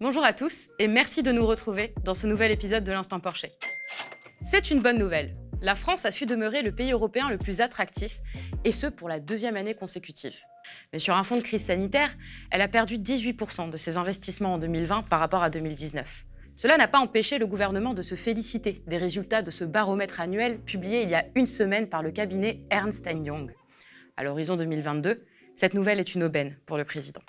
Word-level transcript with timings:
Bonjour 0.00 0.22
à 0.22 0.32
tous 0.32 0.68
et 0.78 0.86
merci 0.86 1.24
de 1.24 1.32
nous 1.32 1.44
retrouver 1.44 1.92
dans 2.04 2.14
ce 2.14 2.28
nouvel 2.28 2.52
épisode 2.52 2.84
de 2.84 2.92
l'Instant 2.92 3.18
Porsche. 3.18 3.46
C'est 4.40 4.70
une 4.70 4.80
bonne 4.80 4.96
nouvelle. 4.96 5.32
La 5.60 5.74
France 5.74 6.06
a 6.06 6.12
su 6.12 6.24
demeurer 6.24 6.62
le 6.62 6.70
pays 6.70 6.92
européen 6.92 7.28
le 7.28 7.36
plus 7.36 7.60
attractif, 7.60 8.20
et 8.64 8.70
ce 8.70 8.86
pour 8.86 9.08
la 9.08 9.18
deuxième 9.18 9.56
année 9.56 9.74
consécutive. 9.74 10.36
Mais 10.92 11.00
sur 11.00 11.16
un 11.16 11.24
fond 11.24 11.34
de 11.34 11.42
crise 11.42 11.64
sanitaire, 11.64 12.16
elle 12.52 12.62
a 12.62 12.68
perdu 12.68 12.96
18% 12.96 13.70
de 13.70 13.76
ses 13.76 13.96
investissements 13.96 14.54
en 14.54 14.58
2020 14.58 15.02
par 15.02 15.18
rapport 15.18 15.42
à 15.42 15.50
2019. 15.50 16.26
Cela 16.54 16.76
n'a 16.76 16.86
pas 16.86 17.00
empêché 17.00 17.38
le 17.38 17.48
gouvernement 17.48 17.92
de 17.92 18.02
se 18.02 18.14
féliciter 18.14 18.84
des 18.86 18.98
résultats 18.98 19.42
de 19.42 19.50
ce 19.50 19.64
baromètre 19.64 20.20
annuel 20.20 20.60
publié 20.60 21.02
il 21.02 21.10
y 21.10 21.16
a 21.16 21.24
une 21.34 21.48
semaine 21.48 21.88
par 21.88 22.04
le 22.04 22.12
cabinet 22.12 22.60
Ernst 22.70 23.04
Young. 23.12 23.52
À 24.16 24.22
l'horizon 24.22 24.54
2022, 24.54 25.24
cette 25.56 25.74
nouvelle 25.74 25.98
est 25.98 26.14
une 26.14 26.22
aubaine 26.22 26.56
pour 26.66 26.78
le 26.78 26.84
président. 26.84 27.22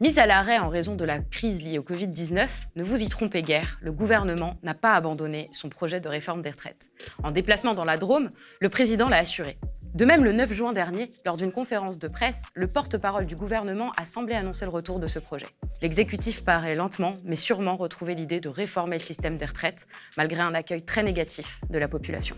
Mise 0.00 0.18
à 0.18 0.26
l'arrêt 0.26 0.58
en 0.58 0.66
raison 0.66 0.96
de 0.96 1.04
la 1.04 1.20
crise 1.20 1.62
liée 1.62 1.78
au 1.78 1.82
Covid-19, 1.82 2.48
ne 2.74 2.82
vous 2.82 3.00
y 3.00 3.08
trompez 3.08 3.42
guère, 3.42 3.78
le 3.80 3.92
gouvernement 3.92 4.56
n'a 4.64 4.74
pas 4.74 4.94
abandonné 4.94 5.46
son 5.52 5.68
projet 5.68 6.00
de 6.00 6.08
réforme 6.08 6.42
des 6.42 6.50
retraites. 6.50 6.90
En 7.22 7.30
déplacement 7.30 7.74
dans 7.74 7.84
la 7.84 7.96
Drôme, 7.96 8.28
le 8.60 8.68
président 8.68 9.08
l'a 9.08 9.18
assuré. 9.18 9.56
De 9.94 10.04
même, 10.04 10.24
le 10.24 10.32
9 10.32 10.52
juin 10.52 10.72
dernier, 10.72 11.12
lors 11.24 11.36
d'une 11.36 11.52
conférence 11.52 12.00
de 12.00 12.08
presse, 12.08 12.46
le 12.54 12.66
porte-parole 12.66 13.26
du 13.26 13.36
gouvernement 13.36 13.92
a 13.96 14.04
semblé 14.04 14.34
annoncer 14.34 14.64
le 14.64 14.72
retour 14.72 14.98
de 14.98 15.06
ce 15.06 15.20
projet. 15.20 15.46
L'exécutif 15.80 16.44
paraît 16.44 16.74
lentement, 16.74 17.12
mais 17.22 17.36
sûrement 17.36 17.76
retrouver 17.76 18.16
l'idée 18.16 18.40
de 18.40 18.48
réformer 18.48 18.96
le 18.96 19.02
système 19.02 19.36
des 19.36 19.46
retraites, 19.46 19.86
malgré 20.16 20.40
un 20.40 20.54
accueil 20.54 20.82
très 20.82 21.04
négatif 21.04 21.60
de 21.70 21.78
la 21.78 21.86
population. 21.86 22.36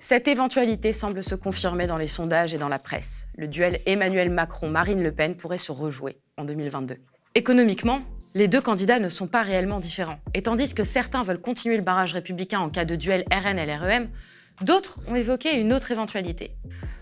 Cette 0.00 0.28
éventualité 0.28 0.92
semble 0.92 1.24
se 1.24 1.34
confirmer 1.34 1.88
dans 1.88 1.96
les 1.96 2.06
sondages 2.06 2.54
et 2.54 2.58
dans 2.58 2.68
la 2.68 2.78
presse. 2.78 3.26
Le 3.36 3.48
duel 3.48 3.80
Emmanuel 3.84 4.30
Macron-Marine 4.30 5.02
Le 5.02 5.10
Pen 5.10 5.36
pourrait 5.36 5.58
se 5.58 5.72
rejouer 5.72 6.20
en 6.36 6.44
2022. 6.44 6.98
Économiquement, 7.34 7.98
les 8.34 8.46
deux 8.46 8.60
candidats 8.60 9.00
ne 9.00 9.08
sont 9.08 9.26
pas 9.26 9.42
réellement 9.42 9.80
différents. 9.80 10.20
Et 10.34 10.42
tandis 10.42 10.72
que 10.72 10.84
certains 10.84 11.24
veulent 11.24 11.40
continuer 11.40 11.76
le 11.76 11.82
barrage 11.82 12.12
républicain 12.12 12.60
en 12.60 12.68
cas 12.68 12.84
de 12.84 12.94
duel 12.94 13.24
RN-LREM, 13.32 14.08
d'autres 14.62 15.00
ont 15.08 15.16
évoqué 15.16 15.58
une 15.58 15.72
autre 15.72 15.90
éventualité. 15.90 16.52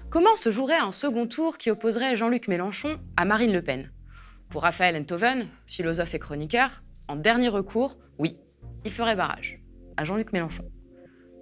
Comment 0.08 0.34
se 0.34 0.50
jouerait 0.50 0.78
un 0.78 0.92
second 0.92 1.26
tour 1.26 1.58
qui 1.58 1.70
opposerait 1.70 2.16
Jean-Luc 2.16 2.48
Mélenchon 2.48 2.98
à 3.18 3.26
Marine 3.26 3.52
Le 3.52 3.60
Pen? 3.60 3.90
Pour 4.48 4.62
Raphaël 4.62 4.96
Enthoven, 4.96 5.48
philosophe 5.66 6.14
et 6.14 6.18
chroniqueur, 6.18 6.82
en 7.08 7.16
dernier 7.16 7.48
recours, 7.48 7.98
oui, 8.18 8.38
il 8.86 8.92
ferait 8.92 9.16
barrage 9.16 9.60
à 9.98 10.04
Jean-Luc 10.04 10.32
Mélenchon. 10.32 10.64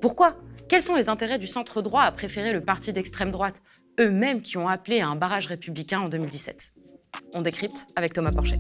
Pourquoi? 0.01 0.37
Quels 0.75 0.83
sont 0.83 0.97
les 0.97 1.09
intérêts 1.09 1.39
du 1.39 1.47
centre 1.47 1.83
droit 1.83 2.03
à 2.03 2.11
préférer 2.11 2.53
le 2.53 2.61
parti 2.61 2.93
d'extrême 2.93 3.31
droite, 3.31 3.63
eux-mêmes 4.01 4.43
qui 4.43 4.57
ont 4.57 4.67
appelé 4.67 4.99
à 4.99 5.07
un 5.07 5.15
barrage 5.15 5.47
républicain 5.47 6.01
en 6.01 6.09
2017 6.09 6.73
On 7.35 7.43
décrypte 7.43 7.87
avec 7.95 8.13
Thomas 8.13 8.33
Porchet. 8.33 8.59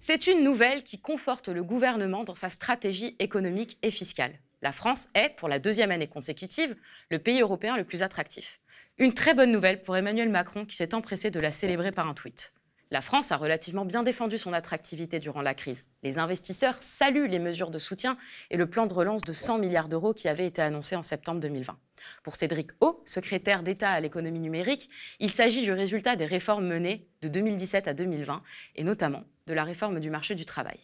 C'est 0.00 0.28
une 0.28 0.42
nouvelle 0.42 0.82
qui 0.82 0.98
conforte 0.98 1.50
le 1.50 1.62
gouvernement 1.62 2.24
dans 2.24 2.34
sa 2.34 2.48
stratégie 2.48 3.14
économique 3.18 3.76
et 3.82 3.90
fiscale. 3.90 4.32
La 4.62 4.72
France 4.72 5.10
est, 5.14 5.36
pour 5.36 5.50
la 5.50 5.58
deuxième 5.58 5.90
année 5.90 6.08
consécutive, 6.08 6.74
le 7.10 7.18
pays 7.18 7.42
européen 7.42 7.76
le 7.76 7.84
plus 7.84 8.02
attractif. 8.02 8.60
Une 8.96 9.12
très 9.12 9.34
bonne 9.34 9.52
nouvelle 9.52 9.82
pour 9.82 9.94
Emmanuel 9.94 10.30
Macron 10.30 10.64
qui 10.64 10.76
s'est 10.76 10.94
empressé 10.94 11.30
de 11.30 11.40
la 11.40 11.52
célébrer 11.52 11.92
par 11.92 12.08
un 12.08 12.14
tweet. 12.14 12.54
La 12.90 13.00
France 13.00 13.32
a 13.32 13.36
relativement 13.36 13.84
bien 13.84 14.02
défendu 14.02 14.38
son 14.38 14.52
attractivité 14.52 15.18
durant 15.18 15.42
la 15.42 15.54
crise. 15.54 15.86
Les 16.02 16.18
investisseurs 16.18 16.76
saluent 16.78 17.28
les 17.28 17.38
mesures 17.38 17.70
de 17.70 17.78
soutien 17.78 18.16
et 18.50 18.56
le 18.56 18.68
plan 18.68 18.86
de 18.86 18.94
relance 18.94 19.22
de 19.22 19.32
100 19.32 19.58
milliards 19.58 19.88
d'euros 19.88 20.14
qui 20.14 20.28
avait 20.28 20.46
été 20.46 20.62
annoncé 20.62 20.94
en 20.94 21.02
septembre 21.02 21.40
2020. 21.40 21.76
Pour 22.22 22.36
Cédric 22.36 22.70
O, 22.80 23.02
secrétaire 23.06 23.62
d'État 23.62 23.90
à 23.90 24.00
l'économie 24.00 24.40
numérique, 24.40 24.90
il 25.18 25.30
s'agit 25.30 25.62
du 25.62 25.72
résultat 25.72 26.16
des 26.16 26.26
réformes 26.26 26.66
menées 26.66 27.08
de 27.22 27.28
2017 27.28 27.88
à 27.88 27.94
2020 27.94 28.42
et 28.76 28.84
notamment 28.84 29.24
de 29.46 29.54
la 29.54 29.64
réforme 29.64 30.00
du 30.00 30.10
marché 30.10 30.34
du 30.34 30.44
travail. 30.44 30.78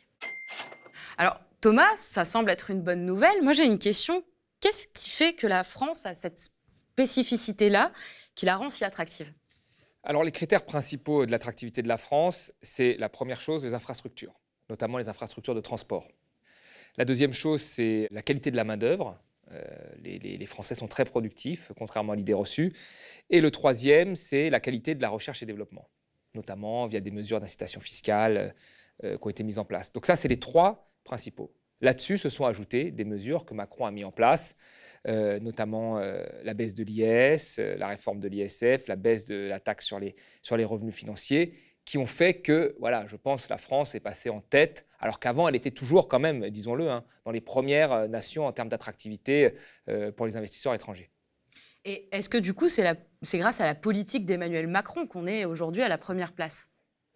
Alors, 1.18 1.38
Thomas, 1.60 1.96
ça 1.96 2.24
semble 2.24 2.50
être 2.50 2.70
une 2.70 2.80
bonne 2.80 3.04
nouvelle. 3.04 3.42
Moi, 3.42 3.52
j'ai 3.52 3.66
une 3.66 3.78
question. 3.78 4.24
Qu'est-ce 4.60 4.88
qui 4.88 5.10
fait 5.10 5.34
que 5.34 5.46
la 5.46 5.62
France 5.62 6.06
a 6.06 6.14
cette 6.14 6.38
spécificité-là 6.38 7.92
qui 8.34 8.46
la 8.46 8.56
rend 8.56 8.70
si 8.70 8.84
attractive? 8.84 9.32
Alors 10.02 10.24
les 10.24 10.32
critères 10.32 10.64
principaux 10.64 11.26
de 11.26 11.30
l'attractivité 11.30 11.82
de 11.82 11.88
la 11.88 11.98
France, 11.98 12.52
c'est 12.62 12.96
la 12.98 13.08
première 13.08 13.40
chose, 13.40 13.66
les 13.66 13.74
infrastructures, 13.74 14.34
notamment 14.68 14.98
les 14.98 15.08
infrastructures 15.08 15.54
de 15.54 15.60
transport. 15.60 16.08
La 16.96 17.04
deuxième 17.04 17.32
chose, 17.32 17.60
c'est 17.60 18.08
la 18.10 18.22
qualité 18.22 18.50
de 18.50 18.56
la 18.56 18.64
main-d'œuvre. 18.64 19.18
Euh, 19.52 19.62
les, 20.02 20.46
Français 20.46 20.74
sont 20.74 20.88
très 20.88 21.04
productifs, 21.04 21.72
contrairement 21.76 22.12
à 22.12 22.16
l'idée 22.16 22.32
reçue. 22.32 22.72
Et 23.28 23.40
le 23.40 23.50
troisième, 23.50 24.16
c'est 24.16 24.48
la 24.50 24.60
qualité 24.60 24.94
de 24.94 25.02
la 25.02 25.08
recherche 25.08 25.42
et 25.42 25.46
développement, 25.46 25.88
notamment 26.34 26.86
via 26.86 27.00
des 27.00 27.10
mesures 27.10 27.40
d'incitation 27.40 27.80
fiscale 27.80 28.54
euh, 29.04 29.16
qui 29.18 29.26
ont 29.26 29.30
été 29.30 29.42
mises 29.42 29.58
en 29.58 29.64
place. 29.64 29.92
Donc 29.92 30.06
ça, 30.06 30.16
c'est 30.16 30.28
les 30.28 30.38
trois 30.38 30.92
principaux. 31.04 31.52
Là-dessus 31.80 32.18
se 32.18 32.28
sont 32.28 32.44
ajoutées 32.44 32.90
des 32.90 33.04
mesures 33.04 33.44
que 33.44 33.54
Macron 33.54 33.86
a 33.86 33.90
mises 33.90 34.04
en 34.04 34.12
place, 34.12 34.56
euh, 35.08 35.40
notamment 35.40 35.98
euh, 35.98 36.22
la 36.42 36.52
baisse 36.52 36.74
de 36.74 36.84
l'IS, 36.84 37.58
euh, 37.58 37.76
la 37.76 37.88
réforme 37.88 38.20
de 38.20 38.28
l'ISF, 38.28 38.86
la 38.86 38.96
baisse 38.96 39.24
de 39.26 39.48
la 39.48 39.60
taxe 39.60 39.86
sur 39.86 39.98
les, 39.98 40.14
sur 40.42 40.56
les 40.58 40.64
revenus 40.64 40.94
financiers, 40.94 41.54
qui 41.86 41.96
ont 41.96 42.06
fait 42.06 42.34
que, 42.34 42.76
voilà, 42.78 43.06
je 43.06 43.16
pense, 43.16 43.48
la 43.48 43.56
France 43.56 43.94
est 43.94 44.00
passée 44.00 44.28
en 44.28 44.40
tête, 44.40 44.86
alors 44.98 45.18
qu'avant, 45.18 45.48
elle 45.48 45.56
était 45.56 45.70
toujours 45.70 46.08
quand 46.08 46.18
même, 46.18 46.50
disons-le, 46.50 46.90
hein, 46.90 47.04
dans 47.24 47.30
les 47.30 47.40
premières 47.40 48.08
nations 48.08 48.46
en 48.46 48.52
termes 48.52 48.68
d'attractivité 48.68 49.54
pour 50.14 50.26
les 50.26 50.36
investisseurs 50.36 50.74
étrangers. 50.74 51.10
Et 51.86 52.08
est-ce 52.14 52.28
que 52.28 52.36
du 52.36 52.52
coup, 52.52 52.68
c'est 52.68 52.84
grâce 53.38 53.60
à 53.60 53.64
la 53.64 53.74
politique 53.74 54.26
d'Emmanuel 54.26 54.68
Macron 54.68 55.06
qu'on 55.06 55.26
est 55.26 55.46
aujourd'hui 55.46 55.82
à 55.82 55.88
la 55.88 55.98
première 55.98 56.32
place? 56.32 56.68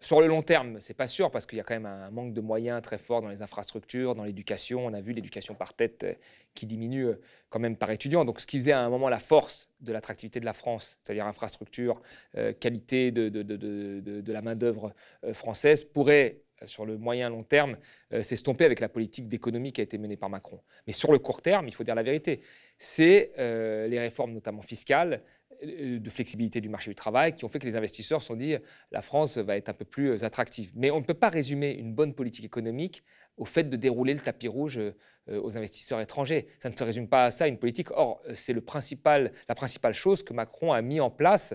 Sur 0.05 0.21
le 0.21 0.27
long 0.27 0.43
terme, 0.43 0.79
c'est 0.79 0.93
pas 0.93 1.07
sûr 1.07 1.31
parce 1.31 1.47
qu'il 1.47 1.57
y 1.57 1.61
a 1.61 1.63
quand 1.63 1.73
même 1.73 1.87
un 1.87 2.11
manque 2.11 2.31
de 2.31 2.39
moyens 2.39 2.79
très 2.83 2.99
fort 2.99 3.23
dans 3.23 3.29
les 3.29 3.41
infrastructures, 3.41 4.13
dans 4.13 4.23
l'éducation. 4.23 4.85
On 4.85 4.93
a 4.93 5.01
vu 5.01 5.13
l'éducation 5.13 5.55
par 5.55 5.73
tête 5.73 6.03
euh, 6.03 6.13
qui 6.53 6.67
diminue 6.67 7.07
euh, 7.07 7.19
quand 7.49 7.57
même 7.57 7.75
par 7.75 7.89
étudiant. 7.89 8.23
Donc, 8.23 8.39
ce 8.39 8.45
qui 8.45 8.59
faisait 8.59 8.71
à 8.71 8.81
un 8.81 8.89
moment 8.91 9.09
la 9.09 9.17
force 9.17 9.71
de 9.81 9.91
l'attractivité 9.91 10.39
de 10.39 10.45
la 10.45 10.53
France, 10.53 10.99
c'est-à-dire 11.01 11.25
infrastructure, 11.25 11.99
euh, 12.37 12.53
qualité 12.53 13.09
de, 13.09 13.29
de, 13.29 13.41
de, 13.41 14.21
de 14.21 14.31
la 14.31 14.43
main-d'œuvre 14.43 14.93
française, 15.33 15.83
pourrait 15.83 16.41
sur 16.67 16.85
le 16.85 16.99
moyen 16.99 17.29
long 17.29 17.43
terme 17.43 17.77
s'estomper 18.21 18.63
avec 18.63 18.79
la 18.79 18.87
politique 18.87 19.27
d'économie 19.27 19.73
qui 19.73 19.81
a 19.81 19.83
été 19.83 19.97
menée 19.97 20.17
par 20.17 20.29
Macron. 20.29 20.61
Mais 20.87 20.93
sur 20.93 21.11
le 21.11 21.19
court 21.19 21.41
terme, 21.41 21.67
il 21.67 21.73
faut 21.73 21.83
dire 21.83 21.95
la 21.95 22.03
vérité, 22.03 22.39
c'est 22.77 23.33
les 23.37 23.99
réformes 23.99 24.31
notamment 24.31 24.61
fiscales 24.61 25.21
de 25.63 26.09
flexibilité 26.09 26.61
du 26.61 26.69
marché 26.69 26.91
du 26.91 26.95
travail 26.95 27.35
qui 27.35 27.45
ont 27.45 27.49
fait 27.49 27.59
que 27.59 27.65
les 27.65 27.75
investisseurs 27.75 28.21
se 28.21 28.27
sont 28.27 28.35
dit 28.35 28.55
la 28.91 29.01
France 29.01 29.37
va 29.37 29.57
être 29.57 29.69
un 29.69 29.73
peu 29.73 29.85
plus 29.85 30.09
euh, 30.09 30.25
attractive. 30.25 30.71
Mais 30.75 30.91
on 30.91 30.99
ne 30.99 31.05
peut 31.05 31.13
pas 31.13 31.29
résumer 31.29 31.71
une 31.71 31.93
bonne 31.93 32.13
politique 32.13 32.45
économique 32.45 33.03
au 33.37 33.45
fait 33.45 33.63
de 33.63 33.75
dérouler 33.75 34.13
le 34.13 34.19
tapis 34.19 34.47
rouge 34.47 34.77
euh, 34.77 34.93
aux 35.27 35.57
investisseurs 35.57 35.99
étrangers. 36.01 36.47
Ça 36.59 36.69
ne 36.69 36.75
se 36.75 36.83
résume 36.83 37.07
pas 37.07 37.25
à 37.25 37.31
ça, 37.31 37.47
une 37.47 37.57
politique. 37.57 37.91
Or, 37.91 38.21
c'est 38.33 38.53
principal, 38.61 39.31
la 39.49 39.55
principale 39.55 39.93
chose 39.93 40.23
que 40.23 40.33
Macron 40.33 40.71
a 40.71 40.81
mis 40.81 40.99
en 40.99 41.09
place 41.09 41.53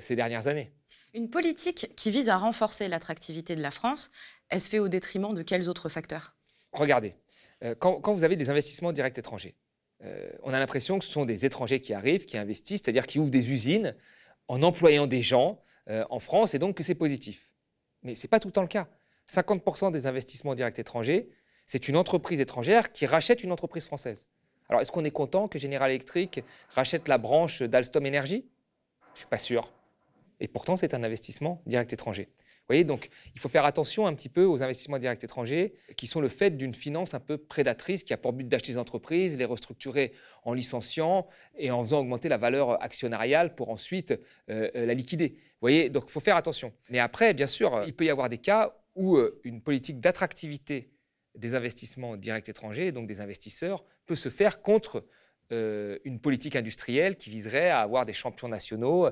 ces 0.00 0.14
dernières 0.14 0.48
années. 0.48 0.70
Une 1.14 1.30
politique 1.30 1.90
qui 1.96 2.10
vise 2.10 2.28
à 2.28 2.36
renforcer 2.36 2.88
l'attractivité 2.88 3.56
de 3.56 3.62
la 3.62 3.70
France, 3.70 4.10
elle 4.50 4.60
se 4.60 4.68
fait 4.68 4.78
au 4.78 4.88
détriment 4.88 5.34
de 5.34 5.42
quels 5.42 5.68
autres 5.68 5.88
facteurs? 5.88 6.36
Regardez, 6.72 7.16
quand 7.78 8.12
vous 8.12 8.22
avez 8.22 8.36
des 8.36 8.50
investissements 8.50 8.92
directs 8.92 9.18
étrangers, 9.18 9.56
euh, 10.04 10.30
on 10.42 10.52
a 10.52 10.58
l'impression 10.58 10.98
que 10.98 11.04
ce 11.04 11.10
sont 11.10 11.24
des 11.24 11.44
étrangers 11.44 11.80
qui 11.80 11.94
arrivent, 11.94 12.24
qui 12.24 12.36
investissent, 12.36 12.82
c'est-à-dire 12.82 13.06
qui 13.06 13.18
ouvrent 13.18 13.30
des 13.30 13.50
usines 13.50 13.94
en 14.48 14.62
employant 14.62 15.06
des 15.06 15.20
gens 15.20 15.60
euh, 15.88 16.04
en 16.10 16.18
France 16.18 16.54
et 16.54 16.58
donc 16.58 16.76
que 16.76 16.82
c'est 16.82 16.94
positif. 16.94 17.50
Mais 18.02 18.14
ce 18.14 18.26
n'est 18.26 18.28
pas 18.28 18.40
tout 18.40 18.48
le 18.48 18.52
temps 18.52 18.62
le 18.62 18.68
cas. 18.68 18.88
50% 19.28 19.92
des 19.92 20.06
investissements 20.06 20.54
directs 20.54 20.78
étrangers, 20.78 21.28
c'est 21.66 21.88
une 21.88 21.96
entreprise 21.96 22.40
étrangère 22.40 22.90
qui 22.90 23.06
rachète 23.06 23.44
une 23.44 23.52
entreprise 23.52 23.86
française. 23.86 24.28
Alors 24.68 24.80
est-ce 24.80 24.90
qu'on 24.90 25.04
est 25.04 25.12
content 25.12 25.48
que 25.48 25.58
General 25.58 25.90
Electric 25.90 26.42
rachète 26.70 27.06
la 27.06 27.18
branche 27.18 27.62
d'Alstom 27.62 28.04
Energy 28.06 28.44
Je 29.06 29.12
ne 29.12 29.16
suis 29.18 29.26
pas 29.26 29.38
sûr. 29.38 29.72
Et 30.40 30.48
pourtant, 30.48 30.74
c'est 30.74 30.94
un 30.94 31.04
investissement 31.04 31.62
direct 31.66 31.92
étranger 31.92 32.28
voyez, 32.68 32.84
donc 32.84 33.08
il 33.34 33.40
faut 33.40 33.48
faire 33.48 33.64
attention 33.64 34.06
un 34.06 34.14
petit 34.14 34.28
peu 34.28 34.44
aux 34.44 34.62
investissements 34.62 34.98
directs 34.98 35.24
étrangers 35.24 35.74
qui 35.96 36.06
sont 36.06 36.20
le 36.20 36.28
fait 36.28 36.50
d'une 36.50 36.74
finance 36.74 37.14
un 37.14 37.20
peu 37.20 37.36
prédatrice 37.38 38.04
qui 38.04 38.12
a 38.12 38.16
pour 38.16 38.32
but 38.32 38.48
d'acheter 38.48 38.72
des 38.72 38.78
entreprises, 38.78 39.36
les 39.36 39.44
restructurer 39.44 40.12
en 40.44 40.54
licenciant 40.54 41.26
et 41.56 41.70
en 41.70 41.82
faisant 41.82 42.00
augmenter 42.00 42.28
la 42.28 42.38
valeur 42.38 42.82
actionnariale 42.82 43.54
pour 43.54 43.70
ensuite 43.70 44.12
euh, 44.50 44.70
euh, 44.74 44.86
la 44.86 44.94
liquider. 44.94 45.28
Vous 45.28 45.62
voyez, 45.68 45.90
donc 45.90 46.04
il 46.08 46.12
faut 46.12 46.20
faire 46.20 46.36
attention. 46.36 46.72
Mais 46.90 46.98
après, 46.98 47.34
bien 47.34 47.46
sûr, 47.46 47.82
il 47.86 47.94
peut 47.94 48.04
y 48.04 48.10
avoir 48.10 48.28
des 48.28 48.38
cas 48.38 48.76
où 48.94 49.16
euh, 49.16 49.40
une 49.44 49.60
politique 49.60 50.00
d'attractivité 50.00 50.90
des 51.34 51.54
investissements 51.54 52.16
directs 52.16 52.48
étrangers, 52.48 52.92
donc 52.92 53.06
des 53.06 53.20
investisseurs, 53.20 53.84
peut 54.06 54.16
se 54.16 54.28
faire 54.28 54.60
contre 54.62 55.04
une 55.50 56.18
politique 56.18 56.56
industrielle 56.56 57.18
qui 57.18 57.28
viserait 57.28 57.68
à 57.68 57.80
avoir 57.80 58.06
des 58.06 58.14
champions 58.14 58.48
nationaux 58.48 59.10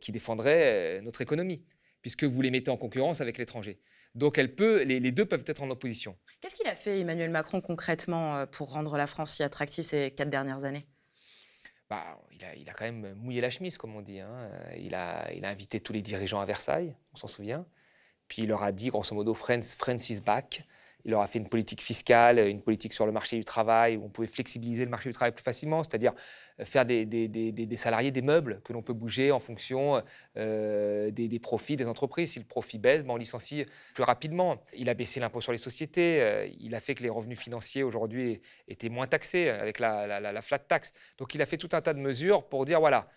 qui 0.00 0.10
défendraient 0.10 1.02
notre 1.02 1.20
économie 1.20 1.62
puisque 2.02 2.24
vous 2.24 2.40
les 2.42 2.50
mettez 2.50 2.70
en 2.70 2.76
concurrence 2.76 3.20
avec 3.20 3.38
l'étranger. 3.38 3.80
Donc 4.14 4.38
elle 4.38 4.54
peut, 4.54 4.82
les, 4.82 5.12
deux 5.12 5.26
peuvent 5.26 5.44
être 5.46 5.62
en 5.62 5.70
opposition. 5.70 6.16
Qu'est-ce 6.40 6.54
qu'il 6.54 6.66
a 6.66 6.74
fait 6.74 7.00
Emmanuel 7.00 7.30
Macron 7.30 7.60
concrètement 7.60 8.36
euh, 8.36 8.46
pour 8.46 8.72
rendre 8.72 8.96
la 8.96 9.06
France 9.06 9.34
si 9.34 9.42
attractive 9.42 9.84
ces 9.84 10.10
quatre 10.10 10.30
dernières 10.30 10.64
années? 10.64 10.86
Bah, 11.90 12.20
il, 12.56 12.68
a, 12.68 12.74
quand 12.74 12.84
même 12.84 13.14
mouillé 13.14 13.40
la 13.40 13.48
chemise, 13.48 13.78
comme 13.78 13.96
on 13.96 14.02
dit. 14.02 14.20
Hein. 14.20 14.50
Il, 14.76 14.94
a, 14.94 15.32
il 15.32 15.44
a 15.46 15.48
invité 15.48 15.80
tous 15.80 15.94
les 15.94 16.02
dirigeants 16.02 16.40
à 16.40 16.44
Versailles, 16.44 16.94
on 17.14 17.16
s'en 17.16 17.28
souvient. 17.28 17.64
Puis 18.28 18.42
il 18.42 18.48
leur 18.48 18.62
a 18.62 18.72
dit, 18.72 18.88
grosso 18.88 19.14
modo, 19.14 19.32
France, 19.32 19.74
France 19.74 20.10
is 20.10 20.20
back. 20.20 20.66
Il 21.04 21.12
leur 21.12 21.20
a 21.20 21.26
fait 21.26 21.38
une 21.38 21.48
politique 21.48 21.82
fiscale, 21.82 22.38
une 22.38 22.60
politique 22.60 22.92
sur 22.92 23.06
le 23.06 23.12
marché 23.12 23.36
du 23.36 23.44
travail, 23.44 23.96
où 23.96 24.04
on 24.04 24.08
pouvait 24.08 24.26
flexibiliser 24.26 24.84
le 24.84 24.90
marché 24.90 25.08
du 25.08 25.14
travail 25.14 25.32
plus 25.32 25.42
facilement, 25.42 25.82
c'est-à-dire 25.82 26.12
euh, 26.60 26.64
faire 26.64 26.84
des, 26.84 27.06
des, 27.06 27.76
salariés 27.76 28.10
des 28.10 28.22
meubles 28.22 28.60
que 28.64 28.72
l'on 28.72 28.82
peut 28.82 28.92
bouger 28.92 29.30
en 29.30 29.38
fonction 29.38 30.02
euh, 30.36 31.10
des, 31.10 31.38
profits 31.38 31.76
des 31.76 31.86
entreprises. 31.86 32.32
Si 32.32 32.38
le 32.38 32.44
profit 32.44 32.78
baisse, 32.78 33.04
ben 33.04 33.12
on 33.12 33.16
licencie 33.16 33.64
plus 33.94 34.02
rapidement. 34.02 34.62
Il 34.76 34.90
a 34.90 34.94
baissé 34.94 35.20
l'impôt 35.20 35.40
sur 35.40 35.52
les 35.52 35.58
sociétés, 35.58 36.20
euh, 36.20 36.48
il 36.58 36.74
a 36.74 36.80
fait 36.80 36.94
que 36.94 37.02
les 37.02 37.10
revenus 37.10 37.38
financiers 37.38 37.82
aujourd'hui 37.82 38.40
étaient 38.66 38.88
moins 38.88 39.06
taxés 39.06 39.48
avec 39.48 39.78
la, 39.78 40.20
la 40.20 40.42
flat 40.42 40.58
tax. 40.58 40.92
Donc 41.16 41.34
il 41.34 41.42
a 41.42 41.46
fait 41.46 41.58
tout 41.58 41.70
un 41.72 41.80
tas 41.80 41.94
de 41.94 42.00
mesures 42.00 42.48
pour 42.48 42.64
dire, 42.64 42.80
voilà, 42.80 43.08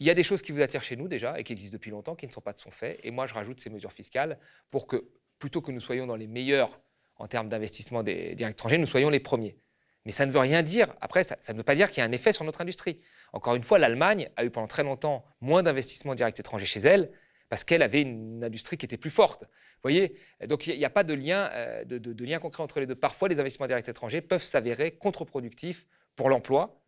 il 0.00 0.06
y 0.06 0.10
a 0.10 0.14
des 0.14 0.22
choses 0.22 0.42
qui 0.42 0.52
vous 0.52 0.60
attirent 0.60 0.82
chez 0.82 0.96
nous 0.96 1.08
déjà 1.08 1.38
et 1.38 1.44
qui 1.44 1.52
existent 1.52 1.74
depuis 1.74 1.90
longtemps, 1.90 2.14
qui 2.14 2.26
ne 2.26 2.32
sont 2.32 2.40
pas 2.40 2.52
de 2.52 2.58
son 2.58 2.70
fait. 2.70 3.00
Et 3.02 3.10
moi, 3.10 3.26
je 3.26 3.34
rajoute 3.34 3.60
ces 3.60 3.70
mesures 3.70 3.92
fiscales 3.92 4.38
pour 4.70 4.86
que, 4.86 5.08
plutôt 5.38 5.60
que 5.60 5.72
nous 5.72 5.80
soyons 5.80 6.06
dans 6.06 6.16
les 6.16 6.26
meilleurs 6.26 6.80
en 7.16 7.26
termes 7.26 7.48
d'investissement 7.48 8.02
des 8.02 8.34
directs 8.34 8.54
étrangers, 8.54 8.78
nous 8.78 8.86
soyons 8.86 9.10
les 9.10 9.20
premiers. 9.20 9.56
Mais 10.04 10.12
ça 10.12 10.24
ne 10.24 10.30
veut 10.30 10.38
rien 10.38 10.62
dire. 10.62 10.94
Après, 11.00 11.24
ça, 11.24 11.36
ne 11.52 11.58
veut 11.58 11.64
pas 11.64 11.74
dire 11.74 11.90
qu'il 11.90 11.98
y 11.98 12.00
a 12.02 12.04
un 12.08 12.12
effet 12.12 12.32
sur 12.32 12.44
notre 12.44 12.60
industrie. 12.60 13.00
Encore 13.32 13.56
une 13.56 13.64
fois, 13.64 13.78
l'Allemagne 13.78 14.30
a 14.36 14.44
eu 14.44 14.50
pendant 14.50 14.68
très 14.68 14.84
longtemps 14.84 15.24
moins 15.40 15.62
d'investissements 15.64 16.14
directs 16.14 16.38
étrangers 16.38 16.66
chez 16.66 16.80
elle 16.80 17.10
parce 17.48 17.64
qu'elle 17.64 17.82
avait 17.82 18.02
une 18.02 18.42
industrie 18.44 18.76
qui 18.76 18.86
était 18.86 18.96
plus 18.96 19.10
forte. 19.10 19.42
Vous 19.42 19.82
voyez? 19.82 20.16
Donc 20.46 20.66
il 20.66 20.78
n'y 20.78 20.84
a, 20.84 20.90
pas 20.90 21.04
de 21.04 21.14
lien, 21.14 21.50
euh, 21.52 21.84
de, 21.84 22.24
lien 22.24 22.38
concret 22.38 22.62
entre 22.62 22.78
les 22.80 22.86
deux. 22.86 22.94
Parfois, 22.94 23.28
les 23.28 23.40
investissements 23.40 23.66
directs 23.66 23.88
étrangers 23.88 24.20
peuvent 24.20 24.42
s'avérer 24.42 24.92
contre-productifs 24.92 25.86
pour 26.14 26.28
l'emploi 26.28 26.80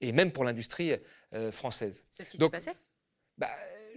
et 0.00 0.12
même 0.12 0.30
pour 0.32 0.44
l'industrie 0.44 0.94
euh, 1.34 1.50
française. 1.50 2.04
C'est 2.08 2.24
ce 2.24 2.30
qui 2.30 2.38
s'est 2.38 2.48
passé? 2.48 2.70
bah, 3.36 3.50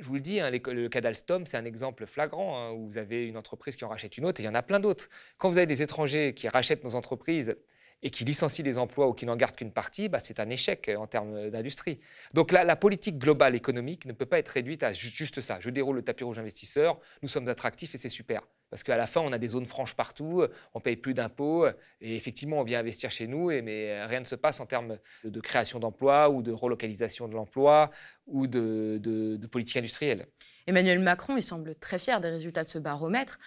je 0.04 0.08
vous 0.10 0.16
le 0.16 0.22
dis, 0.22 0.40
hein, 0.40 0.52
le 0.52 0.88
cas 0.90 1.02
d'Alstom, 1.02 1.46
c'est 1.46 1.58
un 1.58 1.66
exemple 1.66 2.06
flagrant, 2.06 2.60
hein, 2.60 2.72
où 2.72 2.88
vous 2.88 2.98
avez 2.98 3.26
une 3.26 3.38
entreprise 3.38 3.76
qui 3.76 3.86
en 3.86 3.90
rachète 3.90 4.18
une 4.18 4.26
autre, 4.26 4.42
et 4.42 4.44
il 4.44 4.46
y 4.46 4.50
en 4.50 4.56
a 4.56 4.62
plein 4.62 4.80
d'autres. 4.80 5.10
Quand 5.38 5.50
vous 5.50 5.58
avez 5.58 5.66
des 5.66 5.82
étrangers 5.82 6.34
qui 6.34 6.48
rachètent 6.50 6.84
nos 6.84 6.96
entreprises 6.96 7.56
et 8.04 8.10
qui 8.10 8.26
licencient 8.26 8.66
des 8.66 8.78
emplois 8.78 9.08
ou 9.08 9.14
qui 9.14 9.26
n'en 9.26 9.38
gardent 9.38 9.56
qu'une 9.56 9.72
partie, 9.72 10.10
bah, 10.10 10.20
c'est 10.20 10.42
un 10.42 10.50
échec 10.50 10.90
euh, 10.90 10.98
en 10.98 11.08
termes 11.08 11.50
d'industrie. 11.50 12.02
Donc 12.34 12.52
la, 12.52 12.66
la, 12.66 12.76
politique 12.76 13.18
globale 13.18 13.56
économique 13.56 14.06
ne 14.06 14.12
peut 14.12 14.26
pas 14.26 14.40
être 14.40 14.50
réduite 14.50 14.84
à 14.84 14.92
juste 14.92 15.40
ça. 15.40 15.60
Je 15.62 15.70
déroule 15.70 15.96
le 15.96 16.02
tapis 16.02 16.26
rouge 16.26 16.38
investisseur, 16.38 17.00
nous 17.22 17.30
sommes 17.30 17.48
attractifs 17.48 17.96
et 17.96 17.98
c'est 17.98 18.10
super. 18.10 18.42
Parce 18.74 18.82
qu'à 18.82 18.98
la 18.98 19.06
fin, 19.06 19.22
on 19.22 19.32
a 19.32 19.38
des 19.38 19.50
zones 19.50 19.68
franches 19.68 19.94
partout, 19.94 20.44
on 20.74 20.80
paye 20.80 20.96
plus 20.96 21.14
d'impôts, 21.14 21.68
et 22.02 22.16
effectivement, 22.16 22.58
on 22.58 22.64
vient 22.64 22.80
investir 22.80 23.12
chez 23.12 23.28
nous, 23.28 23.50
mais 23.62 24.04
rien 24.08 24.20
ne 24.20 24.26
se 24.26 24.34
passe 24.34 24.60
en 24.60 24.66
termes 24.66 24.98
de, 25.24 25.40
création 25.42 25.78
d'emplois 25.78 26.32
ou 26.32 26.42
de 26.42 26.52
relocalisation 26.52 27.28
de 27.28 27.36
l'emploi 27.36 27.92
ou 28.26 28.48
de, 28.48 29.40
politique 29.52 29.78
industrielle. 29.78 30.26
Emmanuel 30.66 30.98
Macron, 30.98 31.38
il 31.38 31.44
semble 31.44 31.76
très 31.76 32.00
fier 32.00 32.20
des 32.20 32.30
résultats 32.30 32.64
de 32.64 32.68
ce 32.68 32.80
baromètre. 32.80 33.38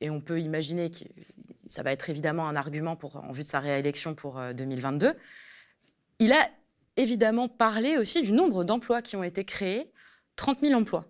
Et 0.00 0.10
on 0.10 0.20
peut 0.20 0.40
imaginer 0.40 0.92
que 0.92 0.98
ça 1.66 1.82
va 1.82 1.90
être 1.90 2.08
évidemment 2.08 2.46
un 2.46 2.54
argument 2.54 2.96
en 3.02 3.32
vue 3.32 3.42
de 3.42 3.48
sa 3.48 3.58
réélection 3.58 4.14
pour 4.14 4.40
2022. 4.54 5.06
Euh, 5.08 5.12
Il 6.20 6.32
a 6.32 6.48
évidemment 6.96 7.48
parlé 7.48 7.98
aussi 7.98 8.20
du 8.20 8.30
nombre 8.30 8.62
d'emplois 8.62 9.02
qui 9.02 9.16
ont 9.16 9.24
été 9.24 9.44
créés, 9.44 9.90
30 10.36 10.60
000 10.60 10.80
emplois. 10.80 11.04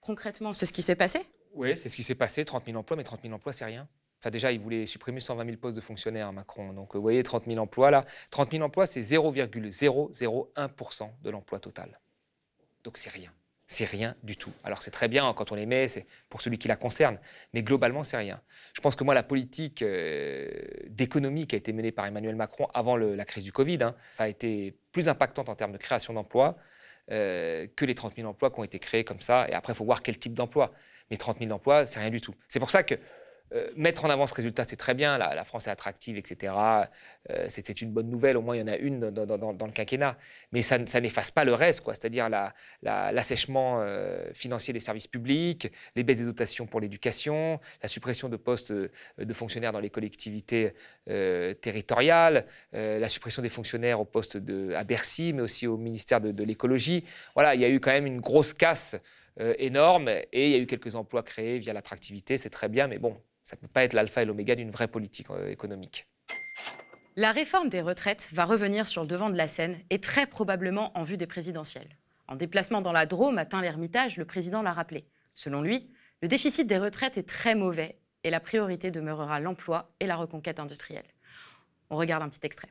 Concrètement, 0.00 0.52
c'est 0.52 0.66
ce 0.66 0.72
qui 0.72 0.82
s'est 0.82 0.96
passé? 0.96 1.20
Oui, 1.54 1.76
c'est 1.76 1.88
ce 1.88 1.96
qui 1.96 2.02
s'est 2.02 2.14
passé, 2.14 2.44
30 2.44 2.66
000 2.66 2.78
emplois, 2.78 2.96
mais 2.96 3.04
30 3.04 3.22
000 3.22 3.34
emplois, 3.34 3.52
c'est 3.52 3.64
rien. 3.64 3.88
Enfin, 4.20 4.30
déjà, 4.30 4.52
il 4.52 4.60
voulait 4.60 4.86
supprimer 4.86 5.20
120 5.20 5.44
000 5.44 5.56
postes 5.56 5.76
de 5.76 5.80
fonctionnaires, 5.80 6.32
Macron. 6.32 6.72
Donc, 6.72 6.94
vous 6.94 7.02
voyez, 7.02 7.22
30 7.22 7.46
000 7.46 7.58
emplois, 7.58 7.90
là. 7.90 8.04
30 8.30 8.50
000 8.50 8.62
emplois, 8.62 8.86
c'est 8.86 9.00
0,001% 9.00 11.10
de 11.22 11.30
l'emploi 11.30 11.58
total. 11.58 11.98
Donc, 12.84 12.98
c'est 12.98 13.10
rien 13.10 13.32
c'est 13.70 13.84
rien 13.84 14.16
du 14.24 14.36
tout. 14.36 14.50
Alors 14.64 14.82
c'est 14.82 14.90
très 14.90 15.06
bien 15.06 15.32
quand 15.32 15.52
on 15.52 15.54
les 15.54 15.64
met, 15.64 15.86
c'est 15.86 16.04
pour 16.28 16.42
celui 16.42 16.58
qui 16.58 16.66
la 16.66 16.74
concerne, 16.74 17.20
mais 17.54 17.62
globalement 17.62 18.02
c'est 18.02 18.16
rien. 18.16 18.40
Je 18.74 18.80
pense 18.80 18.96
que 18.96 19.04
moi 19.04 19.14
la 19.14 19.22
politique 19.22 19.82
euh, 19.82 20.50
d'économie 20.88 21.46
qui 21.46 21.54
a 21.54 21.58
été 21.58 21.72
menée 21.72 21.92
par 21.92 22.04
Emmanuel 22.04 22.34
Macron 22.34 22.66
avant 22.74 22.96
la 22.96 23.24
crise 23.24 23.44
du 23.44 23.52
Covid 23.52 23.84
hein, 23.84 23.94
a 24.18 24.28
été 24.28 24.76
plus 24.90 25.08
impactante 25.08 25.48
en 25.48 25.54
termes 25.54 25.70
de 25.70 25.78
création 25.78 26.12
d'emplois 26.12 26.56
euh, 27.10 27.66
que 27.76 27.84
les 27.84 27.94
30 27.94 28.14
000 28.16 28.28
emplois 28.28 28.50
qui 28.50 28.60
ont 28.60 28.64
été 28.64 28.78
créés 28.78 29.04
comme 29.04 29.20
ça. 29.20 29.48
Et 29.48 29.52
après 29.52 29.72
il 29.72 29.76
faut 29.76 29.84
voir 29.84 30.02
quel 30.02 30.18
type 30.18 30.34
d'emploi. 30.34 30.72
Mais 31.10 31.16
30 31.16 31.38
000 31.38 31.50
emplois, 31.50 31.86
c'est 31.86 31.98
rien 31.98 32.10
du 32.10 32.20
tout. 32.20 32.34
C'est 32.46 32.60
pour 32.60 32.70
ça 32.70 32.82
que 32.82 32.94
euh, 33.52 33.68
mettre 33.74 34.04
en 34.04 34.10
avant 34.10 34.26
ce 34.26 34.34
résultat, 34.34 34.64
c'est 34.64 34.76
très 34.76 34.94
bien. 34.94 35.18
La, 35.18 35.44
France 35.44 35.66
est 35.66 35.70
attractive, 35.70 36.16
etc. 36.16 36.54
Euh, 37.30 37.46
c'est 37.48 37.80
une 37.82 37.90
bonne 37.90 38.08
nouvelle. 38.08 38.36
Au 38.36 38.42
moins, 38.42 38.56
il 38.56 38.60
y 38.60 38.62
en 38.62 38.68
a 38.68 38.76
une 38.76 39.10
dans, 39.10 39.66
le 39.66 39.72
quinquennat. 39.72 40.16
Mais 40.52 40.62
ça, 40.62 40.78
n'efface 40.78 41.30
pas 41.30 41.44
le 41.44 41.54
reste, 41.54 41.82
quoi. 41.82 41.94
C'est-à-dire 41.94 42.28
l'assèchement 42.82 43.80
euh, 43.80 44.30
financier 44.32 44.72
des 44.72 44.80
services 44.80 45.08
publics, 45.08 45.70
les 45.96 46.04
baisses 46.04 46.18
des 46.18 46.24
dotations 46.24 46.66
pour 46.66 46.80
l'éducation, 46.80 47.60
la 47.82 47.88
suppression 47.88 48.28
de 48.28 48.36
postes 48.36 48.72
de 48.72 49.32
fonctionnaires 49.32 49.72
dans 49.72 49.80
les 49.80 49.90
collectivités 49.90 50.74
territoriales, 51.06 52.46
la 52.72 53.08
suppression 53.08 53.42
des 53.42 53.48
fonctionnaires 53.48 54.00
au 54.00 54.04
poste 54.04 54.36
de, 54.36 54.74
à 54.74 54.84
Bercy, 54.84 55.32
mais 55.32 55.42
aussi 55.42 55.66
au 55.66 55.76
ministère 55.76 56.20
de, 56.20 56.30
de 56.30 56.44
l'écologie. 56.44 57.04
Voilà, 57.34 57.54
il 57.54 57.60
y 57.60 57.64
a 57.64 57.68
eu 57.68 57.80
quand 57.80 57.92
même 57.92 58.06
une 58.06 58.20
grosse 58.20 58.52
casse. 58.52 58.96
énorme 59.58 60.08
et 60.08 60.46
il 60.46 60.50
y 60.50 60.54
a 60.54 60.58
eu 60.58 60.66
quelques 60.66 60.96
emplois 60.96 61.22
créés 61.22 61.58
via 61.58 61.72
l'attractivité, 61.72 62.36
c'est 62.36 62.50
très 62.50 62.68
bien, 62.68 62.88
mais 62.88 62.98
bon, 62.98 63.16
ça 63.50 63.56
ne 63.56 63.62
peut 63.62 63.72
pas 63.72 63.82
être 63.82 63.94
l'alpha 63.94 64.22
et 64.22 64.24
l'oméga 64.24 64.54
d'une 64.54 64.70
vraie 64.70 64.86
politique 64.86 65.28
euh, 65.30 65.48
économique. 65.48 66.06
La 67.16 67.32
réforme 67.32 67.68
des 67.68 67.80
retraites 67.80 68.30
va 68.32 68.44
revenir 68.44 68.86
sur 68.86 69.02
le 69.02 69.08
devant 69.08 69.28
de 69.28 69.36
la 69.36 69.48
scène 69.48 69.76
et 69.90 70.00
très 70.00 70.26
probablement 70.26 70.96
en 70.96 71.02
vue 71.02 71.16
des 71.16 71.26
présidentielles. 71.26 71.98
En 72.28 72.36
déplacement 72.36 72.80
dans 72.80 72.92
la 72.92 73.06
Drôme, 73.06 73.38
atteint 73.38 73.60
l'Ermitage, 73.60 74.18
le 74.18 74.24
président 74.24 74.62
l'a 74.62 74.72
rappelé. 74.72 75.04
Selon 75.34 75.62
lui, 75.62 75.90
le 76.22 76.28
déficit 76.28 76.68
des 76.68 76.78
retraites 76.78 77.18
est 77.18 77.28
très 77.28 77.56
mauvais 77.56 77.98
et 78.22 78.30
la 78.30 78.38
priorité 78.38 78.92
demeurera 78.92 79.40
l'emploi 79.40 79.90
et 79.98 80.06
la 80.06 80.14
reconquête 80.14 80.60
industrielle. 80.60 81.10
On 81.90 81.96
regarde 81.96 82.22
un 82.22 82.28
petit 82.28 82.46
extrait. 82.46 82.68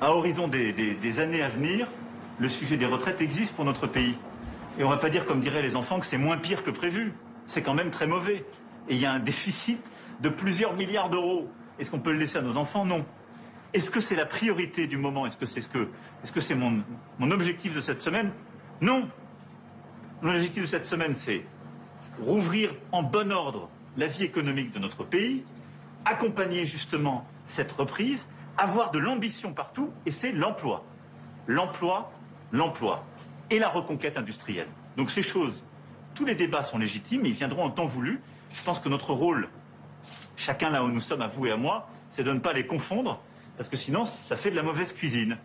À 0.00 0.14
horizon 0.14 0.46
des, 0.46 0.72
des 0.72 1.20
années 1.20 1.42
à 1.42 1.48
venir, 1.48 1.88
le 2.38 2.48
sujet 2.48 2.76
des 2.76 2.86
retraites 2.86 3.20
existe 3.20 3.52
pour 3.54 3.64
notre 3.64 3.88
pays. 3.88 4.16
Et 4.78 4.84
on 4.84 4.90
ne 4.90 4.94
va 4.94 5.00
pas 5.00 5.10
dire, 5.10 5.26
comme 5.26 5.40
diraient 5.40 5.62
les 5.62 5.74
enfants, 5.74 5.98
que 5.98 6.06
c'est 6.06 6.18
moins 6.18 6.38
pire 6.38 6.62
que 6.62 6.70
prévu. 6.70 7.14
C'est 7.46 7.62
quand 7.62 7.74
même 7.74 7.90
très 7.90 8.06
mauvais. 8.06 8.44
Et 8.88 8.94
il 8.94 9.00
y 9.00 9.06
a 9.06 9.12
un 9.12 9.18
déficit 9.18 9.80
de 10.20 10.28
plusieurs 10.28 10.74
milliards 10.74 11.10
d'euros. 11.10 11.48
Est-ce 11.78 11.90
qu'on 11.90 12.00
peut 12.00 12.12
le 12.12 12.18
laisser 12.18 12.38
à 12.38 12.42
nos 12.42 12.56
enfants? 12.56 12.84
Non. 12.84 13.04
Est-ce 13.72 13.90
que 13.90 14.00
c'est 14.00 14.16
la 14.16 14.26
priorité 14.26 14.86
du 14.86 14.98
moment? 14.98 15.26
Est-ce 15.26 15.36
que 15.36 15.46
c'est 15.46 15.60
ce 15.60 15.68
que, 15.68 15.88
est-ce 16.22 16.32
que 16.32 16.40
c'est 16.40 16.54
mon, 16.54 16.82
objectif 17.30 17.74
de 17.74 17.80
cette 17.80 18.00
semaine? 18.00 18.32
Non. 18.80 19.08
Mon 20.22 20.34
objectif 20.34 20.62
de 20.62 20.68
cette 20.68 20.86
semaine, 20.86 21.14
c'est 21.14 21.44
rouvrir 22.24 22.74
en 22.92 23.02
bon 23.02 23.32
ordre 23.32 23.70
la 23.96 24.06
vie 24.06 24.24
économique 24.24 24.72
de 24.72 24.78
notre 24.78 25.04
pays, 25.04 25.44
accompagner 26.04 26.66
justement 26.66 27.26
cette 27.44 27.72
reprise, 27.72 28.28
avoir 28.58 28.90
de 28.90 28.98
l'ambition 28.98 29.54
partout, 29.54 29.90
et 30.04 30.10
c'est 30.10 30.32
l'emploi. 30.32 30.84
L'emploi, 31.46 32.12
l'emploi 32.52 33.04
et 33.50 33.58
la 33.58 33.68
reconquête 33.68 34.18
industrielle. 34.18 34.68
Donc 34.96 35.10
ces 35.10 35.22
choses, 35.22 35.64
tous 36.14 36.24
les 36.24 36.34
débats 36.34 36.62
sont 36.62 36.78
légitimes, 36.78 37.24
ils 37.24 37.32
viendront 37.32 37.64
en 37.64 37.70
temps 37.70 37.86
voulu. 37.86 38.20
Je 38.54 38.62
pense 38.64 38.78
que 38.78 38.88
notre 38.88 39.12
rôle 39.12 39.48
chacun 40.36 40.70
là 40.70 40.82
où 40.84 40.90
nous 40.90 41.00
sommes, 41.00 41.22
à 41.22 41.28
vous 41.28 41.46
et 41.46 41.52
à 41.52 41.56
moi, 41.56 41.88
c'est 42.10 42.22
de 42.22 42.32
ne 42.32 42.38
pas 42.38 42.52
les 42.52 42.66
confondre, 42.66 43.22
parce 43.56 43.68
que 43.68 43.76
sinon, 43.76 44.04
ça 44.04 44.36
fait 44.36 44.50
de 44.50 44.56
la 44.56 44.62
mauvaise 44.62 44.92
cuisine. 44.92 45.38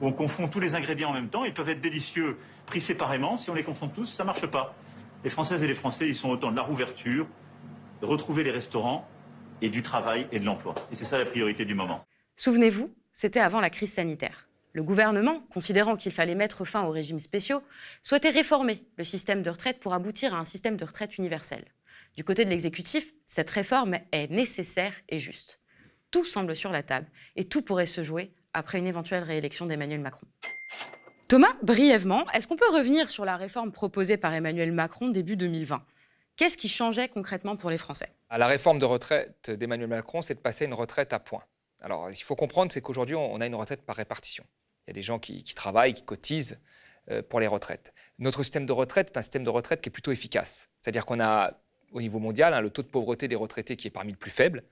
Où 0.00 0.06
on 0.06 0.12
confond 0.12 0.46
tous 0.46 0.60
les 0.60 0.74
ingrédients 0.74 1.10
en 1.10 1.14
même 1.14 1.28
temps, 1.28 1.44
ils 1.44 1.54
peuvent 1.54 1.68
être 1.68 1.80
délicieux 1.80 2.38
pris 2.66 2.80
séparément, 2.80 3.36
si 3.36 3.50
on 3.50 3.54
les 3.54 3.64
confond 3.64 3.88
tous, 3.88 4.06
ça 4.06 4.24
marche 4.24 4.46
pas. 4.46 4.74
Les 5.24 5.30
Françaises 5.30 5.64
et 5.64 5.66
les 5.66 5.74
Français, 5.74 6.08
ils 6.08 6.14
sont 6.14 6.28
autant 6.28 6.50
de 6.50 6.56
la 6.56 6.62
rouverture, 6.62 7.26
retrouver 8.00 8.44
les 8.44 8.52
restaurants, 8.52 9.08
et 9.60 9.68
du 9.68 9.82
travail 9.82 10.26
et 10.32 10.38
de 10.38 10.44
l'emploi. 10.44 10.74
Et 10.92 10.94
c'est 10.94 11.04
ça 11.04 11.18
la 11.18 11.24
priorité 11.24 11.64
du 11.64 11.74
moment. 11.74 12.04
Souvenez-vous, 12.36 12.94
c'était 13.12 13.40
avant 13.40 13.60
la 13.60 13.70
crise 13.70 13.92
sanitaire. 13.92 14.48
Le 14.72 14.82
gouvernement, 14.82 15.40
considérant 15.52 15.96
qu'il 15.96 16.12
fallait 16.12 16.34
mettre 16.34 16.64
fin 16.64 16.84
aux 16.84 16.90
régimes 16.90 17.18
spéciaux, 17.18 17.62
souhaitait 18.02 18.30
réformer 18.30 18.84
le 18.96 19.04
système 19.04 19.42
de 19.42 19.50
retraite 19.50 19.80
pour 19.80 19.94
aboutir 19.94 20.34
à 20.34 20.38
un 20.38 20.44
système 20.44 20.76
de 20.76 20.84
retraite 20.84 21.18
universel. 21.18 21.64
Du 22.18 22.24
côté 22.24 22.44
de 22.44 22.50
l'exécutif, 22.50 23.12
cette 23.26 23.48
réforme 23.48 23.96
est 24.10 24.28
nécessaire 24.28 24.92
et 25.08 25.20
juste. 25.20 25.60
Tout 26.10 26.24
semble 26.24 26.56
sur 26.56 26.72
la 26.72 26.82
table 26.82 27.06
et 27.36 27.44
tout 27.44 27.62
pourrait 27.62 27.86
se 27.86 28.02
jouer 28.02 28.32
après 28.52 28.78
une 28.78 28.88
éventuelle 28.88 29.22
réélection 29.22 29.66
d'Emmanuel 29.66 30.00
Macron. 30.00 30.26
Thomas, 31.28 31.54
brièvement, 31.62 32.28
est-ce 32.32 32.48
qu'on 32.48 32.56
peut 32.56 32.74
revenir 32.74 33.08
sur 33.08 33.24
la 33.24 33.36
réforme 33.36 33.70
proposée 33.70 34.16
par 34.16 34.34
Emmanuel 34.34 34.72
Macron 34.72 35.10
début 35.10 35.36
2020 35.36 35.80
Qu'est-ce 36.34 36.58
qui 36.58 36.68
changeait 36.68 37.08
concrètement 37.08 37.54
pour 37.54 37.70
les 37.70 37.78
Français? 37.78 38.08
La 38.36 38.48
réforme 38.48 38.80
de 38.80 38.84
retraite 38.84 39.52
d'Emmanuel 39.52 39.88
Macron, 39.88 40.20
c'est 40.20 40.34
de 40.34 40.40
passer 40.40 40.64
une 40.64 40.74
retraite 40.74 41.12
à 41.12 41.20
points. 41.20 41.44
Alors, 41.82 42.08
ce 42.10 42.14
qu'il 42.14 42.24
faut 42.24 42.34
comprendre, 42.34 42.72
c'est 42.72 42.80
qu'aujourd'hui, 42.80 43.14
on 43.14 43.40
a 43.40 43.46
une 43.46 43.54
retraite 43.54 43.82
par 43.82 43.94
répartition. 43.94 44.44
Il 44.88 44.90
y 44.90 44.92
a 44.92 44.94
des 44.94 45.02
gens 45.02 45.20
qui, 45.20 45.44
qui 45.44 45.54
travaillent, 45.54 45.94
qui 45.94 46.02
cotisent 46.02 46.58
euh, 47.12 47.22
pour 47.22 47.38
les 47.38 47.46
retraites. 47.46 47.94
Notre 48.18 48.42
système 48.42 48.66
de 48.66 48.72
retraite 48.72 49.10
est 49.10 49.18
un 49.18 49.22
système 49.22 49.44
de 49.44 49.50
retraite 49.50 49.82
qui 49.82 49.88
est 49.88 49.92
plutôt 49.92 50.10
efficace. 50.10 50.68
C'est-à-dire 50.80 51.06
qu'on 51.06 51.20
a 51.20 51.52
au 51.92 52.00
niveau 52.00 52.18
mondial, 52.18 52.54
hein, 52.54 52.60
le 52.60 52.70
taux 52.70 52.82
de 52.82 52.88
pauvreté 52.88 53.28
des 53.28 53.36
retraités 53.36 53.76
qui 53.76 53.88
est 53.88 53.90
parmi 53.90 54.12
le 54.12 54.18
plus 54.18 54.30
faible. 54.30 54.64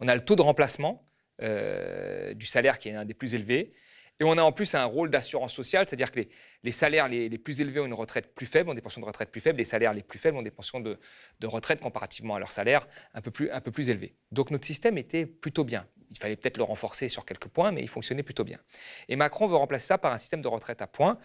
On 0.00 0.08
a 0.08 0.14
le 0.14 0.24
taux 0.24 0.36
de 0.36 0.42
remplacement 0.42 1.06
euh, 1.42 2.32
du 2.34 2.46
salaire 2.46 2.78
qui 2.78 2.88
est 2.88 2.94
un 2.94 3.04
des 3.04 3.14
plus 3.14 3.34
élevés. 3.34 3.72
Et 4.20 4.24
on 4.24 4.38
a 4.38 4.42
en 4.42 4.52
plus 4.52 4.74
un 4.76 4.84
rôle 4.84 5.10
d'assurance 5.10 5.52
sociale, 5.52 5.88
c'est-à-dire 5.88 6.12
que 6.12 6.20
les, 6.62 6.70
salaires 6.70 7.08
les, 7.08 7.36
plus 7.36 7.60
élevés 7.60 7.80
ont 7.80 7.86
une 7.86 7.94
retraite 7.94 8.32
plus 8.32 8.46
faible, 8.46 8.70
ont 8.70 8.74
des 8.74 8.80
pensions 8.80 9.00
de 9.00 9.06
retraite 9.06 9.30
plus 9.30 9.40
faibles, 9.40 9.58
les 9.58 9.64
salaires 9.64 9.92
les 9.92 10.04
plus 10.04 10.20
faibles 10.20 10.36
ont 10.36 10.42
des 10.42 10.52
pensions 10.52 10.78
de, 10.78 10.98
retraite 11.42 11.80
comparativement 11.80 12.36
à 12.36 12.38
leurs 12.38 12.52
salaires 12.52 12.86
un 13.12 13.20
peu, 13.20 13.32
plus, 13.32 13.50
un 13.50 13.60
peu 13.60 13.72
plus. 13.72 13.90
Donc 14.30 14.52
notre 14.52 14.66
système 14.66 14.98
était 14.98 15.26
plutôt 15.26 15.64
bien. 15.64 15.84
Il 16.12 16.18
fallait 16.18 16.36
peut-être 16.36 16.58
le 16.58 16.62
renforcer 16.62 17.08
sur 17.08 17.24
quelques 17.24 17.48
points, 17.48 17.72
mais 17.72 17.82
il 17.82 17.88
fonctionnait 17.88 18.22
plutôt 18.22 18.44
bien. 18.44 18.60
Et 19.08 19.16
Macron 19.16 19.48
veut 19.48 19.56
remplacer 19.56 19.88
ça 19.88 19.98
par 19.98 20.12
un 20.12 20.18
système 20.18 20.42
de 20.42 20.48
retraite 20.48 20.80
à 20.80 20.86
points 20.86 21.18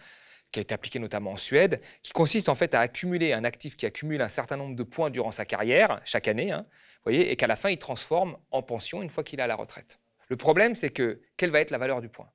qui 0.52 0.60
a 0.60 0.62
été 0.62 0.74
appliqué 0.74 0.98
notamment 0.98 1.32
en 1.32 1.36
Suède, 1.36 1.80
qui 2.02 2.12
consiste 2.12 2.48
en 2.48 2.54
fait 2.54 2.74
à 2.74 2.80
accumuler 2.80 3.32
un 3.32 3.44
actif 3.44 3.76
qui 3.76 3.86
accumule 3.86 4.20
un 4.20 4.28
certain 4.28 4.56
nombre 4.56 4.76
de 4.76 4.82
points 4.82 5.10
durant 5.10 5.30
sa 5.30 5.44
carrière, 5.44 6.00
chaque 6.04 6.28
année, 6.28 6.50
hein, 6.50 6.66
voyez, 7.04 7.30
et 7.30 7.36
qu'à 7.36 7.46
la 7.46 7.56
fin, 7.56 7.70
il 7.70 7.78
transforme 7.78 8.36
en 8.50 8.62
pension 8.62 9.02
une 9.02 9.10
fois 9.10 9.24
qu'il 9.24 9.40
est 9.40 9.42
à 9.42 9.46
la 9.46 9.56
retraite. 9.56 9.98
Le 10.28 10.36
problème, 10.36 10.74
c'est 10.74 10.90
que 10.90 11.20
quelle 11.36 11.50
va 11.50 11.60
être 11.60 11.70
la 11.70 11.78
valeur 11.78 12.00
du 12.00 12.08
point? 12.08 12.28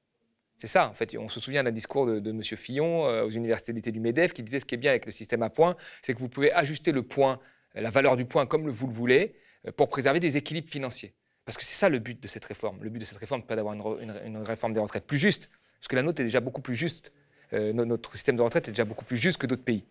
C'est 0.58 0.68
ça, 0.68 0.88
en 0.88 0.94
fait. 0.94 1.16
On 1.18 1.28
se 1.28 1.40
souvient 1.40 1.64
d'un 1.64 1.72
discours 1.72 2.06
de, 2.06 2.30
M. 2.30 2.42
Fillon 2.44 3.08
euh, 3.08 3.26
aux 3.26 3.30
universités 3.30 3.74
d'été 3.74 3.92
du 3.92 4.00
MEDEF 4.00 4.34
qui 4.34 4.44
disait 4.44 4.60
ce 4.60 4.66
qui 4.66 4.76
est 4.76 4.78
bien 4.78 4.92
avec 4.92 5.06
le 5.06 5.12
système 5.12 5.44
à 5.44 5.50
points, 5.50 5.76
c'est 6.02 6.14
que 6.14 6.20
vous 6.20 6.30
pouvez 6.30 6.52
ajuster 6.54 6.92
le 6.92 7.04
point, 7.04 7.40
la 7.74 7.90
valeur 7.90 8.16
du 8.16 8.26
point 8.26 8.46
comme 8.46 8.70
vous 8.70 8.88
le 8.88 8.94
voulez, 8.94 9.36
euh, 9.68 9.72
pour 9.72 9.90
préserver 9.90 10.20
des 10.20 10.38
équilibres 10.38 10.70
financiers. 10.70 11.14
Parce 11.46 11.58
que 11.58 11.64
c'est 11.64 11.76
ça 11.76 11.90
le 11.90 12.00
but 12.00 12.22
de 12.22 12.28
cette 12.28 12.46
réforme. 12.46 12.82
Le 12.82 12.90
but 12.90 13.00
de 13.00 13.06
cette 13.06 13.18
réforme 13.18 13.42
n'est 13.42 13.48
pas 13.48 13.56
d'avoir 13.56 13.76
une, 14.00 14.38
réforme 14.38 14.74
des 14.74 14.80
retraites 14.80 15.06
plus 15.06 15.18
juste, 15.18 15.50
parce 15.80 15.88
que 15.90 15.96
la 15.96 16.02
nôtre 16.02 16.22
est 16.22 16.26
déjà 16.26 16.40
beaucoup 16.40 16.62
plus 16.62 16.76
juste. 16.76 17.14
Euh, 17.54 17.74
notre 17.74 18.12
système 18.14 18.36
de 18.36 18.42
retraite 18.42 18.68
est 18.68 18.72
déjà 18.72 18.86
beaucoup 18.86 19.06
plus 19.06 19.18
juste 19.18 19.38
que 19.38 19.48
d'autres 19.48 19.64
pays. 19.64 19.86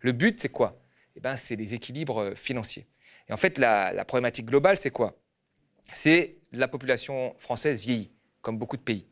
Le 0.00 0.12
but, 0.12 0.38
c'est 0.40 0.48
quoi? 0.48 0.80
Eh 1.16 1.20
ben, 1.20 1.36
C'est 1.36 1.56
les 1.56 1.74
équilibres 1.74 2.34
financiers. 2.36 2.86
Et 3.28 3.32
en 3.32 3.36
fait, 3.36 3.58
la, 3.58 3.92
la 3.92 4.04
problématique 4.04 4.46
globale, 4.46 4.78
c'est 4.78 4.90
quoi? 4.90 5.18
C'est 5.92 6.36
la 6.52 6.68
population 6.68 7.34
française 7.38 7.80
vieillit, 7.80 8.10
comme 8.42 8.58
beaucoup 8.58 8.76
de 8.76 8.82
pays. 8.82 9.06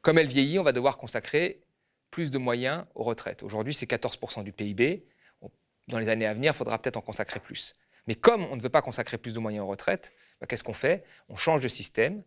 Comme 0.00 0.18
elle 0.18 0.26
vieillit, 0.26 0.58
on 0.58 0.62
va 0.64 0.72
devoir 0.72 0.98
consacrer 0.98 1.62
plus 2.10 2.30
de 2.30 2.38
moyens 2.38 2.84
aux 2.94 3.02
retraites. 3.02 3.42
Aujourd'hui, 3.42 3.74
c'est 3.74 3.90
14% 3.90 4.44
du 4.44 4.52
PIB. 4.52 5.04
Dans 5.88 5.98
les 5.98 6.08
années 6.08 6.26
à 6.26 6.34
venir, 6.34 6.52
il 6.52 6.56
faudra 6.56 6.78
peut-être 6.78 6.96
en 6.96 7.00
consacrer 7.00 7.40
plus. 7.40 7.74
Mais 8.06 8.14
comme 8.14 8.44
on 8.44 8.56
ne 8.56 8.60
veut 8.60 8.68
pas 8.68 8.82
consacrer 8.82 9.18
plus 9.18 9.34
de 9.34 9.38
moyens 9.40 9.64
aux 9.64 9.68
retraites, 9.68 10.12
bah, 10.40 10.46
qu'est-ce 10.46 10.64
qu'on 10.64 10.74
fait? 10.74 11.04
On 11.28 11.36
change 11.36 11.62
de 11.62 11.68
système 11.68 12.22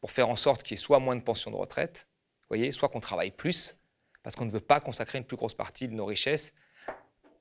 pour 0.00 0.10
faire 0.10 0.28
en 0.28 0.36
sorte 0.36 0.62
qu'il 0.62 0.76
y 0.76 0.80
ait 0.80 0.82
soit 0.82 0.98
moins 0.98 1.16
de 1.16 1.20
pensions 1.20 1.50
de 1.50 1.56
retraite, 1.56 2.06
voyez, 2.48 2.72
soit 2.72 2.88
qu'on 2.88 3.00
travaille 3.00 3.30
plus, 3.30 3.76
parce 4.26 4.34
qu'on 4.34 4.44
ne 4.44 4.50
veut 4.50 4.58
pas 4.58 4.80
consacrer 4.80 5.18
une 5.18 5.24
plus 5.24 5.36
grosse 5.36 5.54
partie 5.54 5.86
de 5.86 5.94
nos 5.94 6.04
richesses 6.04 6.52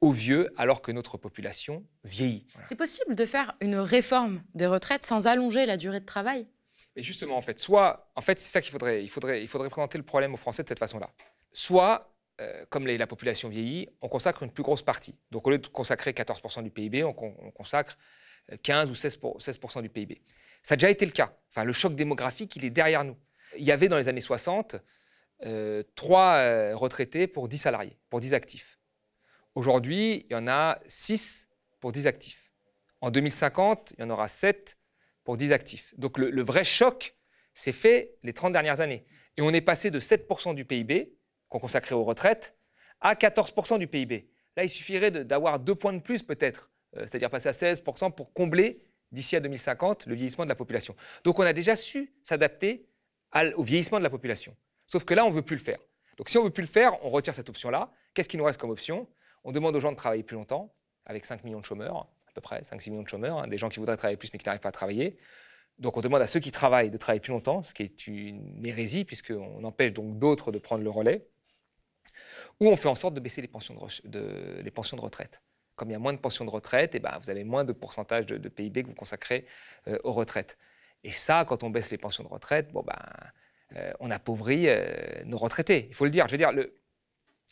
aux 0.01 0.11
vieux 0.11 0.53
alors 0.55 0.83
que 0.83 0.91
notre 0.91 1.17
population 1.17 1.83
vieillit. 2.03 2.45
C'est 2.63 2.75
possible 2.75 3.15
de 3.15 3.25
faire 3.25 3.55
une 3.59 3.77
réforme 3.77 4.43
des 4.53 4.67
retraites 4.67 5.01
sans 5.01 5.25
allonger 5.25 5.65
la 5.65 5.77
durée 5.77 5.99
de 5.99 6.05
travail? 6.05 6.45
Mais 6.95 7.01
justement, 7.01 7.37
en 7.37 7.41
fait, 7.41 7.57
soit, 7.57 8.11
en 8.15 8.21
fait, 8.21 8.37
c'est 8.37 8.51
ça 8.51 8.61
qu'il 8.61 8.71
faudrait, 8.71 9.01
il 9.01 9.09
faudrait, 9.09 9.41
il 9.41 9.47
faudrait 9.47 9.71
présenter 9.71 9.97
le 9.97 10.03
problème 10.03 10.35
aux 10.35 10.37
Français 10.37 10.61
de 10.61 10.67
cette 10.67 10.77
façon-là. 10.77 11.09
Soit, 11.51 12.15
euh, 12.39 12.65
comme 12.69 12.85
la 12.85 13.07
population 13.07 13.49
vieillit, 13.49 13.89
on 14.01 14.07
consacre 14.07 14.43
une 14.43 14.51
plus 14.51 14.61
grosse 14.61 14.83
partie. 14.83 15.15
Donc, 15.31 15.47
au 15.47 15.49
lieu 15.49 15.57
de 15.57 15.65
consacrer 15.65 16.11
14% 16.11 16.61
du 16.61 16.69
PIB, 16.69 17.03
on, 17.03 17.13
consacre 17.13 17.97
15 18.61 18.89
euh, 18.89 18.91
ou 18.91 18.95
16, 18.95 19.19
16 19.39 19.59
du 19.81 19.89
PIB. 19.89 20.21
Ça 20.61 20.75
a 20.75 20.77
déjà 20.77 20.91
été 20.91 21.07
le 21.07 21.13
cas. 21.13 21.35
Enfin, 21.49 21.63
le 21.63 21.73
choc 21.73 21.95
démographique, 21.95 22.55
il 22.57 22.63
est 22.63 22.69
derrière 22.69 23.03
nous. 23.03 23.17
Il 23.57 23.63
y 23.63 23.71
avait 23.71 23.87
dans 23.87 23.97
les 23.97 24.07
années 24.07 24.21
60 24.21 24.75
euh, 25.43 25.83
3 25.95 26.35
euh, 26.35 26.75
retraités 26.75 27.27
pour 27.27 27.47
10 27.47 27.57
salariés, 27.57 27.97
pour 28.09 28.19
10 28.19 28.33
actifs. 28.33 28.79
Aujourd'hui, 29.53 30.25
il 30.29 30.33
y 30.33 30.35
en 30.35 30.47
a 30.47 30.79
6 30.85 31.49
pour 31.79 31.91
10 31.91 32.07
actifs. 32.07 32.51
En 33.01 33.11
2050, 33.11 33.93
il 33.97 34.01
y 34.01 34.03
en 34.03 34.09
aura 34.09 34.27
7 34.27 34.77
pour 35.23 35.37
10 35.37 35.51
actifs. 35.51 35.93
Donc 35.97 36.17
le, 36.17 36.41
vrai 36.41 36.63
choc 36.63 37.15
s'est 37.53 37.71
fait 37.71 38.17
les 38.23 38.33
30 38.33 38.53
dernières 38.53 38.79
années. 38.79 39.05
Et 39.37 39.41
on 39.41 39.51
est 39.51 39.61
passé 39.61 39.91
de 39.91 39.99
7% 39.99 40.55
du 40.55 40.65
PIB, 40.65 41.13
qu'on 41.49 41.59
consacrait 41.59 41.95
aux 41.95 42.03
retraites, 42.03 42.57
à 43.01 43.15
14% 43.15 43.77
du 43.79 43.87
PIB. 43.87 44.29
Là, 44.55 44.63
il 44.63 44.69
suffirait 44.69 45.11
d'avoir 45.11 45.59
deux 45.59 45.75
points 45.75 45.93
de 45.93 45.99
plus 45.99 46.23
peut-être, 46.23 46.71
euh, 46.95 47.01
c'est-à-dire 47.01 47.29
passer 47.29 47.49
à 47.49 47.51
16% 47.51 48.11
pour 48.13 48.31
combler 48.33 48.81
d'ici 49.11 49.35
à 49.35 49.39
2050 49.39 50.05
le 50.05 50.15
vieillissement 50.15 50.45
de 50.45 50.49
la 50.49 50.55
population. 50.55 50.95
Donc 51.23 51.39
on 51.39 51.43
a 51.43 51.53
déjà 51.53 51.75
su 51.75 52.13
s'adapter 52.23 52.87
au 53.55 53.63
vieillissement 53.63 53.97
de 53.97 54.03
la 54.03 54.09
population. 54.09 54.55
Sauf 54.87 55.05
que 55.05 55.13
là, 55.13 55.25
on 55.25 55.29
ne 55.29 55.35
veut 55.35 55.41
plus 55.41 55.55
le 55.55 55.61
faire. 55.61 55.79
Donc 56.17 56.29
si 56.29 56.37
on 56.37 56.41
ne 56.41 56.47
veut 56.47 56.53
plus 56.53 56.61
le 56.61 56.67
faire, 56.67 57.03
on 57.03 57.09
retire 57.09 57.33
cette 57.33 57.49
option-là. 57.49 57.91
Qu'est-ce 58.13 58.29
qui 58.29 58.37
nous 58.37 58.43
reste 58.43 58.59
comme 58.59 58.69
option? 58.69 59.07
On 59.43 59.51
demande 59.51 59.75
aux 59.75 59.79
gens 59.79 59.91
de 59.91 59.97
travailler 59.97 60.23
plus 60.23 60.35
longtemps, 60.35 60.73
avec 61.05 61.25
5 61.25 61.43
millions 61.43 61.59
de 61.59 61.65
chômeurs 61.65 62.07
peu 62.35 62.41
près 62.41 62.61
5-6 62.61 62.91
millions 62.91 63.03
de 63.03 63.07
chômeurs, 63.07 63.39
hein, 63.39 63.47
des 63.47 63.57
gens 63.57 63.69
qui 63.69 63.79
voudraient 63.79 63.97
travailler 63.97 64.17
plus 64.17 64.31
mais 64.31 64.39
qui 64.39 64.45
n'arrivent 64.45 64.61
pas 64.61 64.69
à 64.69 64.73
travailler. 64.73 65.17
Donc 65.79 65.97
on 65.97 66.01
demande 66.01 66.21
à 66.21 66.27
ceux 66.27 66.39
qui 66.39 66.51
travaillent 66.51 66.91
de 66.91 66.97
travailler 66.97 67.19
plus 67.19 67.31
longtemps, 67.31 67.63
ce 67.63 67.73
qui 67.73 67.83
est 67.83 68.07
une 68.07 68.65
hérésie 68.65 69.05
puisqu'on 69.05 69.63
empêche 69.63 69.93
donc 69.93 70.19
d'autres 70.19 70.51
de 70.51 70.59
prendre 70.59 70.83
le 70.83 70.89
relais. 70.89 71.27
Ou 72.59 72.67
on 72.67 72.75
fait 72.75 72.87
en 72.87 72.95
sorte 72.95 73.13
de 73.13 73.19
baisser 73.19 73.41
les 73.41 73.47
pensions 73.47 73.75
de, 74.05 74.61
les 74.61 74.71
pensions 74.71 74.95
de 74.95 75.01
retraite. 75.01 75.41
Comme 75.75 75.89
il 75.89 75.93
y 75.93 75.95
a 75.95 75.99
moins 75.99 76.13
de 76.13 76.19
pensions 76.19 76.45
de 76.45 76.49
retraite, 76.49 76.95
et 76.95 76.97
eh 76.97 77.01
ben, 77.01 77.17
vous 77.19 77.29
avez 77.29 77.43
moins 77.43 77.65
de 77.65 77.73
pourcentage 77.73 78.25
de, 78.25 78.47
PIB 78.47 78.83
que 78.83 78.87
vous 78.87 78.93
consacrez 78.93 79.45
euh, 79.89 79.97
aux 80.05 80.13
retraites. 80.13 80.57
Et 81.03 81.11
ça, 81.11 81.43
quand 81.43 81.63
on 81.63 81.69
baisse 81.69 81.91
les 81.91 81.97
pensions 81.97 82.23
de 82.23 82.29
retraite, 82.29 82.71
bon 82.71 82.81
ben, 82.81 82.95
euh, 83.75 83.91
on 83.99 84.11
appauvrit 84.11 84.65
euh, 84.67 85.23
nos 85.25 85.37
retraités. 85.37 85.87
Il 85.89 85.95
faut 85.95 86.05
le 86.05 86.11
dire. 86.11 86.27
Je 86.27 86.31
veux 86.31 86.37
dire, 86.37 86.51
le, 86.51 86.73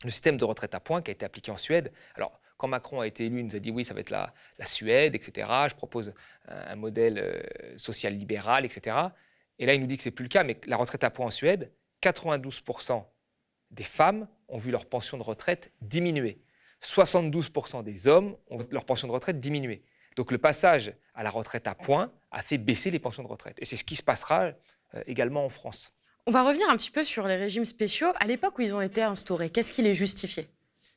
système 0.05 0.37
de 0.37 0.45
retraite 0.45 0.75
à 0.75 0.79
points 0.79 1.01
qui 1.01 1.11
a 1.11 1.13
été 1.13 1.25
appliqué 1.25 1.51
en 1.51 1.57
Suède, 1.57 1.91
alors 2.15 2.39
quand 2.57 2.67
Macron 2.67 3.01
a 3.01 3.07
été 3.07 3.25
élu, 3.25 3.39
il 3.39 3.45
nous 3.45 3.55
a 3.55 3.59
dit 3.59 3.71
oui, 3.71 3.85
ça 3.85 3.93
va 3.93 4.01
être 4.01 4.09
la, 4.09 4.33
Suède, 4.65 5.15
etc. 5.15 5.47
Je 5.69 5.75
propose 5.75 6.13
un, 6.47 6.75
modèle 6.75 7.19
euh, 7.19 7.77
social 7.77 8.15
libéral, 8.15 8.65
etc. 8.65 8.95
Et 9.59 9.65
là, 9.65 9.73
il 9.73 9.81
nous 9.81 9.87
dit 9.87 9.97
que 9.97 10.03
c'est 10.03 10.11
plus 10.11 10.23
le 10.23 10.29
cas, 10.29 10.43
mais 10.43 10.57
la 10.67 10.77
retraite 10.77 11.03
à 11.03 11.09
points 11.09 11.27
en 11.27 11.31
Suède, 11.31 11.71
92% 12.01 13.03
des 13.71 13.83
femmes 13.83 14.27
ont 14.49 14.57
vu 14.57 14.71
leur 14.71 14.85
pension 14.85 15.17
de 15.17 15.23
retraite 15.23 15.71
diminuer. 15.81 16.41
72% 16.81 17.83
des 17.83 18.07
hommes 18.07 18.35
ont 18.49 18.57
vu 18.57 18.65
leur 18.71 18.85
pension 18.85 19.07
de 19.07 19.13
retraite 19.13 19.39
diminuer. 19.39 19.83
Donc 20.15 20.31
le 20.31 20.37
passage 20.37 20.93
à 21.15 21.23
la 21.23 21.29
retraite 21.29 21.65
à 21.65 21.75
points 21.75 22.11
a 22.31 22.41
fait 22.41 22.57
baisser 22.57 22.91
les 22.91 22.99
pensions 22.99 23.23
de 23.23 23.27
retraite. 23.27 23.57
Et 23.59 23.65
c'est 23.65 23.77
ce 23.77 23.83
qui 23.83 23.95
se 23.95 24.03
passera 24.03 24.51
également 25.07 25.45
en 25.45 25.49
France. 25.49 25.93
On 26.25 26.31
va 26.31 26.43
revenir 26.43 26.69
un 26.69 26.77
petit 26.77 26.89
peu 26.89 27.03
sur 27.03 27.27
les 27.27 27.35
régimes 27.35 27.65
spéciaux. 27.65 28.07
À 28.17 28.27
l'époque 28.27 28.57
où 28.57 28.61
ils 28.61 28.73
ont 28.73 28.79
été 28.79 29.01
instaurés, 29.01 29.49
qu'est-ce 29.49 29.73
qui 29.73 29.81
les 29.81 29.93
justifiait? 29.93 30.47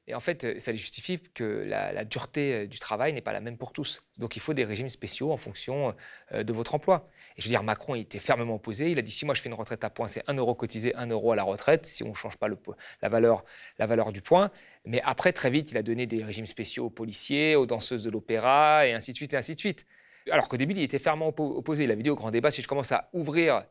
Et 0.07 0.15
en 0.15 0.21
fait, 0.21 0.45
euh, 0.45 0.59
ça 0.61 0.71
les 0.71 0.79
justifie 0.79 1.19
que 1.35 1.65
la, 1.67 2.05
dureté 2.05 2.55
euh, 2.55 2.67
du 2.69 2.79
travail 2.79 3.13
n'est 3.13 3.21
pas 3.21 3.33
la 3.33 3.41
même 3.41 3.57
pour 3.57 3.73
tous. 3.73 4.05
Donc 4.19 4.37
il 4.37 4.39
faut 4.39 4.55
des 4.55 4.65
régimes 4.65 4.89
spéciaux 4.89 5.33
en 5.33 5.37
fonction 5.37 5.97
euh, 6.31 6.45
de 6.45 6.53
votre 6.53 6.77
emploi. 6.77 7.09
Je 7.39 7.43
veux 7.43 7.49
dire, 7.49 7.65
Macron 7.65 7.97
était 7.97 8.21
fermement 8.21 8.55
opposé. 8.55 8.93
Il 8.93 9.01
a 9.01 9.03
dit 9.03 9.11
si 9.11 9.25
moi 9.25 9.35
je 9.35 9.41
fais 9.41 9.49
une 9.49 9.57
retraite 9.57 9.83
à 9.83 9.91
point, 9.91 10.07
c'est 10.07 10.23
1 10.29 10.35
euro 10.35 10.55
cotisé, 10.55 10.95
1 10.95 11.09
euro 11.09 11.33
à 11.33 11.37
la 11.37 11.43
retraite, 11.43 11.87
si 11.87 12.05
on 12.05 12.11
ne 12.11 12.15
change 12.15 12.37
pas 12.37 12.47
le, 12.47 12.57
la, 13.03 13.09
valeur, 13.09 13.45
la 13.81 13.87
valeur 13.87 14.13
du 14.13 14.23
point. 14.23 14.53
Mais 14.85 15.03
après, 15.05 15.33
très 15.33 15.51
vite, 15.51 15.73
il 15.73 15.77
a 15.77 15.83
donné 15.83 16.07
des 16.07 16.23
régimes 16.23 16.47
spéciaux 16.47 16.85
aux 16.85 16.91
policiers, 16.91 17.57
aux 17.57 17.67
danseuses 17.67 18.05
de 18.05 18.11
l'opéra, 18.11 18.87
et 18.87 18.93
ainsi 18.93 19.11
de 19.11 19.17
suite, 19.17 19.35
et 19.35 19.37
ainsi 19.37 19.57
de 19.57 19.59
suite. 19.59 19.87
Alors 20.31 20.49
qu'au 20.49 20.57
début, 20.57 20.75
il 20.75 20.83
était 20.83 21.01
fermement 21.01 21.35
opposé. 21.37 21.83
Il 21.83 21.91
avait 21.91 22.05
dit 22.05 22.11
au 22.11 22.17
grand 22.17 22.31
débat 22.31 22.53
si 22.53 22.63
je 22.63 22.69
commence 22.69 22.93
à 22.93 23.09
ouvrir 23.13 23.65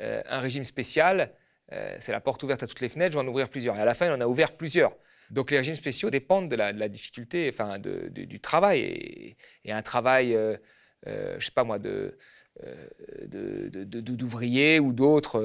un 0.00 0.40
régime 0.40 0.64
spécial, 0.64 1.32
c'est 1.98 2.12
la 2.12 2.20
porte 2.20 2.42
ouverte 2.42 2.62
à 2.62 2.66
toutes 2.66 2.80
les 2.80 2.88
fenêtres, 2.88 3.12
je 3.12 3.18
vais 3.18 3.24
en 3.24 3.28
ouvrir 3.28 3.48
plusieurs. 3.48 3.76
Et 3.76 3.80
à 3.80 3.84
la 3.84 3.94
fin, 3.94 4.06
il 4.06 4.12
en 4.12 4.20
a 4.20 4.26
ouvert 4.26 4.52
plusieurs. 4.52 4.92
Donc 5.30 5.50
les 5.50 5.58
régimes 5.58 5.74
spéciaux 5.74 6.10
dépendent 6.10 6.48
de 6.48 6.56
la, 6.56 6.88
difficulté, 6.88 7.48
enfin, 7.52 7.78
du 7.78 8.40
travail. 8.40 9.36
Et, 9.64 9.72
un 9.72 9.82
travail, 9.82 10.34
euh, 10.34 10.56
euh, 11.06 11.32
je 11.32 11.36
ne 11.36 11.40
sais 11.40 11.52
pas 11.52 11.62
moi, 11.62 11.78
de, 11.78 12.18
euh, 12.64 13.68
d'ouvriers 13.68 14.80
ou 14.80 14.92
d'autres, 14.92 15.40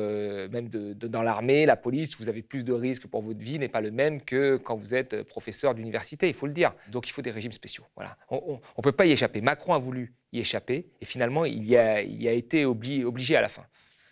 même 0.51 0.69
dans 0.69 1.21
l'armée, 1.21 1.67
la 1.67 1.75
police, 1.75 2.17
vous 2.17 2.29
avez 2.29 2.41
plus 2.41 2.63
de 2.63 2.73
risques 2.73 3.07
pour 3.07 3.21
votre 3.21 3.39
vie, 3.39 3.59
n'est 3.59 3.69
pas 3.69 3.81
le 3.81 3.91
même 3.91 4.21
que 4.21 4.57
quand 4.57 4.75
vous 4.75 4.95
êtes 4.95 5.21
professeur 5.23 5.75
d'université, 5.75 6.27
il 6.27 6.33
faut 6.33 6.47
le 6.47 6.53
dire. 6.53 6.73
Donc 6.89 7.07
il 7.07 7.11
faut 7.11 7.21
des 7.21 7.31
régimes 7.31 7.51
spéciaux. 7.51 7.85
Voilà. 7.95 8.17
On 8.29 8.59
ne 8.77 8.81
peut 8.81 8.91
pas 8.91 9.05
y 9.05 9.11
échapper. 9.11 9.41
Macron 9.41 9.75
a 9.75 9.79
voulu 9.79 10.15
y 10.33 10.39
échapper 10.39 10.89
et 10.99 11.05
finalement 11.05 11.45
il 11.45 11.63
y 11.63 11.77
a 11.77 12.01
été 12.01 12.65
obligé 12.65 13.35
à 13.35 13.41
la 13.41 13.49
fin. 13.49 13.65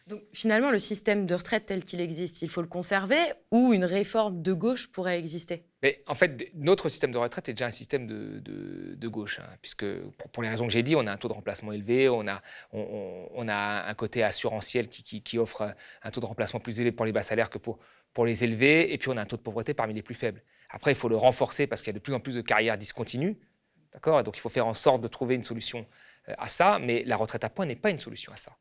Donc 0.07 0.21
finalement, 0.33 0.69
le 0.69 0.79
système 0.79 1.25
de 1.25 1.33
retraite 1.33 1.65
tel 1.65 1.83
qu'il 1.83 2.01
existe, 2.01 2.41
il 2.41 2.49
faut 2.49 2.61
le 2.61 2.67
conserver 2.67 3.17
ou 3.51 3.73
une 3.73 3.85
réforme 3.85 4.41
de 4.41 4.51
gauche 4.51 4.91
pourrait 4.91 5.17
exister? 5.17 5.63
En 6.07 6.15
fait, 6.15 6.49
notre 6.55 6.89
système 6.89 7.11
de 7.11 7.17
retraite 7.17 7.47
est 7.49 7.53
déjà 7.53 7.67
un 7.67 7.71
système 7.71 8.05
de, 8.05 8.39
de, 8.95 9.07
gauche, 9.07 9.39
hein, 9.39 9.49
puisque 9.61 9.85
pour, 10.31 10.43
les 10.43 10.49
raisons 10.49 10.67
que 10.67 10.73
j'ai 10.73 10.83
dit, 10.83 10.95
on 10.95 11.07
a 11.07 11.11
un 11.11 11.17
taux 11.17 11.27
de 11.27 11.33
remplacement 11.33 11.71
élevé, 11.71 12.09
on 12.09 12.27
a, 12.27 12.41
on, 12.71 13.47
a 13.47 13.85
un 13.85 13.93
côté 13.93 14.23
assurantiel 14.23 14.87
qui, 14.89 15.21
qui, 15.21 15.37
offre 15.37 15.73
un 16.01 16.11
taux 16.11 16.21
de 16.21 16.25
remplacement 16.25 16.59
plus 16.59 16.79
élevé 16.79 16.91
pour 16.91 17.05
les 17.05 17.11
bas 17.11 17.21
salaires 17.21 17.49
que 17.49 17.57
pour, 17.57 17.79
pour 18.13 18.25
les 18.25 18.43
élevés, 18.43 18.93
et 18.93 18.97
puis 18.97 19.09
on 19.09 19.17
a 19.17 19.21
un 19.21 19.25
taux 19.25 19.37
de 19.37 19.41
pauvreté 19.41 19.73
parmi 19.73 19.93
les 19.93 20.03
plus 20.03 20.15
faibles. 20.15 20.41
Après, 20.69 20.91
il 20.91 20.95
faut 20.95 21.09
le 21.09 21.17
renforcer 21.17 21.67
parce 21.67 21.81
qu'il 21.81 21.93
y 21.93 21.95
a 21.95 21.99
de 21.99 22.03
plus 22.03 22.13
en 22.13 22.19
plus 22.19 22.35
de 22.35 22.41
carrières 22.41 22.77
discontinues, 22.77 23.37
d'accord? 23.91 24.23
Donc 24.23 24.37
il 24.37 24.39
faut 24.39 24.49
faire 24.49 24.67
en 24.67 24.73
sorte 24.73 25.01
de 25.01 25.07
trouver 25.07 25.35
une 25.35 25.43
solution 25.43 25.85
euh, 26.29 26.33
à 26.37 26.47
ça, 26.47 26.79
mais 26.79 27.03
la 27.05 27.17
retraite 27.17 27.43
à 27.43 27.49
points 27.49 27.65
n'est 27.65 27.75
pas 27.75 27.89
une 27.89 27.99
solution 27.99 28.31
à 28.31 28.37
ça 28.37 28.57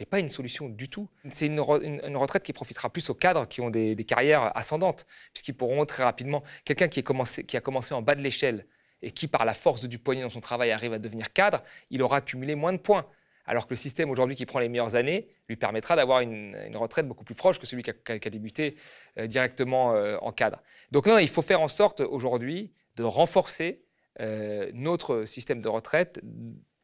n'est 0.00 0.06
pas 0.06 0.18
une 0.18 0.28
solution 0.28 0.68
du 0.68 0.88
tout. 0.88 1.08
C'est 1.28 1.46
une, 1.46 1.60
retraite 1.60 2.42
qui 2.42 2.52
profitera 2.52 2.90
plus 2.90 3.10
aux 3.10 3.14
cadres 3.14 3.46
qui 3.46 3.60
ont 3.60 3.70
des, 3.70 3.96
carrières 4.04 4.56
ascendantes, 4.56 5.06
puisqu'ils 5.32 5.54
pourront 5.54 5.86
très 5.86 6.02
rapidement, 6.02 6.42
quelqu'un 6.64 6.88
qui, 6.88 7.00
a 7.00 7.60
commencé 7.60 7.94
en 7.94 8.02
bas 8.02 8.14
de 8.14 8.20
l'échelle 8.20 8.66
et 9.02 9.10
qui, 9.10 9.28
par 9.28 9.44
la 9.44 9.54
force 9.54 9.84
du 9.84 9.98
poignet 9.98 10.22
dans 10.22 10.30
son 10.30 10.40
travail, 10.40 10.70
arrive 10.70 10.92
à 10.92 10.98
devenir 10.98 11.32
cadre, 11.32 11.62
il 11.90 12.02
aura 12.02 12.18
accumulé 12.18 12.54
moins 12.54 12.72
de 12.72 12.78
points. 12.78 13.06
alors 13.46 13.66
que 13.66 13.74
le 13.74 13.76
système 13.76 14.10
aujourd'hui 14.10 14.36
qui 14.36 14.46
prend 14.46 14.58
les 14.58 14.70
meilleures 14.70 14.94
années 14.94 15.28
lui 15.48 15.56
permettra 15.56 15.96
d'avoir 15.96 16.20
une, 16.20 16.56
retraite 16.74 17.06
beaucoup 17.06 17.24
plus 17.24 17.34
proche 17.34 17.58
que 17.58 17.66
celui 17.66 17.82
qui 17.82 17.90
a, 17.90 18.30
débuté 18.30 18.76
euh, 19.18 19.26
directement 19.26 19.94
euh, 19.94 20.16
en 20.22 20.32
cadre. 20.32 20.62
Donc 20.90 21.06
non, 21.06 21.18
il 21.18 21.28
faut 21.28 21.42
faire 21.42 21.60
en 21.60 21.68
sorte 21.68 22.00
aujourd'hui 22.00 22.72
de 22.96 23.02
renforcer 23.02 23.84
euh, 24.20 24.70
notre 24.72 25.24
système 25.24 25.60
de 25.60 25.68
retraite 25.68 26.20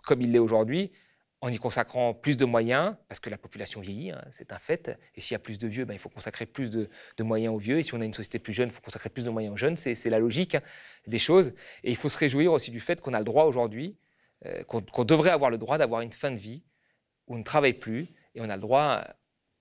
comme 0.02 0.20
il 0.22 0.32
l'est 0.32 0.38
aujourd'hui, 0.38 0.92
en 1.42 1.50
y 1.50 1.56
consacrant 1.56 2.12
plus 2.12 2.36
de 2.36 2.44
moyens, 2.44 2.94
parce 3.08 3.18
que 3.18 3.30
la 3.30 3.38
population 3.38 3.80
vieillit, 3.80 4.10
hein, 4.10 4.22
c'est 4.30 4.52
un 4.52 4.58
fait. 4.58 4.98
Et 5.14 5.20
s'il 5.20 5.34
y 5.34 5.36
a 5.36 5.38
plus 5.38 5.58
de 5.58 5.66
vieux, 5.66 5.86
ben, 5.86 5.94
il 5.94 5.98
faut 5.98 6.10
consacrer 6.10 6.44
plus 6.44 6.70
de, 6.70 6.88
moyens 7.20 7.54
aux 7.54 7.58
vieux. 7.58 7.78
Et 7.78 7.82
si 7.82 7.94
on 7.94 8.00
a 8.00 8.04
une 8.04 8.12
société 8.12 8.38
plus 8.38 8.52
jeune, 8.52 8.68
il 8.68 8.72
faut 8.72 8.82
consacrer 8.82 9.08
plus 9.08 9.24
de 9.24 9.30
moyens 9.30 9.54
aux 9.54 9.56
jeunes. 9.56 9.76
C'est 9.76 10.10
la 10.10 10.18
logique 10.18 10.56
hein, 10.56 10.62
des 11.06 11.18
choses. 11.18 11.54
Et 11.82 11.90
il 11.90 11.96
faut 11.96 12.10
se 12.10 12.18
réjouir 12.18 12.52
aussi 12.52 12.70
du 12.70 12.80
fait 12.80 13.00
qu'on 13.00 13.14
a 13.14 13.18
le 13.18 13.24
droit 13.24 13.44
aujourd'hui, 13.44 13.96
euh, 14.44 14.64
qu'on 14.64 15.04
devrait 15.04 15.30
avoir 15.30 15.50
le 15.50 15.56
droit 15.56 15.78
d'avoir 15.78 16.02
une 16.02 16.12
fin 16.12 16.30
de 16.30 16.36
vie 16.36 16.62
où 17.26 17.34
on 17.34 17.38
ne 17.38 17.44
travaille 17.44 17.74
plus 17.74 18.08
et 18.34 18.40
on 18.40 18.50
a 18.50 18.56
le 18.56 18.62
droit 18.62 19.02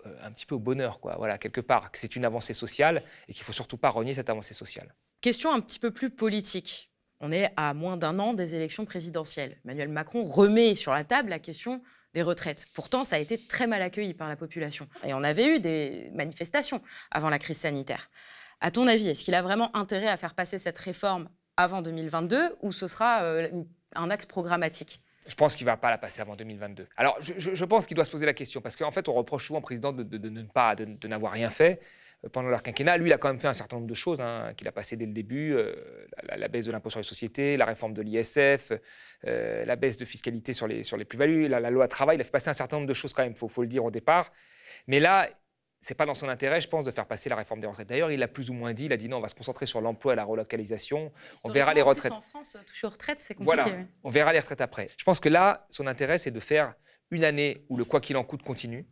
euh, 0.05 0.15
un 0.21 0.31
petit 0.31 0.45
peu 0.45 0.55
au 0.55 0.59
bonheur, 0.59 0.99
quoi. 0.99 1.15
Voilà, 1.17 1.37
quelque 1.37 1.61
part, 1.61 1.91
que 1.91 1.97
c'est 1.97 2.15
une 2.15 2.25
avancée 2.25 2.53
sociale 2.53 3.03
et 3.29 3.33
qu'il 3.33 3.43
faut 3.43 3.53
surtout 3.53 3.77
pas 3.77 3.89
renier 3.89 4.13
cette 4.13 4.29
avancée 4.29 4.53
sociale. 4.53 4.93
Question 5.21 5.53
un 5.53 5.61
petit 5.61 5.79
peu 5.79 5.91
plus 5.91 6.09
politique. 6.09 6.91
On 7.21 7.31
est 7.31 7.51
à 7.57 7.73
moins 7.73 7.97
d'un 7.97 8.17
an 8.19 8.33
des 8.33 8.55
élections 8.55 8.85
présidentielles. 8.85 9.57
Emmanuel 9.65 9.89
Macron 9.89 10.23
remet 10.23 10.75
sur 10.75 10.93
la 10.93 11.03
table 11.03 11.29
la 11.29 11.39
question 11.39 11.81
des 12.13 12.21
retraites. 12.21 12.65
Pourtant, 12.73 13.03
ça 13.03 13.17
a 13.17 13.19
été 13.19 13.37
très 13.37 13.67
mal 13.67 13.81
accueilli 13.81 14.13
par 14.13 14.29
la 14.29 14.35
population. 14.35 14.87
Et 15.03 15.13
on 15.13 15.23
avait 15.23 15.55
eu 15.55 15.59
des 15.59 16.09
manifestations 16.13 16.81
avant 17.11 17.29
la 17.29 17.37
crise 17.37 17.57
sanitaire. 17.57 18.09
À 18.61 18.71
ton 18.71 18.87
avis, 18.87 19.09
est-ce 19.09 19.23
qu'il 19.23 19.35
a 19.35 19.41
vraiment 19.41 19.75
intérêt 19.75 20.07
à 20.07 20.17
faire 20.17 20.33
passer 20.33 20.57
cette 20.57 20.77
réforme 20.77 21.29
avant 21.57 21.81
2022 21.81 22.55
ou 22.61 22.71
ce 22.71 22.87
sera 22.87 23.21
euh, 23.23 23.63
un 23.95 24.09
axe 24.09 24.25
programmatique? 24.25 25.01
Je 25.27 25.35
pense 25.35 25.55
qu'il 25.55 25.65
ne 25.65 25.71
va 25.71 25.77
pas 25.77 25.89
la 25.89 25.97
passer 25.97 26.21
avant 26.21 26.35
2022. 26.35 26.87
Alors, 26.97 27.17
je, 27.21 27.65
pense 27.65 27.85
qu'il 27.85 27.95
doit 27.95 28.05
se 28.05 28.09
poser 28.09 28.25
la 28.25 28.33
question, 28.33 28.61
parce 28.61 28.75
qu'en 28.75 28.89
fait, 28.89 29.07
on 29.07 29.13
reproche 29.13 29.45
souvent 29.45 29.59
au 29.59 29.61
président 29.61 29.91
de, 29.91 30.17
ne 30.17 30.41
pas, 30.43 30.75
de 30.75 31.07
n'avoir 31.07 31.33
rien 31.33 31.49
fait 31.49 31.79
pendant 32.27 32.49
leur 32.49 32.61
quinquennat. 32.61 32.97
Lui, 32.97 33.09
il 33.09 33.13
a 33.13 33.17
quand 33.17 33.29
même 33.29 33.39
fait 33.39 33.47
un 33.47 33.53
certain 33.53 33.77
nombre 33.77 33.87
de 33.87 33.93
choses 33.93 34.19
hein, 34.19 34.53
qu'il 34.57 34.67
a 34.67 34.71
passé 34.71 34.97
dès 34.97 35.05
le 35.05 35.13
début 35.13 35.53
euh, 35.53 35.73
la, 36.23 36.47
baisse 36.49 36.65
de 36.65 36.71
l'impôt 36.71 36.89
sur 36.89 36.99
les 36.99 37.03
sociétés, 37.03 37.55
la 37.55 37.65
réforme 37.65 37.93
de 37.93 38.01
l'ISF, 38.01 38.73
euh, 39.25 39.63
la 39.65 39.75
baisse 39.77 39.97
de 39.97 40.05
fiscalité 40.05 40.51
sur 40.51 40.67
les, 40.67 40.83
sur 40.83 40.97
les 40.97 41.05
plus-values, 41.05 41.47
la, 41.47 41.69
loi 41.69 41.87
travail. 41.87 42.17
Il 42.17 42.21
a 42.21 42.23
fait 42.25 42.31
passer 42.31 42.49
un 42.49 42.53
certain 42.53 42.77
nombre 42.77 42.89
de 42.89 42.93
choses 42.93 43.13
quand 43.13 43.23
même, 43.23 43.31
il 43.31 43.37
faut, 43.37 43.47
faut, 43.47 43.61
le 43.61 43.67
dire 43.67 43.85
au 43.85 43.91
départ. 43.91 44.31
Mais 44.87 44.99
là, 44.99 45.29
c'est 45.81 45.95
pas 45.95 46.05
dans 46.05 46.13
son 46.13 46.27
intérêt, 46.27 46.59
je 46.59 46.67
pense, 46.67 46.83
de 46.83 46.91
faire 46.91 47.05
passer 47.05 47.29
la 47.29 47.37
réforme 47.37 47.61
des 47.61 47.67
retraites. 47.67 47.87
D'ailleurs, 47.87 48.11
il 48.11 48.19
l'a 48.19 48.27
plus 48.27 48.49
ou 48.49 48.53
moins 48.53 48.73
dit. 48.73 48.85
Il 48.85 48.93
a 48.93 48.97
dit 48.97 49.07
non, 49.07 49.17
on 49.17 49.21
va 49.21 49.29
se 49.29 49.35
concentrer 49.35 49.65
sur 49.65 49.79
l'emploi 49.79 50.11
et 50.11 50.15
la 50.17 50.25
relocalisation. 50.25 51.13
On 51.45 51.51
verra 51.51 51.73
les 51.73 51.81
retraites. 51.81 52.11
En 52.11 52.19
France, 52.19 52.57
toucher 52.67 52.87
aux 52.87 52.89
retraites, 52.89 53.21
c'est 53.21 53.33
compliqué. 53.33 53.63
Voilà, 53.63 53.85
on 54.03 54.09
verra 54.09 54.33
les 54.33 54.39
retraites 54.39 54.59
après. 54.59 54.89
Je 54.97 55.05
pense 55.05 55.21
que 55.21 55.29
là, 55.29 55.65
son 55.69 55.87
intérêt, 55.87 56.17
c'est 56.17 56.31
de 56.31 56.39
faire 56.41 56.73
une 57.11 57.23
année 57.23 57.65
où 57.69 57.77
le 57.77 57.85
quoi 57.85 58.01
qu'il 58.01 58.17
en 58.17 58.25
coûte 58.25 58.43
continue 58.43 58.85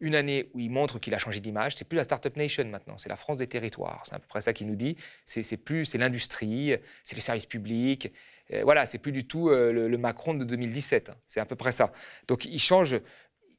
une 0.00 0.14
année 0.14 0.50
où 0.54 0.60
il 0.60 0.70
montre 0.70 0.98
qu'il 0.98 1.14
a 1.14 1.18
changé 1.18 1.40
d'image. 1.40 1.74
C'est 1.76 1.86
plus 1.86 1.96
la 1.96 2.04
Startup 2.04 2.34
Nation 2.36 2.64
maintenant, 2.66 2.96
c'est 2.96 3.08
la 3.08 3.16
France 3.16 3.38
des 3.38 3.46
territoires. 3.46 4.02
C'est 4.04 4.14
à 4.14 4.18
peu 4.18 4.26
près 4.26 4.40
ça 4.40 4.52
qu'il 4.52 4.66
nous 4.66 4.76
dit. 4.76 4.96
C'est 5.24 5.56
plus, 5.56 5.84
c'est 5.84 5.98
l'industrie, 5.98 6.76
c'est 7.04 7.16
les 7.16 7.22
services 7.22 7.46
publics. 7.46 8.12
Euh, 8.52 8.62
voilà, 8.62 8.86
c'est 8.86 8.98
plus 8.98 9.12
du 9.12 9.26
tout 9.26 9.50
euh, 9.50 9.72
le, 9.72 9.98
Macron 9.98 10.34
de 10.34 10.44
2017. 10.44 11.10
Hein. 11.10 11.14
C'est 11.26 11.40
à 11.40 11.46
peu 11.46 11.56
près 11.56 11.72
ça. 11.72 11.92
Donc 12.28 12.44
il 12.44 12.60
change, 12.60 12.98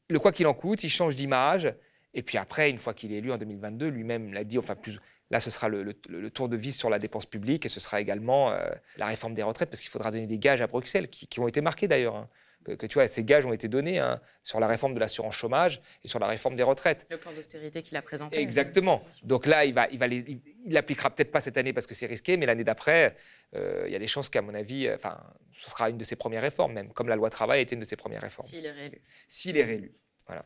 le 0.10 0.20
quoi 0.20 0.32
qu'il 0.32 0.48
en 0.48 0.54
coûte, 0.54 0.84
il 0.84 0.90
change 0.90 1.16
d'image. 1.16 1.74
Et 2.14 2.24
puis 2.24 2.38
après, 2.38 2.70
une 2.70 2.78
fois 2.78 2.94
qu'il 2.94 3.14
est 3.14 3.18
élu 3.18 3.32
en 3.32 3.38
2022, 3.38 3.88
lui-même 3.88 4.34
l'a 4.34 4.44
dit, 4.44 4.58
enfin 4.58 4.76
plus, 4.76 5.00
là 5.30 5.40
ce 5.40 5.52
sera 5.52 5.68
le, 5.68 5.94
tour 6.32 6.50
de 6.50 6.56
vis 6.56 6.74
sur 6.74 6.90
la 6.90 7.00
dépense 7.00 7.26
publique 7.26 7.66
et 7.66 7.70
ce 7.70 7.80
sera 7.80 8.02
également 8.02 8.52
euh, 8.52 8.70
la 8.98 9.08
réforme 9.08 9.34
des 9.34 9.44
retraites 9.44 9.70
parce 9.70 9.82
qu'il 9.82 9.92
faudra 9.92 10.12
donner 10.12 10.28
des 10.28 10.40
gages 10.40 10.62
à 10.62 10.68
Bruxelles 10.68 11.10
qui, 11.10 11.40
ont 11.40 11.48
été 11.48 11.62
marqués 11.62 11.88
d'ailleurs. 11.88 12.16
Hein 12.16 12.30
que, 12.66 12.86
tu 12.86 12.96
vois, 12.96 13.08
ces 13.08 13.24
gages 13.24 13.46
ont 13.46 13.54
été 13.54 13.68
donnés 13.68 14.00
hein, 14.00 14.20
sur 14.44 14.60
la 14.60 14.68
réforme 14.68 14.94
de 14.94 15.00
l'assurance 15.00 15.36
chômage 15.36 15.82
et 16.04 16.08
sur 16.08 16.20
la 16.20 16.28
réforme 16.28 16.56
des 16.56 16.64
retraites. 16.64 17.06
Le 17.10 17.18
plan 17.18 17.32
d'austérité 17.32 17.82
qu'il 17.82 17.96
a 17.96 18.02
présenté. 18.02 18.40
Exactement. 18.40 19.04
Donc 19.24 19.46
là, 19.46 19.66
il 19.66 19.74
va, 19.74 19.88
il 19.90 20.00
va 20.00 20.08
il 20.08 20.42
l'appliquera 20.74 21.10
peut-être 21.10 21.32
pas 21.32 21.40
cette 21.40 21.58
année 21.58 21.74
parce 21.74 21.88
que 21.88 21.94
c'est 21.94 22.06
risqué, 22.06 22.36
mais 22.36 22.46
l'année 22.46 22.64
d'après, 22.64 23.16
euh, 23.56 23.84
il 23.88 23.94
y 23.94 23.96
a 23.96 24.00
des 24.00 24.08
chances 24.08 24.30
qu'à 24.30 24.42
mon 24.42 24.54
avis, 24.54 24.88
euh, 24.88 24.96
enfin, 24.96 25.18
ce 25.54 25.70
sera 25.70 25.90
une 25.90 25.98
de 25.98 26.04
ses 26.04 26.16
premières 26.16 26.42
réformes 26.42 26.74
même, 26.74 26.92
comme 26.92 27.08
la 27.08 27.16
loi 27.16 27.30
travail 27.30 27.62
était 27.62 27.76
une 27.76 27.82
de 27.82 27.86
ses 27.86 27.96
premières 27.96 28.22
réformes. 28.22 28.48
S'il 28.48 28.66
est 28.66 28.72
réélu. 28.72 29.02
S'il 29.28 29.58
est 29.58 29.64
réélu, 29.64 29.94
voilà. 30.26 30.46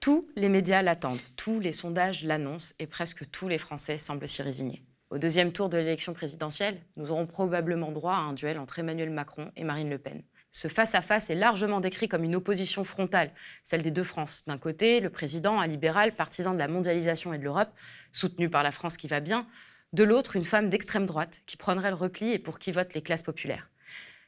Tous 0.00 0.28
les 0.34 0.48
médias 0.48 0.82
l'attendent, 0.82 1.20
tous 1.36 1.60
les 1.60 1.70
sondages 1.72 2.24
l'annoncent 2.24 2.74
et 2.78 2.86
presque 2.86 3.30
tous 3.30 3.46
les 3.48 3.58
Français 3.58 3.98
semblent 3.98 4.26
s'y 4.26 4.42
résigner. 4.42 4.82
Au 5.12 5.18
deuxième 5.18 5.52
tour 5.52 5.68
de 5.68 5.76
l'élection 5.76 6.14
présidentielle, 6.14 6.80
nous 6.96 7.10
aurons 7.10 7.26
probablement 7.26 7.92
droit 7.92 8.14
à 8.14 8.20
un 8.20 8.32
duel 8.32 8.58
entre 8.58 8.78
Emmanuel 8.78 9.10
Macron 9.10 9.52
et 9.56 9.62
Marine 9.62 9.90
Le 9.90 9.98
Pen. 9.98 10.22
Ce 10.52 10.68
face-à-face 10.68 11.28
est 11.28 11.34
largement 11.34 11.80
décrit 11.80 12.08
comme 12.08 12.24
une 12.24 12.34
opposition 12.34 12.82
frontale, 12.82 13.30
celle 13.62 13.82
des 13.82 13.90
deux 13.90 14.04
France. 14.04 14.44
D'un 14.46 14.56
côté, 14.56 15.00
le 15.00 15.10
président, 15.10 15.60
un 15.60 15.66
libéral, 15.66 16.12
partisan 16.12 16.54
de 16.54 16.58
la 16.58 16.66
mondialisation 16.66 17.34
et 17.34 17.38
de 17.38 17.44
l'Europe, 17.44 17.68
soutenu 18.10 18.48
par 18.48 18.62
la 18.62 18.72
France 18.72 18.96
qui 18.96 19.06
va 19.06 19.20
bien. 19.20 19.46
De 19.92 20.02
l'autre, 20.02 20.34
une 20.34 20.46
femme 20.46 20.70
d'extrême 20.70 21.04
droite, 21.04 21.42
qui 21.44 21.58
prendrait 21.58 21.90
le 21.90 21.96
repli 21.96 22.32
et 22.32 22.38
pour 22.38 22.58
qui 22.58 22.72
votent 22.72 22.94
les 22.94 23.02
classes 23.02 23.22
populaires. 23.22 23.68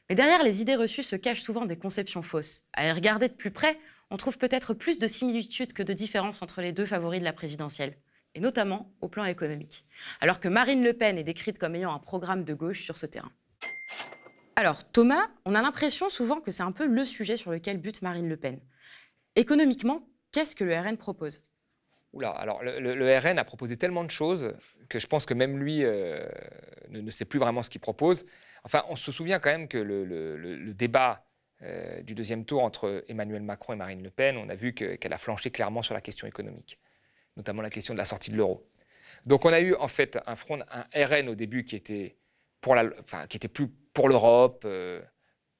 Mais 0.07 0.15
derrière 0.15 0.43
les 0.43 0.61
idées 0.61 0.75
reçues 0.75 1.01
se 1.01 1.15
cachent 1.15 1.41
souvent 1.41 1.65
des 1.65 1.77
conceptions 1.79 2.21
fausses. 2.21 2.65
À 2.73 2.85
y 2.85 2.91
regarder 2.91 3.27
de 3.27 3.33
plus 3.33 3.49
près, 3.49 3.79
on 4.11 4.17
trouve 4.17 4.37
peut-être 4.37 4.75
plus 4.75 4.99
de 4.99 5.07
similitudes 5.07 5.73
que 5.73 5.81
de 5.81 5.93
différences 5.93 6.43
entre 6.43 6.61
les 6.61 6.73
deux 6.73 6.85
favoris 6.85 7.21
de 7.21 7.25
la 7.25 7.33
présidentielle 7.33 7.97
et 8.35 8.41
notamment 8.41 8.91
au 9.01 9.07
plan 9.07 9.25
économique, 9.25 9.85
alors 10.19 10.39
que 10.39 10.47
Marine 10.47 10.83
Le 10.83 10.93
Pen 10.93 11.17
est 11.17 11.23
décrite 11.23 11.57
comme 11.57 11.75
ayant 11.75 11.93
un 11.93 11.99
programme 11.99 12.43
de 12.43 12.53
gauche 12.53 12.83
sur 12.83 12.97
ce 12.97 13.05
terrain. 13.05 13.31
Alors 14.57 14.89
Thomas, 14.89 15.27
on 15.45 15.55
a 15.55 15.61
l'impression 15.61 16.09
souvent 16.09 16.39
que 16.41 16.51
c'est 16.51 16.63
un 16.63 16.71
peu 16.71 16.85
le 16.85 17.05
sujet 17.05 17.37
sur 17.37 17.51
lequel 17.51 17.77
bute 17.77 18.01
Marine 18.01 18.29
Le 18.29 18.37
Pen. 18.37 18.59
Économiquement, 19.35 20.07
qu'est-ce 20.31 20.55
que 20.55 20.63
le 20.63 20.77
RN 20.77 20.97
propose? 20.97 21.43
Oula, 22.13 22.29
alors 22.29 22.63
le, 22.63 23.19
RN 23.19 23.39
a 23.39 23.43
proposé 23.43 23.75
tellement 23.75 24.05
de 24.05 24.11
choses 24.11 24.53
que 24.87 24.99
je 24.99 25.07
pense 25.07 25.25
que 25.25 25.33
même 25.33 25.57
lui 25.57 25.83
euh, 25.83 26.25
ne, 26.89 27.11
sait 27.11 27.25
plus 27.25 27.39
vraiment 27.39 27.61
ce 27.61 27.69
qu'il 27.69 27.81
propose. 27.81 28.25
Enfin, 28.63 28.85
on 28.87 28.95
se 28.95 29.11
souvient 29.11 29.39
quand 29.39 29.51
même 29.51 29.67
que 29.67 29.77
le, 29.77 30.73
débat 30.73 31.25
euh, 31.61 32.01
du 32.03 32.15
deuxième 32.15 32.45
tour 32.45 32.63
entre 32.63 33.03
Emmanuel 33.09 33.41
Macron 33.41 33.73
et 33.73 33.75
Marine 33.75 34.03
Le 34.03 34.09
Pen, 34.09 34.37
on 34.37 34.47
a 34.47 34.55
vu 34.55 34.73
qu'elle 34.73 35.13
a 35.13 35.17
flanché 35.17 35.51
clairement 35.51 35.81
sur 35.81 35.93
la 35.93 36.01
question 36.01 36.25
économique 36.27 36.79
notamment 37.37 37.61
la 37.61 37.69
question 37.69 37.93
de 37.93 37.97
la 37.97 38.05
sortie 38.05 38.31
de 38.31 38.37
l'euro. 38.37 38.67
Donc 39.25 39.45
on 39.45 39.53
a 39.53 39.59
eu 39.59 39.75
en 39.75 39.87
fait 39.87 40.19
un 40.25 40.35
front, 40.35 40.59
un 40.71 41.05
RN 41.05 41.29
au 41.29 41.35
début 41.35 41.63
qui 41.63 41.75
était 41.75 42.17
pour 42.61 42.75
la, 42.75 42.85
enfin, 42.99 43.27
qui 43.27 43.37
était 43.37 43.47
plus 43.47 43.67
pour 43.93 44.09
l'Europe, 44.09 44.63
euh, 44.65 45.01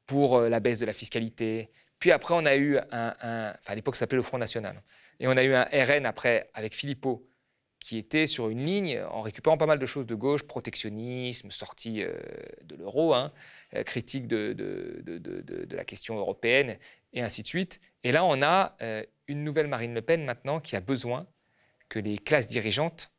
pour 0.06 0.38
euh, 0.38 0.50
la 0.50 0.60
baisse 0.60 0.80
de 0.80 0.86
la 0.86 0.94
fiscalité. 0.94 1.72
Puis 2.00 2.12
après 2.12 2.36
on 2.36 2.46
a 2.46 2.56
eu 2.56 2.78
un, 2.92 3.14
enfin 3.22 3.74
à 3.74 3.76
l'époque 3.76 3.96
ça 3.96 4.02
s'appelait 4.02 4.18
le 4.18 4.24
Front 4.24 4.38
National, 4.38 4.82
et 5.20 5.28
on 5.28 5.32
a 5.32 5.44
eu 5.44 5.54
un 5.54 5.64
RN 5.64 6.06
après 6.06 6.50
avec 6.54 6.76
Philippot 6.76 7.28
qui 7.80 7.98
était 7.98 8.26
sur 8.26 8.50
une 8.50 8.66
ligne 8.66 9.00
en 9.12 9.22
récupérant 9.22 9.58
pas 9.58 9.68
mal 9.68 9.78
de 9.78 9.86
choses 9.86 10.08
de 10.08 10.16
gauche, 10.16 10.44
protectionnisme, 10.44 11.52
sortie 11.52 12.04
euh, 12.04 12.18
de 12.64 12.76
l'euro, 12.76 13.14
hein, 13.14 13.32
critique 13.86 14.28
de, 14.28 14.54
de, 14.54 15.02
de, 15.04 15.20
de, 15.20 15.76
la 15.76 15.86
question 15.86 16.18
européenne, 16.18 16.78
et 17.14 17.22
ainsi 17.22 17.44
de 17.44 17.48
suite. 17.48 17.80
Et 18.04 18.12
là, 18.12 18.26
on 18.26 18.42
a 18.42 18.76
une 19.28 19.44
nouvelle 19.44 19.68
Marine 19.68 19.94
Le 19.94 20.02
Pen 20.02 20.26
maintenant 20.26 20.60
qui 20.60 20.76
a 20.76 20.80
besoin 20.80 21.28
que 21.90 22.00
les 22.00 22.18
classes 22.18 22.48
dirigeantes 22.48 23.12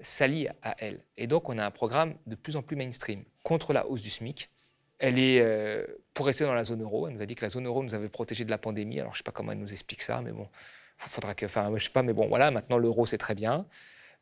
s'allient 0.00 0.50
à 0.62 0.76
elle. 0.78 1.04
Et 1.16 1.26
donc, 1.26 1.48
on 1.48 1.58
a 1.58 1.64
un 1.64 1.70
programme 1.70 2.16
de 2.26 2.34
plus 2.34 2.56
en 2.56 2.62
plus 2.62 2.76
mainstream 2.76 3.24
contre 3.42 3.72
la 3.72 3.86
hausse 3.86 4.02
du 4.02 4.10
SMIC. 4.10 4.50
Elle 4.98 5.18
est 5.18 5.40
euh, 5.40 5.84
pour 6.14 6.26
rester 6.26 6.44
dans 6.44 6.54
la 6.54 6.64
zone 6.64 6.82
euro. 6.82 7.08
Elle 7.08 7.14
nous 7.14 7.22
a 7.22 7.26
dit 7.26 7.34
que 7.34 7.44
la 7.44 7.48
zone 7.48 7.66
euro 7.66 7.82
nous 7.82 7.94
avait 7.94 8.08
protégés 8.08 8.44
de 8.44 8.50
la 8.50 8.58
pandémie. 8.58 9.00
Alors, 9.00 9.12
je 9.12 9.16
ne 9.16 9.18
sais 9.18 9.24
pas 9.24 9.32
comment 9.32 9.52
elle 9.52 9.58
nous 9.58 9.72
explique 9.72 10.02
ça, 10.02 10.20
mais 10.22 10.32
bon, 10.32 10.48
faudra 10.96 11.34
que. 11.34 11.46
Enfin, 11.46 11.72
je 11.76 11.84
sais 11.84 11.90
pas, 11.90 12.02
mais 12.02 12.12
bon, 12.12 12.28
voilà, 12.28 12.50
maintenant 12.50 12.78
l'euro, 12.78 13.06
c'est 13.06 13.18
très 13.18 13.34
bien. 13.34 13.66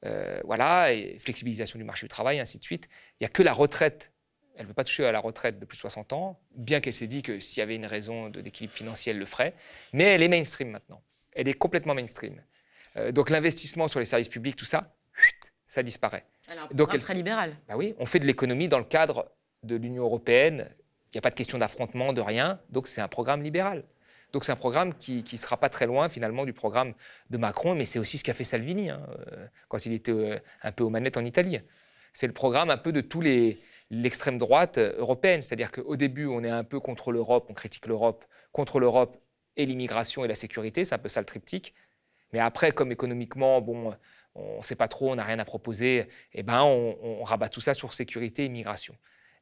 Euh, 0.05 0.41
voilà, 0.45 0.93
et 0.93 1.19
flexibilisation 1.19 1.79
du 1.79 1.85
marché 1.85 2.07
du 2.07 2.11
travail, 2.11 2.39
ainsi 2.39 2.59
de 2.59 2.63
suite. 2.63 2.89
Il 3.13 3.25
n'y 3.25 3.27
a 3.27 3.31
que 3.31 3.43
la 3.43 3.53
retraite. 3.53 4.13
Elle 4.57 4.63
ne 4.63 4.69
veut 4.69 4.75
pas 4.75 4.85
toucher 4.85 5.05
à 5.05 5.13
la 5.13 5.21
retraite 5.21 5.59
de 5.59 5.67
plus 5.67 5.77
de 5.77 5.81
60 5.81 6.15
ans, 6.15 6.41
bien 6.55 6.81
qu'elle 6.81 6.95
s'est 6.95 7.07
dit 7.07 7.21
que 7.21 7.39
s'il 7.39 7.59
y 7.59 7.63
avait 7.63 7.77
une 7.77 7.85
raison 7.85 8.31
d'équilibre 8.31 8.73
financier, 8.73 9.11
elle 9.11 9.19
le 9.19 9.27
ferait. 9.27 9.53
Mais 9.93 10.05
elle 10.05 10.23
est 10.23 10.29
mainstream 10.29 10.71
maintenant. 10.71 11.03
Elle 11.33 11.49
est 11.49 11.55
complètement 11.55 11.95
mainstream. 11.95 12.41
Euh, 12.97 13.13
donc 13.13 13.31
l'investissement 13.31 13.89
sur 13.89 14.01
les 14.01 14.07
services 14.07 14.29
publics, 14.29 14.57
tout 14.57 14.65
ça, 14.65 14.95
ça 15.67 15.83
disparaît. 15.83 16.25
Alors, 16.49 16.69
donc 16.73 16.91
elle, 16.95 17.01
très 17.01 17.15
libéral. 17.15 17.57
Bah 17.69 17.77
oui, 17.77 17.95
on 17.99 18.07
fait 18.07 18.19
de 18.19 18.27
l'économie 18.27 18.69
dans 18.69 18.79
le 18.79 18.85
cadre 18.85 19.31
de 19.63 19.77
l'Union 19.77 20.05
européenne. 20.05 20.69
Il 21.13 21.17
n'y 21.17 21.19
a 21.19 21.23
pas 21.23 21.31
de 21.31 21.35
question 21.35 21.59
d'affrontement, 21.59 22.13
de 22.13 22.21
rien. 22.21 22.61
Donc 22.71 22.87
c'est 22.87 23.01
un 23.01 23.09
programme 23.09 23.43
libéral. 23.43 23.85
Donc 24.33 24.45
c'est 24.45 24.53
un 24.53 24.57
programme 24.57 24.95
qui 24.95 25.25
ne 25.31 25.39
sera 25.39 25.57
pas 25.57 25.69
très 25.69 25.87
loin 25.87 26.09
finalement 26.09 26.45
du 26.45 26.53
programme 26.53 26.95
de 27.31 27.39
Macron, 27.39 27.75
mais 27.75 27.85
c'est 27.85 27.99
aussi 27.99 28.19
ce 28.19 28.25
qu'a 28.25 28.35
fait 28.35 28.45
Salvini 28.45 28.91
hein, 28.91 29.07
euh, 29.33 29.47
quand 29.69 29.87
il 29.87 29.93
était 29.93 30.13
euh, 30.13 30.39
un 30.63 30.73
peu 30.73 30.85
aux 30.85 30.91
manettes 30.91 31.17
en 31.17 31.25
Italie. 31.25 31.59
C'est 32.13 32.27
le 32.27 32.33
programme 32.33 32.71
un 32.71 32.77
peu 32.77 32.93
de 32.93 33.01
tous 33.01 33.21
les 33.21 33.61
l'extrême 33.91 34.37
droite 34.37 34.79
européenne, 34.79 35.43
c'est-à-dire 35.43 35.71
qu'au 35.71 35.95
début 35.95 36.27
on 36.27 36.43
est 36.43 36.51
un 36.51 36.65
peu 36.65 36.81
contre 36.81 37.13
l'Europe, 37.13 37.47
on 37.49 37.55
critique 37.55 37.87
l'Europe, 37.87 38.25
contre 38.51 38.81
l'Europe 38.81 39.17
et 39.57 39.65
l'immigration 39.65 40.25
et 40.25 40.29
la 40.29 40.35
sécurité, 40.35 40.85
c'est 40.85 40.95
un 40.95 40.99
peu 40.99 41.09
ça 41.09 41.21
le 41.21 41.27
triptyque. 41.27 41.73
Mais 42.33 42.39
après, 42.41 42.73
comme 42.73 42.93
économiquement, 42.93 43.61
bon, 43.61 43.95
on 44.35 44.59
ne 44.59 44.63
sait 44.63 44.77
pas 44.77 44.89
trop, 44.89 45.11
on 45.13 45.17
n'a 45.17 45.25
rien 45.25 45.39
à 45.39 45.45
proposer, 45.45 46.09
eh 46.33 46.43
ben, 46.43 46.63
on, 46.63 47.23
rabat 47.25 47.49
tout 47.49 47.61
ça 47.61 47.75
sur 47.75 47.93
sécurité 47.93 48.45
et 48.45 48.49
migration. 48.49 48.97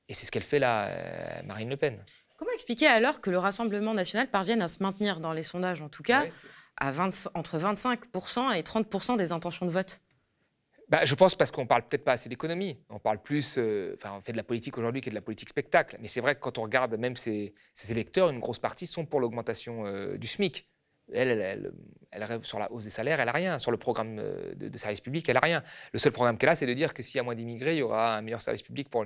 Et 0.09 0.15
c'est 0.15 0.27
ce 0.27 0.33
qu'elle 0.33 0.43
fait 0.43 0.59
là, 0.59 0.89
euh, 0.89 1.43
Marine 1.45 1.71
Le 1.71 1.77
Pen. 1.77 2.05
Comment 2.37 2.53
expliquer 2.53 2.87
alors 2.87 3.21
que 3.21 3.31
le 3.31 3.39
Rassemblement 3.39 3.95
national 3.95 4.29
parvienne 4.29 4.61
à 4.61 4.69
se 4.69 4.83
maintenir 4.83 5.21
dans 5.21 5.33
les 5.33 5.43
sondages, 5.43 5.83
en 5.83 5.89
tout 5.89 6.03
cas, 6.03 6.23
Ouais, 6.23 6.31
c'est- 6.31 6.49
à 6.77 6.91
20 6.91 7.31
entre 7.35 7.59
25% 7.59 8.51
et 8.51 8.63
30% 8.63 9.17
des 9.17 9.33
intentions 9.33 9.67
de 9.67 9.71
vote? 9.71 10.01
Bah, 10.89 11.05
je 11.05 11.15
pense 11.15 11.35
parce 11.35 11.51
qu'on 11.51 11.67
parle 11.67 11.87
peut-être 11.89 12.05
pas 12.05 12.13
assez 12.13 12.29
d'économie. 12.29 12.79
On 12.91 12.99
parle 12.99 13.23
plus, 13.23 13.57
euh, 13.57 13.97
enfin, 13.97 14.17
on 14.19 14.21
fait 14.21 14.33
de 14.33 14.37
la 14.37 14.43
politique 14.43 14.77
aujourd'hui 14.77 15.01
qui 15.01 15.09
est 15.09 15.11
de 15.11 15.15
la 15.15 15.23
politique 15.23 15.49
spectacle. 15.49 15.97
Mais 16.01 16.09
c'est 16.09 16.21
vrai 16.21 16.35
que 16.35 16.41
quand 16.41 16.59
on 16.59 16.63
regarde 16.63 16.95
même 16.97 17.17
ces, 17.17 17.55
ces 17.73 17.91
électeurs, 17.93 18.29
une 18.29 18.41
grosse 18.41 18.59
partie 18.59 18.87
sont 18.87 19.07
pour 19.07 19.21
l'augmentation 19.21 19.87
euh, 19.87 20.19
du 20.19 20.27
SMIC. 20.27 20.69
Elle, 21.13 21.73
elle, 22.11 22.41
sur 22.43 22.59
la 22.59 22.71
hausse 22.73 22.85
des 22.85 22.91
salaires, 22.91 23.21
elle 23.21 23.27
n'a 23.27 23.33
rien. 23.33 23.59
Sur 23.59 23.71
le 23.71 23.77
programme 23.77 24.19
euh, 24.19 24.55
de, 24.55 24.69
de 24.69 24.79
service 24.79 25.01
public, 25.01 25.29
elle 25.29 25.35
n'a 25.35 25.41
rien. 25.41 25.63
Le 25.93 25.99
seul 25.99 26.13
programme 26.13 26.39
qu'elle 26.39 26.49
a, 26.49 26.57
c'est 26.57 26.67
de 26.67 26.75
dire 26.75 26.95
que 26.95 27.03
s'il 27.03 27.17
y 27.17 27.21
a 27.21 27.23
moins 27.23 27.35
d'immigrés, 27.35 27.75
il 27.75 27.79
y 27.79 27.83
aura 27.83 28.17
un 28.17 28.23
meilleur 28.23 28.41
service 28.41 28.63
public 28.63 28.89
pour, 28.89 29.05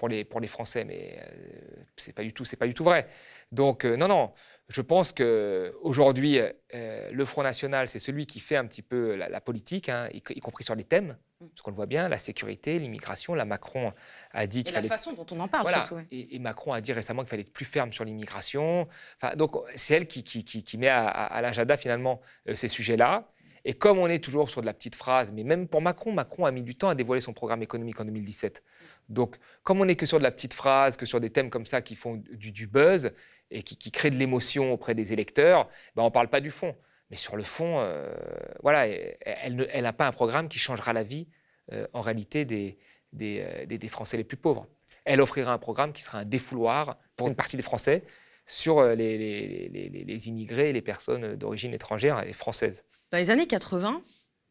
pour, 0.00 0.08
les, 0.08 0.24
pour 0.24 0.40
les 0.40 0.48
Français. 0.48 0.84
Mais 0.84 1.18
euh, 1.20 1.82
c'est 1.96 2.14
pas 2.14 2.22
du 2.24 2.32
tout, 2.32 2.44
c'est 2.44 2.56
pas 2.56 2.66
du 2.66 2.74
tout 2.74 2.82
vrai. 2.84 3.06
Donc 3.52 3.84
euh, 3.84 3.96
non, 3.96 4.08
non. 4.08 4.32
Je 4.68 4.80
pense 4.82 5.12
que 5.12 5.74
aujourd'hui, 5.82 6.38
euh, 6.74 7.10
le 7.12 7.24
Front 7.24 7.42
National, 7.42 7.86
c'est 7.88 7.98
celui 7.98 8.24
qui 8.26 8.40
fait 8.40 8.56
un 8.56 8.66
petit 8.66 8.82
peu 8.82 9.14
la, 9.16 9.28
la 9.28 9.40
politique, 9.40 9.88
hein, 9.88 10.08
y, 10.12 10.18
y 10.18 10.40
compris 10.40 10.64
sur 10.64 10.74
les 10.76 10.84
thèmes, 10.84 11.16
parce 11.40 11.60
qu'on 11.62 11.70
le 11.72 11.76
voit 11.76 11.86
bien, 11.86 12.08
la 12.08 12.18
sécurité, 12.18 12.78
l'immigration. 12.78 13.34
Là, 13.34 13.44
Macron 13.44 13.92
a 14.32 14.46
dit 14.46 14.62
qu'il 14.62 14.72
la 14.74 14.78
fallait 14.78 14.88
façon 14.88 15.12
dont 15.12 15.26
on 15.32 15.40
en 15.40 15.48
parle, 15.48 15.64
voilà. 15.64 15.78
surtout. 15.78 15.96
ouais. 15.96 16.06
Et, 16.12 16.36
et 16.36 16.38
Macron 16.38 16.72
a 16.72 16.80
dit 16.80 16.92
récemment 16.92 17.22
qu'il 17.22 17.30
fallait 17.30 17.42
être 17.42 17.52
plus 17.52 17.64
ferme 17.64 17.92
sur 17.92 18.04
l'immigration. 18.04 18.86
Enfin, 19.20 19.34
donc, 19.36 19.56
c'est 19.74 19.94
elle 19.94 20.06
qui, 20.06 20.22
qui, 20.24 20.44
qui- 20.44 20.62
qui 20.62 20.78
met 20.78 20.88
à, 20.88 21.08
à- 21.08 21.24
à 21.26 21.40
l'agenda, 21.42 21.76
finalement, 21.76 22.20
euh, 22.48 22.54
ces 22.54 22.68
sujets-là. 22.68 23.28
Et 23.64 23.74
comme 23.74 23.98
on 23.98 24.06
est 24.06 24.22
toujours 24.22 24.48
sur 24.48 24.60
de 24.60 24.66
la 24.66 24.72
petite 24.74 24.94
phrase, 24.94 25.32
mais 25.32 25.44
même 25.44 25.68
pour 25.68 25.82
Macron, 25.82 26.12
Macron 26.12 26.44
a 26.46 26.50
mis 26.50 26.62
du 26.62 26.74
temps 26.76 26.88
à 26.88 26.94
dévoiler 26.94 27.20
son 27.20 27.32
programme 27.32 27.62
économique 27.62 28.00
en 28.00 28.04
2017. 28.04 28.62
Donc, 29.08 29.36
comme 29.62 29.80
on 29.80 29.84
n'est 29.84 29.96
que 29.96 30.06
sur 30.06 30.18
de 30.18 30.22
la 30.22 30.30
petite 30.30 30.54
phrase, 30.54 30.96
que 30.96 31.06
sur 31.06 31.20
des 31.20 31.30
thèmes 31.30 31.50
comme 31.50 31.66
ça 31.66 31.82
qui 31.82 31.94
font 31.94 32.22
du, 32.30 32.66
buzz 32.66 33.12
et 33.50 33.62
qui, 33.62 33.90
créent 33.90 34.10
de 34.10 34.16
l'émotion 34.16 34.72
auprès 34.72 34.94
des 34.94 35.12
électeurs, 35.12 35.68
ben, 35.94 36.02
on 36.02 36.06
ne 36.06 36.10
parle 36.10 36.28
pas 36.28 36.40
du 36.40 36.50
fond. 36.50 36.74
Mais 37.10 37.16
sur 37.16 37.36
le 37.36 37.42
fond, 37.42 37.80
euh, 37.80 38.14
voilà, 38.62 38.86
elle- 38.86 39.82
n'a 39.82 39.92
pas 39.92 40.06
un 40.06 40.12
programme 40.12 40.48
qui 40.48 40.58
changera 40.58 40.92
la 40.92 41.02
vie, 41.02 41.28
euh, 41.72 41.86
en 41.92 42.00
réalité, 42.00 42.44
des, 42.44 42.78
euh, 43.20 43.66
des- 43.66 43.78
des 43.78 43.88
Français 43.88 44.16
les 44.16 44.24
plus 44.24 44.36
pauvres. 44.36 44.66
Elle 45.04 45.20
offrira 45.20 45.52
un 45.52 45.58
programme 45.58 45.92
qui 45.92 46.02
sera 46.02 46.18
un 46.18 46.24
défouloir 46.24 46.98
pour 47.16 47.28
une 47.28 47.34
partie 47.34 47.56
des 47.56 47.62
Français 47.62 48.04
sur 48.50 48.78
euh, 48.80 48.94
les, 48.94 49.16
les- 49.16 49.68
les- 49.68 50.04
les- 50.04 50.28
immigrés 50.28 50.70
et 50.70 50.72
les 50.72 50.82
personnes 50.82 51.36
d'origine 51.36 51.72
étrangère 51.72 52.26
et 52.26 52.32
française. 52.32 52.84
Dans 53.12 53.18
les 53.18 53.30
années 53.30 53.46
80, 53.46 54.02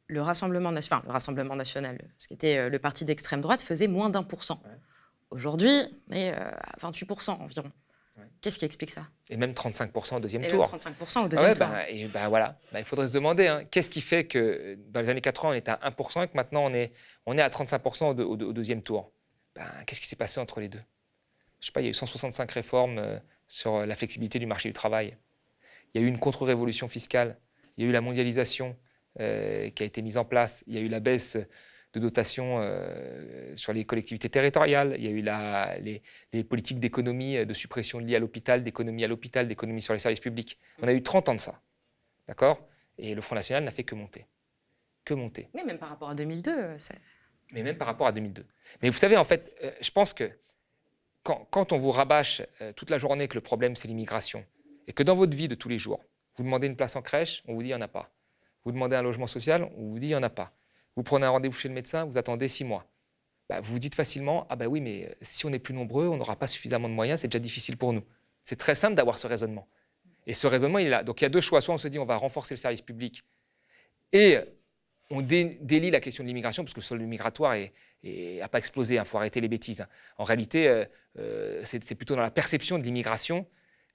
le 0.08 0.22
Rassemblement, 0.22 0.70
enfin, 0.70 1.02
le 1.06 1.12
Rassemblement 1.12 1.56
national, 1.56 1.98
ce 2.18 2.28
qui 2.28 2.34
était 2.34 2.58
euh, 2.58 2.70
le 2.70 2.80
parti 2.80 3.04
d'extrême 3.04 3.42
droite, 3.42 3.62
faisait 3.62 3.88
moins 3.88 4.10
d'un 4.10 4.24
pour 4.24 4.44
cent. 4.44 4.62
Ouais. 4.66 4.72
Aujourd'hui, 5.32 5.70
on 6.10 6.14
est 6.14 6.32
euh, 6.34 6.38
à 6.38 6.78
28% 6.90 7.32
environ. 7.42 7.72
Ouais. 8.18 8.24
Qu'est-ce 8.42 8.58
qui 8.58 8.66
explique 8.66 8.90
ça? 8.90 9.08
Et 9.30 9.36
même 9.38 9.52
35% 9.52 10.16
au 10.16 10.20
deuxième 10.22 10.44
Et 10.44 10.48
tour. 10.48 10.62
même 10.72 10.80
35% 10.80 11.20
au 11.22 11.26
Ah 11.26 11.28
deuxième 11.28 11.50
ouais, 11.50 11.56
tour. 11.56 11.68
bah, 11.68 11.90
et 11.90 12.06
bah 12.08 12.30
voilà, 12.30 12.58
Bah, 12.72 12.80
il 12.80 12.86
faudrait 12.86 13.08
se 13.10 13.14
demander 13.14 13.48
hein, 13.48 13.66
qu'est-ce 13.70 13.90
qui 13.90 14.02
fait 14.02 14.24
que 14.26 14.40
euh, 14.40 14.76
dans 14.90 15.02
les 15.02 15.10
années 15.10 15.22
80 15.22 15.50
on 15.52 15.54
était 15.54 15.72
à 15.72 15.80
1% 15.90 16.24
et 16.24 16.28
que 16.30 16.36
maintenant 16.36 16.64
on 16.66 16.74
est, 16.74 16.94
on 17.26 17.38
est 17.38 17.42
à 17.42 17.50
35% 17.50 18.12
au, 18.12 18.14
deux- 18.14 18.24
au 18.24 18.38
deux- 18.38 18.46
au 18.48 18.54
deuxième 18.54 18.82
tour? 18.82 19.12
Qu'est-ce 19.86 20.00
qui 20.00 20.08
s'est 20.08 20.16
passé 20.16 20.40
entre 20.40 20.62
les 20.62 20.70
deux? 20.70 20.82
Je 21.60 21.66
sais 21.66 21.72
pas, 21.74 21.82
il 21.82 21.84
y 21.84 21.88
a 21.88 21.90
eu 21.90 21.94
165 21.94 22.50
réformes 22.52 22.98
euh, 22.98 23.20
sur 23.50 23.76
euh, 23.76 23.86
la 23.86 23.96
flexibilité 23.96 24.40
du 24.40 24.46
marché 24.46 24.70
du 24.70 24.74
travail. 24.74 25.18
Il 25.94 26.00
y 26.00 26.04
a 26.04 26.08
eu 26.08 26.10
une 26.10 26.20
contre-révolution 26.20 26.88
fiscale. 26.88 27.38
Il 27.76 27.84
y 27.84 27.88
a 27.88 27.90
eu 27.90 27.92
la 27.94 28.00
mondialisation 28.00 28.78
euh, 29.20 29.70
qui 29.72 29.84
a 29.84 29.86
été 29.86 30.02
mise 30.02 30.16
en 30.18 30.24
place. 30.24 30.64
Il 30.68 30.76
y 30.76 30.78
a 30.78 30.82
eu 30.82 30.88
la 30.88 31.00
baisse 31.02 31.38
de 31.94 32.00
dotation 32.00 32.60
euh, 32.62 33.56
sur 33.56 33.74
les 33.74 33.84
collectivités 33.84 34.30
territoriales. 34.30 34.96
Il 35.00 35.04
y 35.04 35.08
a 35.08 35.12
eu 35.12 35.22
la- 35.22 35.78
les, 35.80 36.04
les 36.32 36.44
politiques 36.44 36.80
d'économie, 36.80 37.44
de 37.46 37.54
suppression 37.54 37.98
liées 38.00 38.16
à 38.16 38.20
l'hôpital, 38.20 38.64
d'économie 38.64 39.04
à 39.04 39.08
l'hôpital, 39.08 39.48
d'économie 39.48 39.82
sur 39.82 39.94
les 39.94 40.00
services 40.00 40.20
publics. 40.20 40.60
On 40.84 40.88
a 40.88 40.94
eu 40.94 41.02
30 41.02 41.30
ans 41.30 41.36
de 41.36 41.40
ça. 41.42 41.60
D'accord? 42.28 42.66
Et 43.00 43.16
le 43.16 43.22
Front 43.22 43.36
National 43.36 43.64
n'a 43.64 43.72
fait 43.72 43.84
que 43.84 43.96
monter. 43.96 44.28
Que 45.04 45.16
monter. 45.16 45.50
Oui, 45.56 45.64
même 45.66 45.80
par 45.80 45.90
rapport 45.90 46.12
à 46.12 46.16
2002, 46.16 46.52
euh, 46.56 46.78
c'est- 46.78 47.00
Mais 47.52 47.64
même 47.64 47.78
par 47.78 47.88
rapport 47.88 48.06
à 48.06 48.12
2002. 48.12 48.46
Mais 48.84 48.90
vous 48.90 48.98
savez, 48.98 49.18
en 49.18 49.24
fait, 49.24 49.52
euh, 49.64 49.72
je 49.82 49.90
pense 49.90 50.14
que 50.14 50.30
quand, 51.50 51.72
on 51.72 51.78
vous 51.78 51.92
rabâche 51.92 52.42
euh, 52.62 52.72
toute 52.74 52.90
la 52.90 52.98
journée 52.98 53.28
que 53.28 53.36
le 53.36 53.42
problème, 53.42 53.76
c'est 53.76 53.88
l'immigration, 53.88 54.46
et 54.88 54.94
que 54.94 55.04
dans 55.04 55.16
votre 55.16 55.36
vie 55.36 55.48
de 55.48 55.56
tous 55.56 55.70
les 55.70 55.78
jours, 55.78 56.04
vous 56.36 56.44
demandez 56.44 56.68
une 56.68 56.76
place 56.76 56.96
en 56.96 57.02
crèche, 57.02 57.44
on 57.48 57.54
vous 57.54 57.62
dit 57.62 57.70
il 57.70 57.72
n'y 57.72 57.78
en 57.78 57.82
a 57.82 57.88
pas. 57.88 58.12
Vous 58.66 58.72
demandez 58.72 58.96
un 58.96 59.02
logement 59.02 59.28
social, 59.28 59.70
on 59.78 59.88
vous 59.88 60.00
dit 60.00 60.08
il 60.08 60.10
n'y 60.10 60.16
en 60.16 60.24
a 60.24 60.30
pas. 60.30 60.52
Vous 60.96 61.04
prenez 61.04 61.26
un 61.26 61.30
rendez-vous 61.30 61.58
chez 61.58 61.68
le 61.68 61.74
médecin, 61.74 62.06
vous 62.06 62.18
attendez 62.18 62.48
six 62.48 62.64
mois. 62.64 62.86
Bah, 63.50 63.62
vous 63.62 63.74
vous 63.74 63.80
dites 63.80 63.96
facilement, 63.96 64.46
ah 64.50 64.56
ben 64.56 64.68
oui, 64.68 64.80
mais 64.80 65.06
euh, 65.06 65.14
si 65.22 65.46
on 65.46 65.54
est 65.54 65.60
plus 65.60 65.74
nombreux, 65.74 66.08
on 66.08 66.18
n'aura 66.18 66.36
pas 66.36 66.48
suffisamment 66.48 66.88
de 66.88 66.94
moyens, 66.94 67.22
c'est 67.22 67.28
déjà 67.28 67.40
difficile 67.40 67.78
pour 67.78 67.94
nous. 67.94 68.04
C'est 68.44 68.58
très 68.58 68.76
simple 68.76 68.96
d'avoir 68.96 69.18
ce 69.18 69.28
raisonnement. 69.28 69.68
Et 70.28 70.34
ce 70.34 70.46
raisonnement, 70.46 70.78
il 70.78 70.88
est 70.88 70.92
là. 70.92 71.04
Donc 71.04 71.22
il 71.22 71.24
y 71.24 71.26
a 71.26 71.30
deux 71.30 71.42
choix. 71.42 71.62
Soit 71.62 71.74
on 71.74 71.78
se 71.78 71.88
dit, 71.88 71.98
on 71.98 72.06
va 72.06 72.16
renforcer 72.16 72.54
le 72.54 72.60
service 72.60 72.82
public 72.82 73.24
et 74.12 74.38
on 75.10 75.22
dé- 75.22 75.58
délie 75.62 75.90
la 75.92 76.00
question 76.00 76.24
de 76.24 76.28
l'immigration, 76.28 76.64
parce 76.64 76.74
que 76.74 76.80
le 76.80 76.84
solde 76.84 77.02
migratoire 77.02 77.56
n'a 78.04 78.48
pas 78.48 78.58
explosé, 78.58 78.96
il 78.96 79.06
faut 79.06 79.18
arrêter 79.18 79.42
les 79.42 79.48
bêtises. 79.48 79.82
hein. 79.82 79.88
En 80.18 80.24
réalité, 80.24 80.68
euh, 80.68 80.86
euh, 81.18 81.62
c'est 81.64 81.96
plutôt 81.96 82.16
dans 82.16 82.22
la 82.22 82.32
perception 82.32 82.78
de 82.78 82.84
l'immigration 82.84 83.48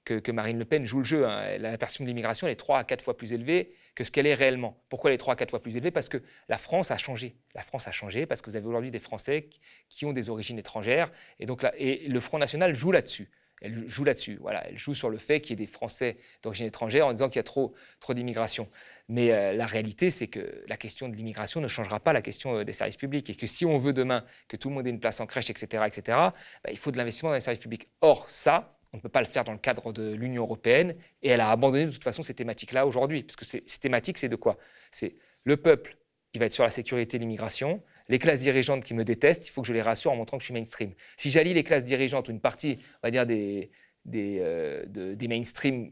que, 0.04 0.30
Marine 0.32 0.58
Le 0.58 0.66
Pen 0.66 0.84
joue 0.84 0.98
le 0.98 1.04
jeu. 1.04 1.26
hein. 1.26 1.56
La 1.58 1.78
perception 1.78 2.04
de 2.04 2.08
l'immigration, 2.08 2.46
est 2.46 2.56
trois 2.56 2.78
à 2.78 2.84
quatre 2.84 3.02
fois 3.02 3.16
plus 3.16 3.32
élevée 3.32 3.72
que 3.94 4.04
ce 4.04 4.10
qu'elle 4.10 4.26
est 4.26 4.34
réellement. 4.34 4.82
Pourquoi 4.88 5.10
elle 5.10 5.14
est 5.14 5.18
trois 5.18 5.32
à 5.34 5.36
quatre 5.36 5.50
fois 5.50 5.62
plus 5.62 5.76
élevée? 5.76 5.90
Parce 5.90 6.08
que 6.08 6.22
la 6.48 6.58
France 6.58 6.90
a 6.90 6.98
changé. 6.98 7.36
La 7.54 7.62
France 7.62 7.88
a 7.88 7.92
changé 7.92 8.26
parce 8.26 8.42
que 8.42 8.50
vous 8.50 8.56
avez 8.56 8.66
aujourd'hui 8.66 8.90
des 8.90 9.00
Français 9.00 9.48
qui, 9.88 10.04
ont 10.04 10.12
des 10.12 10.28
origines 10.28 10.58
étrangères. 10.58 11.10
Et, 11.38 11.46
donc 11.46 11.64
et 11.78 12.06
le 12.08 12.20
Front 12.20 12.38
National 12.38 12.74
joue 12.74 12.92
là-dessus. 12.92 13.30
Elle 13.62 13.88
joue 13.88 14.04
là-dessus. 14.04 14.36
Voilà, 14.40 14.68
elle 14.68 14.78
joue 14.78 14.94
sur 14.94 15.08
le 15.08 15.16
fait 15.16 15.40
qu'il 15.40 15.58
y 15.58 15.62
ait 15.62 15.64
des 15.66 15.70
Français 15.72 16.18
d'origine 16.42 16.66
étrangère 16.66 17.06
en 17.06 17.12
disant 17.12 17.28
qu'il 17.30 17.38
y 17.38 17.40
a 17.40 17.44
trop, 17.44 17.72
trop 18.00 18.12
d'immigration. 18.12 18.68
Mais 19.08 19.32
euh, 19.32 19.52
la 19.52 19.66
réalité, 19.66 20.10
c'est 20.10 20.28
que 20.28 20.64
la 20.66 20.76
question 20.76 21.08
de 21.08 21.14
l'immigration 21.14 21.60
ne 21.60 21.68
changera 21.68 22.00
pas 22.00 22.12
la 22.12 22.22
question 22.22 22.56
euh, 22.58 22.64
des 22.64 22.72
services 22.72 22.96
publics. 22.96 23.28
Et 23.28 23.34
que 23.34 23.46
si 23.46 23.66
on 23.66 23.76
veut 23.76 23.92
demain 23.92 24.24
que 24.48 24.56
tout 24.56 24.70
le 24.70 24.74
monde 24.74 24.86
ait 24.86 24.90
une 24.90 25.00
place 25.00 25.20
en 25.20 25.26
crèche, 25.26 25.50
etc., 25.50 25.84
etc., 25.86 26.02
bah, 26.06 26.32
il 26.70 26.78
faut 26.78 26.90
de 26.90 26.96
l'investissement 26.96 27.28
dans 27.30 27.34
les 27.34 27.40
services 27.40 27.60
publics. 27.60 27.88
Or, 28.00 28.28
ça, 28.30 28.78
on 28.92 28.96
ne 28.96 29.02
peut 29.02 29.10
pas 29.10 29.20
le 29.20 29.26
faire 29.26 29.44
dans 29.44 29.52
le 29.52 29.58
cadre 29.58 29.92
de 29.92 30.12
l'Union 30.14 30.42
européenne. 30.44 30.94
Et 31.22 31.28
elle 31.28 31.40
a 31.40 31.50
abandonné 31.50 31.84
de 31.86 31.90
toute 31.90 32.04
façon 32.04 32.22
ces 32.22 32.34
thématiques-là 32.34 32.86
aujourd'hui. 32.86 33.24
Parce 33.24 33.36
que 33.36 33.44
ces 33.44 33.60
thématiques, 33.80 34.16
c'est 34.18 34.28
de 34.30 34.36
quoi? 34.36 34.56
C'est 34.90 35.16
le 35.44 35.56
peuple, 35.58 35.98
il 36.32 36.40
va 36.40 36.46
être 36.46 36.52
sur 36.52 36.64
la 36.64 36.70
sécurité 36.70 37.16
et 37.16 37.20
l'immigration. 37.20 37.82
Les 38.08 38.18
classes 38.18 38.40
dirigeantes 38.40 38.84
qui 38.84 38.94
me 38.94 39.04
détestent, 39.04 39.48
il 39.48 39.50
faut 39.50 39.60
que 39.62 39.68
je 39.68 39.72
les 39.74 39.82
rassure 39.82 40.12
en 40.12 40.16
montrant 40.16 40.36
que 40.38 40.42
je 40.42 40.46
suis 40.46 40.54
mainstream. 40.54 40.92
Si 41.16 41.30
j'allie 41.30 41.52
les 41.54 41.64
classes 41.64 41.84
dirigeantes 41.84 42.28
ou 42.28 42.32
une 42.32 42.40
partie, 42.40 42.78
on 43.02 43.06
va 43.06 43.10
dire, 43.10 43.26
des, 43.26 43.70
des, 44.04 44.38
euh, 44.40 44.84
de- 44.86 45.16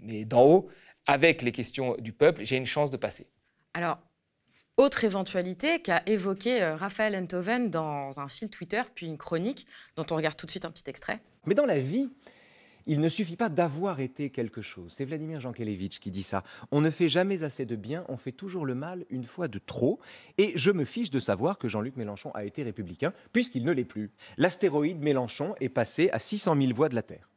mais 0.02 0.24
d'en 0.24 0.46
haut, 0.46 0.68
avec 1.06 1.42
les 1.42 1.52
questions 1.52 1.96
du 1.98 2.12
peuple, 2.12 2.44
j'ai 2.44 2.56
une 2.56 2.66
chance 2.66 2.90
de 2.90 2.96
passer. 2.96 3.26
Alors, 3.74 3.98
autre 4.76 5.04
éventualité 5.04 5.80
qu'a 5.80 6.02
évoqué 6.06 6.62
euh, 6.62 6.76
Raphaël 6.76 7.14
Enthoven 7.14 7.70
dans 7.70 8.20
un 8.20 8.28
fil 8.28 8.50
Twitter, 8.50 8.82
puis 8.94 9.06
une 9.06 9.18
chronique, 9.18 9.66
dont 9.96 10.06
on 10.10 10.16
regarde 10.16 10.36
tout 10.36 10.46
de 10.46 10.50
suite 10.50 10.64
un 10.64 10.70
petit 10.70 10.88
extrait. 10.88 11.20
Mais 11.46 11.54
dans 11.54 11.66
la 11.66 11.78
vie, 11.78 12.08
il 12.86 13.00
ne 13.00 13.08
suffit 13.08 13.36
pas 13.36 13.48
d'avoir 13.48 14.00
été 14.00 14.30
quelque 14.30 14.62
chose. 14.62 14.92
C'est 14.92 15.04
Vladimir 15.04 15.40
Jankélévitch 15.40 15.98
qui 15.98 16.10
dit 16.10 16.22
ça. 16.22 16.42
On 16.70 16.80
ne 16.80 16.90
fait 16.90 17.08
jamais 17.08 17.44
assez 17.44 17.64
de 17.64 17.76
bien, 17.76 18.04
on 18.08 18.16
fait 18.16 18.32
toujours 18.32 18.66
le 18.66 18.74
mal 18.74 19.04
une 19.10 19.24
fois 19.24 19.46
de 19.46 19.58
trop. 19.58 20.00
Et 20.38 20.52
je 20.56 20.70
me 20.70 20.84
fiche 20.84 21.10
de 21.10 21.20
savoir 21.20 21.58
que 21.58 21.68
Jean-Luc 21.68 21.96
Mélenchon 21.96 22.30
a 22.32 22.44
été 22.44 22.62
républicain, 22.62 23.12
puisqu'il 23.32 23.64
ne 23.64 23.72
l'est 23.72 23.84
plus. 23.84 24.10
L'astéroïde 24.36 25.00
Mélenchon 25.00 25.54
est 25.60 25.68
passé 25.68 26.10
à 26.12 26.18
600 26.18 26.56
000 26.60 26.72
voix 26.72 26.88
de 26.88 26.94
la 26.94 27.02
Terre. 27.02 27.31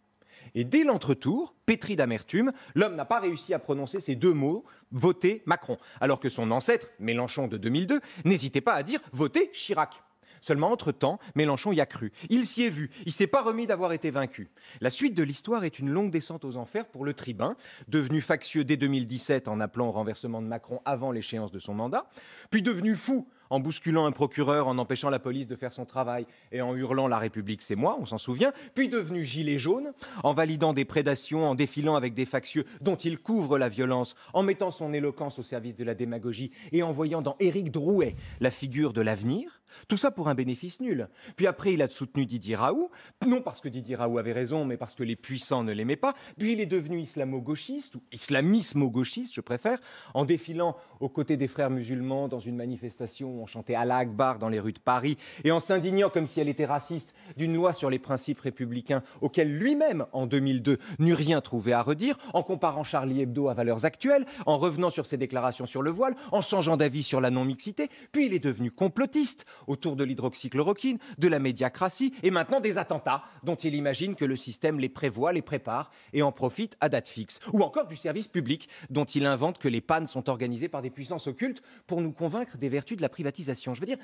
Et 0.55 0.63
dès 0.63 0.83
l'entretour, 0.83 1.53
pétri 1.65 1.95
d'amertume, 1.95 2.51
l'homme 2.73 2.95
n'a 2.95 3.05
pas 3.05 3.19
réussi 3.19 3.53
à 3.53 3.59
prononcer 3.59 3.99
ces 3.99 4.15
deux 4.15 4.33
mots, 4.33 4.63
voter 4.91 5.43
Macron, 5.45 5.77
alors 6.01 6.19
que 6.19 6.29
son 6.29 6.49
ancêtre, 6.51 6.87
Mélenchon 6.99 7.47
de 7.47 7.57
2002, 7.57 7.99
n'hésitait 8.23 8.61
pas 8.61 8.73
à 8.73 8.83
dire 8.83 9.01
voter 9.11 9.51
Chirac. 9.51 10.01
Seulement, 10.45 10.71
entre-temps, 10.71 11.17
Mélenchon 11.33 11.71
y 11.71 11.81
a 11.81 11.87
cru. 11.87 12.11
Il 12.29 12.45
s'y 12.45 12.63
est 12.63 12.69
vu. 12.69 12.91
Il 13.07 13.11
s'est 13.11 13.25
pas 13.25 13.41
remis 13.41 13.65
d'avoir 13.65 13.93
été 13.93 14.11
vaincu. 14.11 14.51
La 14.79 14.91
suite 14.91 15.15
de 15.15 15.23
l'histoire 15.23 15.63
est 15.63 15.79
une 15.79 15.89
longue 15.89 16.11
descente 16.11 16.45
aux 16.45 16.55
enfers 16.55 16.85
pour 16.85 17.03
le 17.03 17.15
tribun, 17.15 17.55
devenu 17.87 18.21
factieux 18.21 18.63
dès 18.63 18.77
2017 18.77 19.47
en 19.47 19.59
appelant 19.59 19.87
au 19.87 19.91
renversement 19.91 20.43
de 20.43 20.47
Macron 20.47 20.81
avant 20.85 21.11
l'échéance 21.11 21.51
de 21.51 21.57
son 21.57 21.73
mandat, 21.73 22.07
puis 22.51 22.61
devenu 22.61 22.95
fou 22.95 23.27
en 23.49 23.59
bousculant 23.59 24.05
un 24.05 24.11
procureur, 24.11 24.67
en 24.67 24.77
empêchant 24.77 25.09
la 25.09 25.19
police 25.19 25.47
de 25.47 25.55
faire 25.55 25.73
son 25.73 25.85
travail 25.85 26.25
et 26.51 26.61
en 26.61 26.75
hurlant 26.75 27.07
La 27.07 27.17
République, 27.17 27.61
c'est 27.61 27.75
moi, 27.75 27.97
on 27.99 28.05
s'en 28.05 28.17
souvient, 28.17 28.51
puis 28.73 28.87
devenu 28.87 29.23
gilet 29.23 29.57
jaune, 29.57 29.93
en 30.23 30.33
validant 30.33 30.73
des 30.73 30.85
prédations, 30.85 31.49
en 31.49 31.55
défilant 31.55 31.95
avec 31.95 32.13
des 32.13 32.25
factieux 32.25 32.65
dont 32.81 32.95
il 32.95 33.19
couvre 33.19 33.57
la 33.57 33.69
violence, 33.69 34.15
en 34.33 34.43
mettant 34.43 34.71
son 34.71 34.93
éloquence 34.93 35.39
au 35.39 35.43
service 35.43 35.75
de 35.75 35.83
la 35.83 35.95
démagogie 35.95 36.51
et 36.71 36.83
en 36.83 36.91
voyant 36.91 37.21
dans 37.21 37.35
Éric 37.39 37.71
Drouet 37.71 38.15
la 38.39 38.51
figure 38.51 38.93
de 38.93 39.01
l'avenir, 39.01 39.61
Tout 39.87 39.97
ça 39.97 40.11
pour 40.11 40.27
un 40.27 40.35
bénéfice 40.35 40.79
nul. 40.79 41.07
Puis 41.35 41.47
après, 41.47 41.73
il 41.73 41.81
a 41.81 41.89
soutenu 41.89 42.25
Didier 42.25 42.55
Raoult, 42.55 42.91
non 43.27 43.41
parce 43.41 43.61
que 43.61 43.69
Didier 43.69 43.95
Raoult 43.95 44.17
avait 44.17 44.33
raison, 44.33 44.65
mais 44.65 44.77
parce 44.77 44.95
que 44.95 45.03
les 45.03 45.15
puissants 45.15 45.63
ne 45.63 45.73
l'aimaient 45.73 45.95
pas. 45.95 46.13
Puis 46.37 46.53
il 46.53 46.61
est 46.61 46.65
devenu 46.65 46.99
islamo-gauchiste, 46.99 47.95
ou 47.95 48.03
islamismo-gauchiste, 48.11 49.33
je 49.33 49.41
préfère, 49.41 49.79
en 50.13 50.25
défilant 50.25 50.75
aux 50.99 51.09
côtés 51.09 51.37
des 51.37 51.47
frères 51.47 51.69
musulmans 51.69 52.27
dans 52.27 52.39
une 52.39 52.55
manifestation 52.55 53.29
où 53.29 53.41
on 53.41 53.47
chantait 53.47 53.75
Allah 53.75 53.97
Akbar 53.97 54.39
dans 54.39 54.49
les 54.49 54.59
rues 54.59 54.73
de 54.73 54.79
Paris, 54.79 55.17
et 55.43 55.51
en 55.51 55.59
s'indignant 55.59 56.09
comme 56.09 56.27
si 56.27 56.39
elle 56.39 56.49
était 56.49 56.65
raciste 56.65 57.13
d'une 57.37 57.55
loi 57.55 57.73
sur 57.73 57.89
les 57.89 57.99
principes 57.99 58.39
républicains 58.39 59.03
auquel 59.21 59.57
lui-même, 59.57 60.05
en 60.13 60.25
2002, 60.27 60.79
n'eut 60.99 61.13
rien 61.13 61.41
trouvé 61.41 61.73
à 61.73 61.81
redire, 61.81 62.17
en 62.33 62.43
comparant 62.43 62.83
Charlie 62.83 63.21
Hebdo 63.21 63.49
à 63.49 63.53
valeurs 63.53 63.85
actuelles, 63.85 64.25
en 64.45 64.57
revenant 64.57 64.89
sur 64.89 65.05
ses 65.05 65.17
déclarations 65.17 65.65
sur 65.65 65.81
le 65.81 65.91
voile, 65.91 66.15
en 66.31 66.41
changeant 66.41 66.77
d'avis 66.77 67.03
sur 67.03 67.21
la 67.21 67.29
non-mixité, 67.29 67.89
puis 68.11 68.25
il 68.25 68.33
est 68.33 68.39
devenu 68.39 68.71
complotiste 68.71 69.45
autour 69.67 69.95
de 69.95 70.03
l'hydroxychloroquine, 70.03 70.97
de 71.17 71.27
la 71.27 71.39
médiacratie 71.39 72.13
et 72.23 72.31
maintenant 72.31 72.59
des 72.59 72.77
attentats 72.77 73.23
dont 73.43 73.55
il 73.55 73.75
imagine 73.75 74.15
que 74.15 74.25
le 74.25 74.35
système 74.35 74.79
les 74.79 74.89
prévoit, 74.89 75.33
les 75.33 75.41
prépare 75.41 75.91
et 76.13 76.21
en 76.21 76.31
profite 76.31 76.77
à 76.79 76.89
date 76.89 77.07
fixe. 77.07 77.39
Ou 77.53 77.61
encore 77.61 77.87
du 77.87 77.95
service 77.95 78.27
public 78.27 78.69
dont 78.89 79.05
il 79.05 79.25
invente 79.25 79.57
que 79.57 79.67
les 79.67 79.81
pannes 79.81 80.07
sont 80.07 80.29
organisées 80.29 80.69
par 80.69 80.81
des 80.81 80.89
puissances 80.89 81.27
occultes 81.27 81.61
pour 81.87 82.01
nous 82.01 82.11
convaincre 82.11 82.57
des 82.57 82.69
vertus 82.69 82.97
de 82.97 83.01
la 83.01 83.09
privatisation. 83.09 83.73
Je 83.73 83.79
veux 83.79 83.87
dire, 83.87 83.97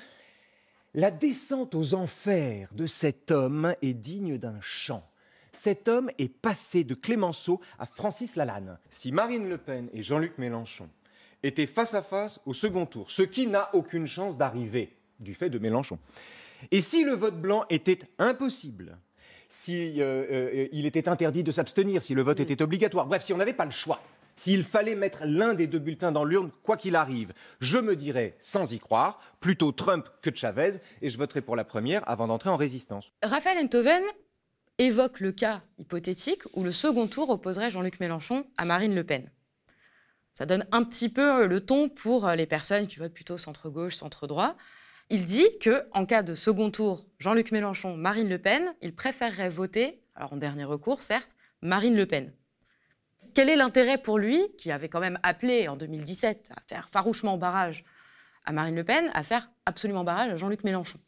la 0.94 1.10
descente 1.10 1.74
aux 1.74 1.94
enfers 1.94 2.68
de 2.74 2.86
cet 2.86 3.30
homme 3.30 3.74
est 3.80 3.94
digne 3.94 4.36
d'un 4.36 4.60
chant. 4.60 5.08
Cet 5.52 5.88
homme 5.88 6.10
est 6.18 6.28
passé 6.28 6.84
de 6.84 6.94
Clémenceau 6.94 7.60
à 7.78 7.86
Francis 7.86 8.36
Lalanne. 8.36 8.78
Si 8.90 9.12
Marine 9.12 9.48
Le 9.48 9.58
Pen 9.58 9.88
et 9.92 10.02
Jean-Luc 10.02 10.38
Mélenchon 10.38 10.88
étaient 11.42 11.66
face 11.66 11.94
à 11.94 12.02
face 12.02 12.40
au 12.46 12.54
second 12.54 12.86
tour, 12.86 13.10
ce 13.10 13.22
qui 13.22 13.46
n'a 13.46 13.74
aucune 13.74 14.06
chance 14.06 14.38
d'arriver 14.38 14.96
du 15.22 15.34
fait 15.34 15.50
de 15.50 15.58
Mélenchon, 15.58 15.98
et 16.70 16.80
si 16.80 17.04
le 17.04 17.12
vote 17.12 17.40
blanc 17.40 17.64
était 17.70 17.98
impossible, 18.18 18.98
si 19.48 20.00
euh, 20.00 20.24
euh, 20.30 20.68
il 20.72 20.86
était 20.86 21.08
interdit 21.08 21.42
de 21.42 21.52
s'abstenir, 21.52 22.02
si 22.02 22.14
le 22.14 22.22
vote 22.22 22.40
était 22.40 22.62
obligatoire, 22.62 23.06
bref, 23.06 23.22
si 23.22 23.32
on 23.32 23.36
n'avait 23.36 23.52
pas 23.52 23.64
le 23.64 23.70
choix, 23.70 24.00
s'il 24.34 24.64
fallait 24.64 24.94
mettre 24.94 25.24
l'un 25.24 25.52
des 25.52 25.66
deux 25.66 25.78
bulletins 25.78 26.12
dans 26.12 26.24
l'urne, 26.24 26.50
quoi 26.62 26.76
qu'il 26.76 26.96
arrive, 26.96 27.32
je 27.60 27.78
me 27.78 27.94
dirais, 27.94 28.36
sans 28.40 28.72
y 28.72 28.78
croire, 28.78 29.20
plutôt 29.40 29.72
Trump 29.72 30.08
que 30.22 30.34
Chavez, 30.34 30.80
et 31.02 31.10
je 31.10 31.18
voterai 31.18 31.42
pour 31.42 31.56
la 31.56 31.64
première 31.64 32.08
avant 32.08 32.28
d'entrer 32.28 32.48
en 32.48 32.56
résistance. 32.56 33.12
Raphaël 33.22 33.58
Enthoven 33.58 34.02
évoque 34.78 35.20
le 35.20 35.32
cas 35.32 35.62
hypothétique 35.76 36.42
où 36.54 36.64
le 36.64 36.72
second 36.72 37.06
tour 37.06 37.28
opposerait 37.28 37.70
Jean-Luc 37.70 38.00
Mélenchon 38.00 38.46
à 38.56 38.64
Marine 38.64 38.94
Le 38.94 39.04
Pen. 39.04 39.30
Ça 40.32 40.46
donne 40.46 40.66
un 40.72 40.82
petit 40.82 41.10
peu 41.10 41.46
le 41.46 41.60
ton 41.60 41.90
pour 41.90 42.30
les 42.30 42.46
personnes 42.46 42.86
qui 42.86 42.98
votent 42.98 43.12
plutôt 43.12 43.36
centre-gauche, 43.36 43.96
centre-droit. 43.96 44.56
Il 45.12 45.26
dit 45.26 45.58
que 45.60 45.84
en 45.92 46.06
cas 46.06 46.22
de 46.22 46.34
second 46.34 46.70
tour, 46.70 47.04
Jean-Luc 47.18 47.52
Mélenchon, 47.52 47.98
Marine 47.98 48.30
Le 48.30 48.38
Pen, 48.38 48.74
il 48.80 48.94
préférerait 48.94 49.50
voter, 49.50 50.00
alors 50.14 50.32
en 50.32 50.38
dernier 50.38 50.64
recours 50.64 51.02
certes, 51.02 51.36
Marine 51.60 51.94
Le 51.94 52.06
Pen. 52.06 52.32
Quel 53.34 53.50
est 53.50 53.56
l'intérêt 53.56 53.98
pour 53.98 54.18
lui, 54.18 54.40
qui 54.56 54.70
avait 54.70 54.88
quand 54.88 55.00
même 55.00 55.18
appelé 55.22 55.68
en 55.68 55.76
2017 55.76 56.52
à 56.56 56.62
faire 56.66 56.88
farouchement 56.88 57.36
barrage 57.36 57.84
à 58.46 58.52
Marine 58.52 58.74
Le 58.74 58.84
Pen, 58.84 59.10
à 59.12 59.22
faire 59.22 59.50
absolument 59.66 60.02
barrage 60.02 60.32
à 60.32 60.36
Jean-Luc 60.38 60.64
Mélenchon? 60.64 60.98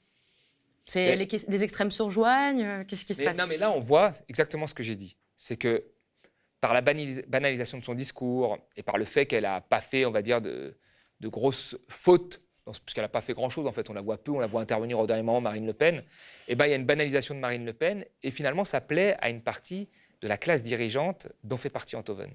C'est 0.87 1.17
les, 1.17 1.27
les, 1.49 1.65
extrêmes 1.65 1.91
se 1.91 2.03
rejoignent 2.03 2.63
euh, 2.63 2.85
Qu'est-ce 2.85 3.07
qui 3.07 3.15
se 3.15 3.23
passe? 3.23 3.39
Non, 3.39 3.47
mais 3.49 3.57
là, 3.57 3.71
on 3.71 3.79
voit 3.79 4.13
exactement 4.29 4.67
ce 4.67 4.75
que 4.75 4.83
j'ai 4.83 4.97
dit. 4.97 5.17
C'est 5.39 5.57
que 5.57 5.83
par 6.61 6.75
la 6.75 6.83
banalisation 6.83 7.79
de 7.79 7.85
son 7.85 7.95
discours 7.95 8.59
et 8.77 8.83
par 8.83 8.99
le 8.99 9.07
fait 9.07 9.25
qu'elle 9.25 9.45
n'a 9.45 9.63
pas 9.63 9.81
fait, 9.81 10.05
on 10.05 10.11
va 10.11 10.21
dire, 10.21 10.43
de, 10.43 10.77
de 11.21 11.29
grosses 11.29 11.79
fautes 11.89 12.44
puisqu'elle 12.85 13.05
n'a 13.05 13.09
pas 13.09 13.21
fait 13.21 13.35
grand-chose, 13.35 13.67
en 13.67 13.73
fait, 13.73 13.91
on 13.91 13.93
la 13.93 14.01
voit 14.01 14.19
peu, 14.19 14.33
on 14.33 14.41
la 14.41 14.47
voit 14.47 14.61
intervenir 14.61 14.99
au 14.99 15.07
dernier 15.07 15.23
moment, 15.23 15.41
Marine 15.41 15.67
Le 15.67 15.75
Pen, 15.75 16.03
eh 16.49 16.55
ben, 16.55 16.67
il 16.67 16.71
y 16.71 16.73
a 16.73 16.77
une 16.77 16.87
banalisation 16.87 17.35
de 17.35 17.41
Marine 17.41 17.65
Le 17.65 17.73
Pen, 17.73 18.05
et 18.23 18.31
finalement, 18.31 18.65
ça 18.65 18.81
plaît 18.81 19.17
à 19.21 19.31
une 19.31 19.43
partie 19.43 19.89
de 20.23 20.29
la 20.29 20.39
classe 20.39 20.63
dirigeante 20.63 21.29
dont 21.43 21.57
fait 21.57 21.71
partie 21.71 21.97
Enthoven, 21.97 22.31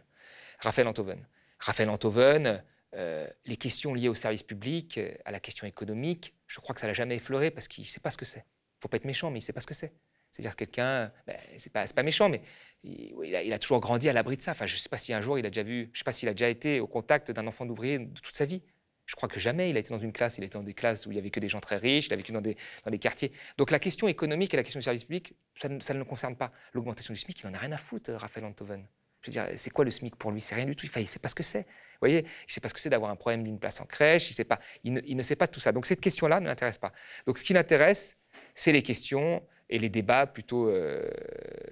Raphaël 0.60 0.88
Enthoven. 0.88 1.26
Raphaël 1.60 1.90
Enthoven, 1.90 2.64
euh, 2.96 3.28
les 3.46 3.58
questions 3.58 3.94
liées 3.94 4.08
au 4.08 4.14
service 4.14 4.44
public, 4.44 4.98
euh, 4.98 5.12
à 5.26 5.32
la 5.32 5.40
question 5.40 5.68
économique, 5.68 6.34
je 6.48 6.60
crois 6.60 6.74
que 6.74 6.82
ça 6.82 6.88
l'a 6.88 6.94
jamais 6.94 7.16
effleuré 7.16 7.52
parce 7.52 7.68
qu'il 7.68 7.84
ne 7.84 7.88
sait 7.88 8.00
pas 8.00 8.12
ce 8.12 8.18
que 8.18 8.26
c'est. 8.26 8.40
Il 8.40 8.82
faut 8.82 8.88
pas 8.88 8.98
être 8.98 9.06
méchant, 9.06 9.30
mais 9.30 9.40
il 9.40 9.42
ne 9.42 9.46
sait 9.46 9.54
pas 9.54 9.62
ce 9.62 9.68
que 9.68 9.74
c'est. 9.74 9.92
C'est-à-dire 10.32 10.56
quelqu'un, 10.56 11.12
ben, 11.26 11.38
c'est 11.58 11.74
pas, 11.74 11.86
pas 11.88 12.04
méchant, 12.04 12.30
mais 12.30 12.42
il, 12.84 13.36
a, 13.36 13.42
il, 13.44 13.52
a, 13.52 13.60
toujours 13.60 13.80
grandi 13.80 14.08
à 14.10 14.14
l'abri 14.14 14.38
de 14.38 14.42
ça. 14.42 14.52
Enfin, 14.52 14.68
je 14.68 14.76
ne 14.76 14.80
sais 14.80 14.90
pas 14.90 14.98
si 14.98 15.12
un 15.12 15.22
jour 15.22 15.40
il 15.40 15.46
a 15.46 15.50
déjà 15.50 15.64
vu, 15.64 15.90
je 15.92 16.00
sais 16.00 16.04
pas 16.04 16.12
s'il 16.12 16.30
a 16.30 16.34
déjà 16.34 16.50
été 16.50 16.80
au 16.80 16.88
contact 16.88 17.32
d'un 17.32 17.48
enfant 17.48 17.66
d'ouvrier 17.66 18.00
de 18.00 18.20
toute 18.20 18.36
sa 18.36 18.46
vie. 18.46 18.62
Je 19.10 19.16
crois 19.16 19.28
que 19.28 19.40
jamais 19.40 19.72
il 19.72 19.76
a 19.76 19.80
été 19.80 19.90
dans 19.90 19.98
une 19.98 20.14
classe, 20.14 20.38
il 20.38 20.44
a 20.44 20.48
dans 20.48 20.62
des 20.62 20.76
classes 20.76 21.08
où 21.08 21.10
il 21.10 21.16
n'y 21.16 21.20
avait 21.20 21.32
que 21.32 21.40
des 21.40 21.50
gens 21.50 21.60
très 21.60 21.78
riches, 21.78 22.06
il 22.08 22.14
a 22.14 22.16
vécu 22.16 22.32
dans 22.32 22.42
des, 22.42 22.56
dans 22.86 22.92
des 22.92 23.00
quartiers. 23.00 23.32
Donc 23.58 23.72
la 23.72 23.80
question 23.80 24.08
économique 24.08 24.54
et 24.54 24.58
la 24.58 24.62
question 24.62 24.80
du 24.80 24.84
service 24.84 25.04
public, 25.04 25.34
ça, 25.60 25.68
ne 25.68 25.98
le 25.98 26.06
concerne 26.06 26.36
pas. 26.36 26.52
L'augmentation 26.74 27.12
du 27.12 27.20
SMIC, 27.20 27.42
il 27.42 27.48
n'en 27.48 27.56
a 27.56 27.58
rien 27.58 27.72
à 27.72 27.80
foutre, 27.80 28.12
Raphaël 28.12 28.46
Antoven. 28.46 28.86
Je 29.22 29.28
veux 29.28 29.32
dire, 29.32 29.48
c'est 29.56 29.72
quoi 29.72 29.84
le 29.84 29.90
SMIC 29.90 30.16
pour 30.16 30.32
lui? 30.32 30.40
C'est 30.40 30.54
rien 30.54 30.66
du 30.66 30.76
tout. 30.76 30.86
il 30.96 31.02
ne 31.02 31.06
sait 31.08 31.18
pas 31.18 31.28
ce 31.28 31.34
que 31.34 31.42
c'est. 31.42 31.64
Vous 31.64 32.02
voyez, 32.02 32.20
il 32.20 32.24
ne 32.24 32.52
sait 32.52 32.62
pas 32.62 32.70
ce 32.70 32.74
que 32.76 32.80
c'est 32.80 32.92
d'avoir 32.92 33.10
un 33.10 33.16
problème 33.16 33.42
d'une 33.42 33.58
place 33.58 33.82
en 33.82 33.86
crèche. 33.86 34.30
Il, 34.30 34.34
sait 34.36 34.44
pas, 34.44 34.60
ne, 34.84 35.02
il 35.04 35.18
ne 35.18 35.22
sait 35.24 35.36
pas 35.36 35.48
tout 35.48 35.60
ça. 35.60 35.72
Donc 35.72 35.88
cette 35.88 36.02
question-là 36.02 36.40
ne 36.40 36.46
l'intéresse 36.46 36.78
pas. 36.78 36.94
Donc 37.26 37.40
ce 37.40 37.44
qui 37.44 37.54
l'intéresse, 37.54 38.16
c'est 38.54 38.72
les 38.72 38.84
questions 38.84 39.42
et 39.70 39.80
les 39.80 39.90
débats 39.90 40.26
plutôt 40.26 40.68
euh, 40.68 41.08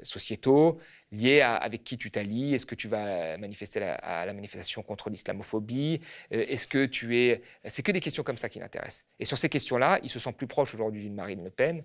sociétaux 0.04 0.80
liés 1.12 1.42
à 1.42 1.56
avec 1.56 1.84
qui 1.84 1.98
tu 1.98 2.12
t'allies. 2.12 2.54
Est-ce 2.54 2.66
que 2.66 2.76
tu 2.76 2.88
vas 2.88 3.38
manifester 3.38 3.82
à 3.82 4.26
la 4.26 4.34
manifestation 4.34 4.84
contre 4.84 5.10
l'islamophobie? 5.10 6.00
Euh, 6.34 6.46
Est-ce 6.48 6.68
que 6.68 6.86
tu 6.86 7.18
es... 7.18 7.42
C'est 7.66 7.84
que 7.84 7.92
des 7.92 8.02
questions 8.02 8.24
comme 8.24 8.38
ça 8.38 8.50
qui 8.50 8.60
l'intéressent. 8.60 9.06
Et 9.20 9.26
sur 9.26 9.38
ces 9.38 9.50
questions-là, 9.50 10.00
il 10.04 10.10
se 10.10 10.20
sent 10.20 10.34
plus 10.34 10.48
proche 10.48 10.74
aujourd'hui 10.74 11.02
d'une 11.02 11.16
Marine 11.16 11.44
Le 11.44 11.50
Pen 11.50 11.84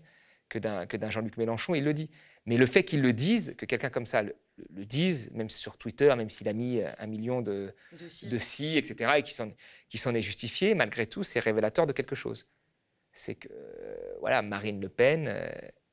que 0.49 0.59
d'un 0.59 1.11
Jean-Luc 1.11 1.39
Mélenchon, 1.39 1.75
il 1.75 1.83
le 1.83 1.95
dit. 1.95 2.11
Mais 2.45 2.59
le 2.59 2.67
fait 2.67 2.85
qu'il 2.85 3.01
le 3.01 3.15
dise, 3.15 3.55
que 3.57 3.65
quelqu'un 3.65 3.89
comme 3.89 4.05
ça 4.05 4.23
le, 4.23 4.35
dise, 4.69 5.31
même 5.33 5.49
sur 5.49 5.79
Twitter, 5.79 6.15
même 6.15 6.29
s'il 6.29 6.47
a 6.47 6.53
mis 6.53 6.83
un 6.99 7.07
million 7.07 7.41
de, 7.41 7.75
de 7.93 8.39
si, 8.39 8.77
etc., 8.77 9.13
et 9.17 9.23
qui 9.23 9.99
s'en 9.99 10.15
est 10.15 10.21
justifié, 10.21 10.75
malgré 10.75 11.07
tout, 11.07 11.23
c'est 11.23 11.41
révélateur 11.41 11.87
de 11.87 11.95
quelque 11.95 12.15
chose. 12.15 12.49
C'est 13.15 13.37
que, 13.37 13.49
voilà, 14.21 14.43
Marine 14.43 14.79
Le 14.79 14.91
Pen 14.91 15.27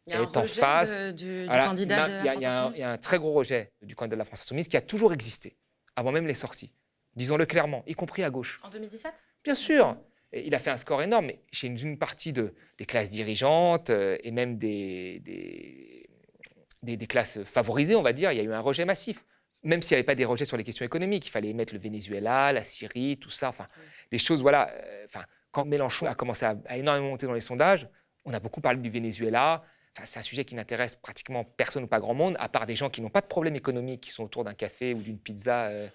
il 0.10 0.16
y 0.16 0.18
a 0.18 0.22
est 0.22 0.38
en 0.38 0.44
face. 0.44 1.14
du, 1.14 1.48
candidat 1.48 2.08
de 2.08 2.26
la 2.26 2.36
Il 2.36 2.42
y, 2.80 2.84
a 2.84 2.92
un 2.92 2.98
très 2.98 3.20
gros 3.20 3.32
rejet 3.32 3.72
du 3.82 3.96
candidat 3.96 4.16
de 4.16 4.20
la 4.20 4.26
France 4.26 4.42
Insoumise 4.42 4.68
qui 4.68 4.78
a 4.78 4.82
toujours 4.82 5.14
existé, 5.14 5.56
avant 5.96 6.12
même 6.12 6.28
les 6.28 6.34
sorties. 6.34 6.72
Disons-le 7.16 7.46
clairement, 7.46 7.84
y 7.88 7.94
compris 7.94 8.24
à 8.24 8.30
gauche. 8.30 8.60
En 8.64 8.70
2017 8.70 9.24
Bien 9.44 9.56
sûr. 9.56 9.98
il 10.34 10.54
a 10.54 10.60
fait 10.60 10.70
un 10.70 10.78
score 10.78 11.02
énorme, 11.02 11.28
mais 11.28 11.42
chez 11.52 11.68
une, 11.68 11.98
partie 11.98 12.34
de, 12.34 12.54
des 12.78 12.86
classes 12.86 13.10
dirigeantes 13.10 13.90
euh, 13.90 14.18
et 14.24 14.32
même 14.32 14.58
des, 14.58 15.20
des, 15.24 16.98
des, 16.98 17.08
classes 17.08 17.44
favorisées, 17.44 17.96
on 17.96 18.02
va 18.02 18.14
dire, 18.14 18.32
il 18.32 18.38
y 18.38 18.42
a 18.42 18.44
eu 18.44 18.54
un 18.54 18.60
rejet 18.60 18.86
massif. 18.86 19.26
Même 19.64 19.82
s'il 19.82 19.96
n'y 19.96 20.00
avait 20.00 20.06
pas 20.06 20.16
des 20.16 20.26
rejets 20.26 20.46
sur 20.46 20.56
les 20.56 20.64
questions 20.64 20.86
économiques, 20.86 21.28
il 21.28 21.32
fallait 21.32 21.52
mettre 21.54 21.74
le 21.74 21.80
Venezuela, 21.80 22.54
la 22.54 22.64
Syrie, 22.64 23.18
tout 23.18 23.30
ça, 23.30 23.50
enfin, 23.50 23.68
des 24.12 24.18
choses, 24.18 24.42
voilà. 24.42 24.70
Euh, 24.72 25.04
enfin, 25.06 25.26
quand 25.52 25.66
Mélenchon 25.66 26.06
a 26.06 26.16
commencé 26.16 26.46
à, 26.46 26.56
à 26.68 26.78
énormément 26.78 27.10
monter 27.10 27.26
dans 27.26 27.34
les 27.34 27.42
sondages, 27.42 27.90
on 28.24 28.34
a 28.34 28.40
beaucoup 28.40 28.62
parlé 28.62 28.80
du 28.80 28.90
Venezuela, 28.90 29.64
c'est 30.06 30.20
un 30.20 30.24
sujet 30.24 30.46
qui 30.46 30.56
n'intéresse 30.56 30.96
pratiquement 30.96 31.44
personne 31.44 31.84
ou 31.84 31.88
pas 31.88 32.00
grand 32.00 32.14
monde, 32.14 32.36
à 32.40 32.50
part 32.50 32.66
des 32.66 32.76
gens 32.76 32.90
qui 32.90 33.02
n'ont 33.02 33.10
pas 33.10 33.22
de 33.22 33.28
problème 33.28 33.56
économique, 33.56 34.02
qui 34.02 34.12
sont 34.12 34.24
autour 34.24 34.44
d'un 34.44 34.54
café 34.54 34.94
ou 34.94 35.02
d'une 35.02 35.18
pizza 35.18 35.68
euh, 35.68 35.90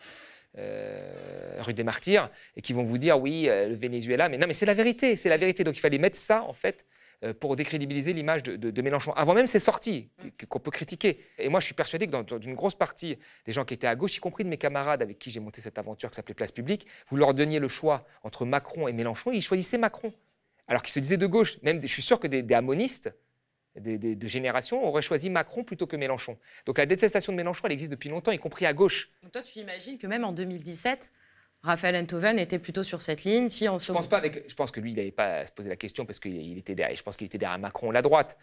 euh, 0.58 1.56
rue 1.60 1.74
des 1.74 1.84
Martyrs, 1.84 2.30
et 2.56 2.62
qui 2.62 2.72
vont 2.72 2.82
vous 2.82 2.98
dire 2.98 3.20
oui, 3.20 3.48
euh, 3.48 3.68
le 3.68 3.74
Venezuela. 3.74 4.28
Mais 4.28 4.38
non, 4.38 4.46
mais 4.46 4.52
c'est 4.52 4.66
la 4.66 4.74
vérité, 4.74 5.16
c'est 5.16 5.28
la 5.28 5.36
vérité. 5.36 5.64
Donc 5.64 5.76
il 5.76 5.80
fallait 5.80 5.98
mettre 5.98 6.16
ça, 6.16 6.42
en 6.42 6.52
fait, 6.52 6.86
pour 7.40 7.56
décrédibiliser 7.56 8.12
l'image 8.12 8.42
de, 8.42 8.82
Mélenchon. 8.82 9.12
Avant 9.12 9.32
même 9.32 9.46
ses 9.46 9.60
sorties, 9.60 10.10
qu'on 10.48 10.58
peut 10.58 10.70
critiquer. 10.70 11.24
Et 11.38 11.48
moi, 11.48 11.58
je 11.60 11.64
suis 11.64 11.74
persuadé 11.74 12.06
que 12.06 12.10
dans, 12.10 12.22
dans, 12.22 12.38
une 12.38 12.54
grosse 12.54 12.74
partie 12.74 13.16
des 13.46 13.52
gens 13.52 13.64
qui 13.64 13.72
étaient 13.72 13.86
à 13.86 13.94
gauche, 13.94 14.16
y 14.16 14.20
compris 14.20 14.44
de 14.44 14.50
mes 14.50 14.58
camarades 14.58 15.00
avec 15.00 15.18
qui 15.18 15.30
j'ai 15.30 15.40
monté 15.40 15.62
cette 15.62 15.78
aventure 15.78 16.10
qui 16.10 16.16
s'appelait 16.16 16.34
Place 16.34 16.52
Publique, 16.52 16.86
vous 17.06 17.16
leur 17.16 17.32
donniez 17.32 17.60
le 17.60 17.68
choix 17.68 18.04
entre 18.24 18.44
Macron 18.44 18.88
et 18.88 18.92
Mélenchon, 18.92 19.32
ils 19.32 19.40
choisissaient 19.40 19.78
Macron. 19.78 20.12
Alors 20.66 20.82
qu'ils 20.82 20.92
se 20.92 21.00
disaient 21.00 21.16
de 21.16 21.26
gauche. 21.26 21.56
Même, 21.62 21.80
je 21.80 21.86
suis 21.86 22.02
sûr 22.02 22.20
que 22.20 22.26
des, 22.26 22.42
des 22.42 22.54
amonistes, 22.54 23.14
des, 23.76 23.98
de 23.98 24.28
génération 24.28 24.84
auraient 24.84 25.02
choisi 25.02 25.30
Macron 25.30 25.64
plutôt 25.64 25.86
que 25.86 25.96
Mélenchon. 25.96 26.38
Donc 26.66 26.78
la 26.78 26.86
détestation 26.86 27.32
de 27.32 27.36
Mélenchon, 27.36 27.62
elle 27.66 27.72
existe 27.72 27.90
depuis 27.90 28.08
longtemps, 28.08 28.32
y 28.32 28.38
compris 28.38 28.66
à 28.66 28.72
gauche. 28.72 29.10
Donc 29.22 29.32
toi, 29.32 29.42
tu 29.42 29.58
imagines 29.58 29.98
que 29.98 30.06
même 30.06 30.24
en 30.24 30.32
2017, 30.32 31.12
Raphaël 31.62 31.96
Enthoven 31.96 32.38
était 32.38 32.58
plutôt 32.58 32.82
sur 32.82 33.00
cette 33.00 33.24
ligne. 33.24 33.48
Si 33.48 33.64
je 33.64 33.92
pense 33.92 34.08
pas 34.08 34.18
avec, 34.18 34.48
je 34.48 34.54
pense 34.54 34.70
que 34.70 34.80
lui, 34.80 34.92
il 34.92 34.96
n'avait 34.96 35.10
pas 35.10 35.38
à 35.38 35.46
se 35.46 35.52
poser 35.52 35.70
la 35.70 35.76
question 35.76 36.04
parce 36.04 36.20
qu'il 36.20 36.58
était 36.58 36.74
derrière. 36.74 36.94
Je 36.94 37.02
pense 37.02 37.16
qu'il 37.16 37.26
était 37.26 37.38
derrière 37.38 37.58
Macron, 37.58 37.90
la 37.90 38.02
droite. 38.02 38.36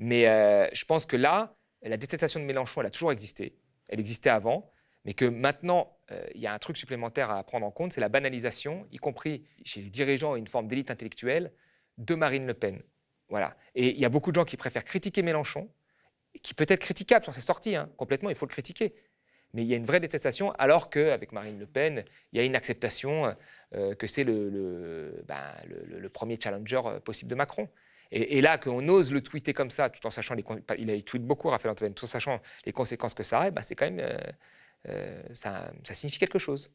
Mais 0.00 0.26
euh, 0.26 0.66
je 0.72 0.84
pense 0.84 1.06
que 1.06 1.16
là, 1.16 1.56
la 1.82 1.96
détestation 1.96 2.40
de 2.40 2.44
Mélenchon, 2.44 2.80
elle 2.80 2.88
a 2.88 2.90
toujours 2.90 3.12
existé. 3.12 3.56
Elle 3.88 4.00
existait 4.00 4.30
avant, 4.30 4.72
mais 5.04 5.14
que 5.14 5.24
maintenant, 5.24 5.96
euh, 6.10 6.26
il 6.34 6.40
y 6.40 6.46
a 6.46 6.52
un 6.52 6.58
truc 6.58 6.76
supplémentaire 6.76 7.30
à 7.30 7.44
prendre 7.44 7.64
en 7.64 7.70
compte, 7.70 7.92
c'est 7.92 8.00
la 8.00 8.08
banalisation, 8.08 8.86
y 8.90 8.96
compris 8.96 9.44
chez 9.64 9.80
les 9.80 9.90
dirigeants 9.90 10.34
et 10.34 10.38
une 10.38 10.48
forme 10.48 10.66
d'élite 10.66 10.90
intellectuelle, 10.90 11.52
de 11.98 12.14
Marine 12.14 12.46
Le 12.46 12.54
Pen. 12.54 12.82
Voilà. 13.28 13.56
Et 13.74 13.90
il 13.90 13.98
y 13.98 14.04
a 14.04 14.08
beaucoup 14.08 14.30
de 14.30 14.36
gens 14.36 14.44
qui 14.44 14.56
préfèrent 14.56 14.84
critiquer 14.84 15.22
Mélenchon, 15.22 15.68
qui 16.42 16.54
peut 16.54 16.66
être 16.68 16.80
critiquable 16.80 17.24
sur 17.24 17.32
ses 17.32 17.40
sorties, 17.40 17.76
hein, 17.76 17.88
complètement, 17.96 18.30
il 18.30 18.36
faut 18.36 18.46
le 18.46 18.50
critiquer. 18.50 18.94
Mais 19.52 19.62
il 19.62 19.68
y 19.68 19.74
a 19.74 19.76
une 19.76 19.84
vraie 19.84 20.00
détestation, 20.00 20.50
alors 20.52 20.90
qu'avec 20.90 21.30
Marine 21.30 21.60
Le 21.60 21.66
Pen, 21.66 22.04
il 22.32 22.38
y 22.38 22.42
a 22.42 22.44
une 22.44 22.56
acceptation 22.56 23.34
euh, 23.74 23.94
que 23.94 24.08
c'est 24.08 24.24
le, 24.24 25.22
ben, 25.26 25.54
premier 26.12 26.38
challenger 26.40 26.80
euh, 26.84 27.00
possible 27.00 27.30
de 27.30 27.36
Macron. 27.36 27.68
Et, 28.10 28.40
là, 28.42 28.58
qu'on 28.58 28.86
ose 28.88 29.12
le 29.12 29.20
tweeter 29.22 29.54
comme 29.54 29.70
ça, 29.70 29.90
tout 29.90 30.06
en 30.06 30.10
sachant 30.10 30.34
les 30.34 30.44
il, 30.78 30.88
a, 30.90 31.00
tweet 31.02 31.24
beaucoup, 31.24 31.48
Raphaël 31.48 31.72
Antoine, 31.72 31.94
tout 31.94 32.04
en 32.04 32.08
sachant 32.08 32.40
les 32.64 32.72
conséquences 32.72 33.14
que 33.14 33.24
ça 33.24 33.40
a, 33.40 33.50
bah, 33.50 33.62
c'est 33.62 33.74
quand 33.74 33.90
même, 33.90 34.06
euh, 34.88 35.22
ça, 35.32 35.72
ça 35.82 35.94
signifie 35.94 36.18
quelque 36.18 36.38
chose. 36.38 36.70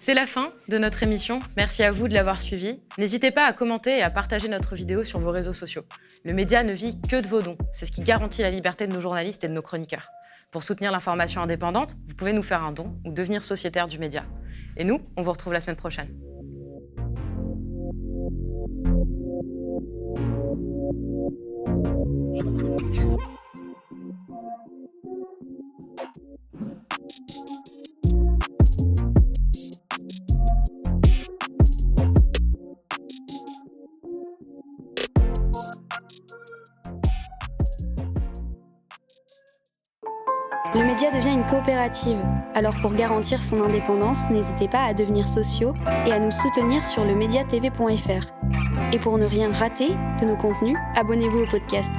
C'est 0.00 0.14
la 0.14 0.26
fin 0.28 0.46
de 0.68 0.78
notre 0.78 1.02
émission. 1.02 1.40
Merci 1.56 1.82
à 1.82 1.90
vous 1.90 2.06
de 2.06 2.14
l'avoir 2.14 2.40
suivi. 2.40 2.80
N'hésitez 2.98 3.32
pas 3.32 3.44
à 3.44 3.52
commenter 3.52 3.98
et 3.98 4.02
à 4.02 4.10
partager 4.10 4.46
notre 4.46 4.76
vidéo 4.76 5.02
sur 5.02 5.18
vos 5.18 5.32
réseaux 5.32 5.52
sociaux. 5.52 5.82
Le 6.24 6.32
média 6.34 6.62
ne 6.62 6.72
vit 6.72 7.00
que 7.00 7.20
de 7.20 7.26
vos 7.26 7.42
dons. 7.42 7.58
C'est 7.72 7.84
ce 7.84 7.90
qui 7.90 8.02
garantit 8.02 8.42
la 8.42 8.50
liberté 8.50 8.86
de 8.86 8.92
nos 8.92 9.00
journalistes 9.00 9.42
et 9.42 9.48
de 9.48 9.52
nos 9.52 9.60
chroniqueurs. 9.60 10.08
Pour 10.52 10.62
soutenir 10.62 10.92
l'information 10.92 11.42
indépendante, 11.42 11.96
vous 12.06 12.14
pouvez 12.14 12.32
nous 12.32 12.44
faire 12.44 12.62
un 12.62 12.70
don 12.70 12.96
ou 13.04 13.10
devenir 13.10 13.44
sociétaire 13.44 13.88
du 13.88 13.98
média. 13.98 14.24
Et 14.76 14.84
nous, 14.84 15.00
on 15.16 15.22
vous 15.22 15.32
retrouve 15.32 15.52
la 15.52 15.60
semaine 15.60 15.76
prochaine. 15.76 16.08
Devient 41.10 41.34
une 41.34 41.46
coopérative, 41.46 42.18
alors 42.54 42.74
pour 42.80 42.92
garantir 42.94 43.42
son 43.42 43.62
indépendance, 43.62 44.28
n'hésitez 44.30 44.68
pas 44.68 44.84
à 44.84 44.94
devenir 44.94 45.26
sociaux 45.28 45.74
et 46.06 46.12
à 46.12 46.18
nous 46.18 46.30
soutenir 46.30 46.84
sur 46.84 47.04
le 47.04 47.14
mediatv.fr. 47.14 48.32
Et 48.92 48.98
pour 48.98 49.18
ne 49.18 49.26
rien 49.26 49.52
rater 49.52 49.90
de 50.20 50.26
nos 50.26 50.36
contenus, 50.36 50.76
abonnez-vous 50.96 51.40
au 51.40 51.46
podcast. 51.46 51.92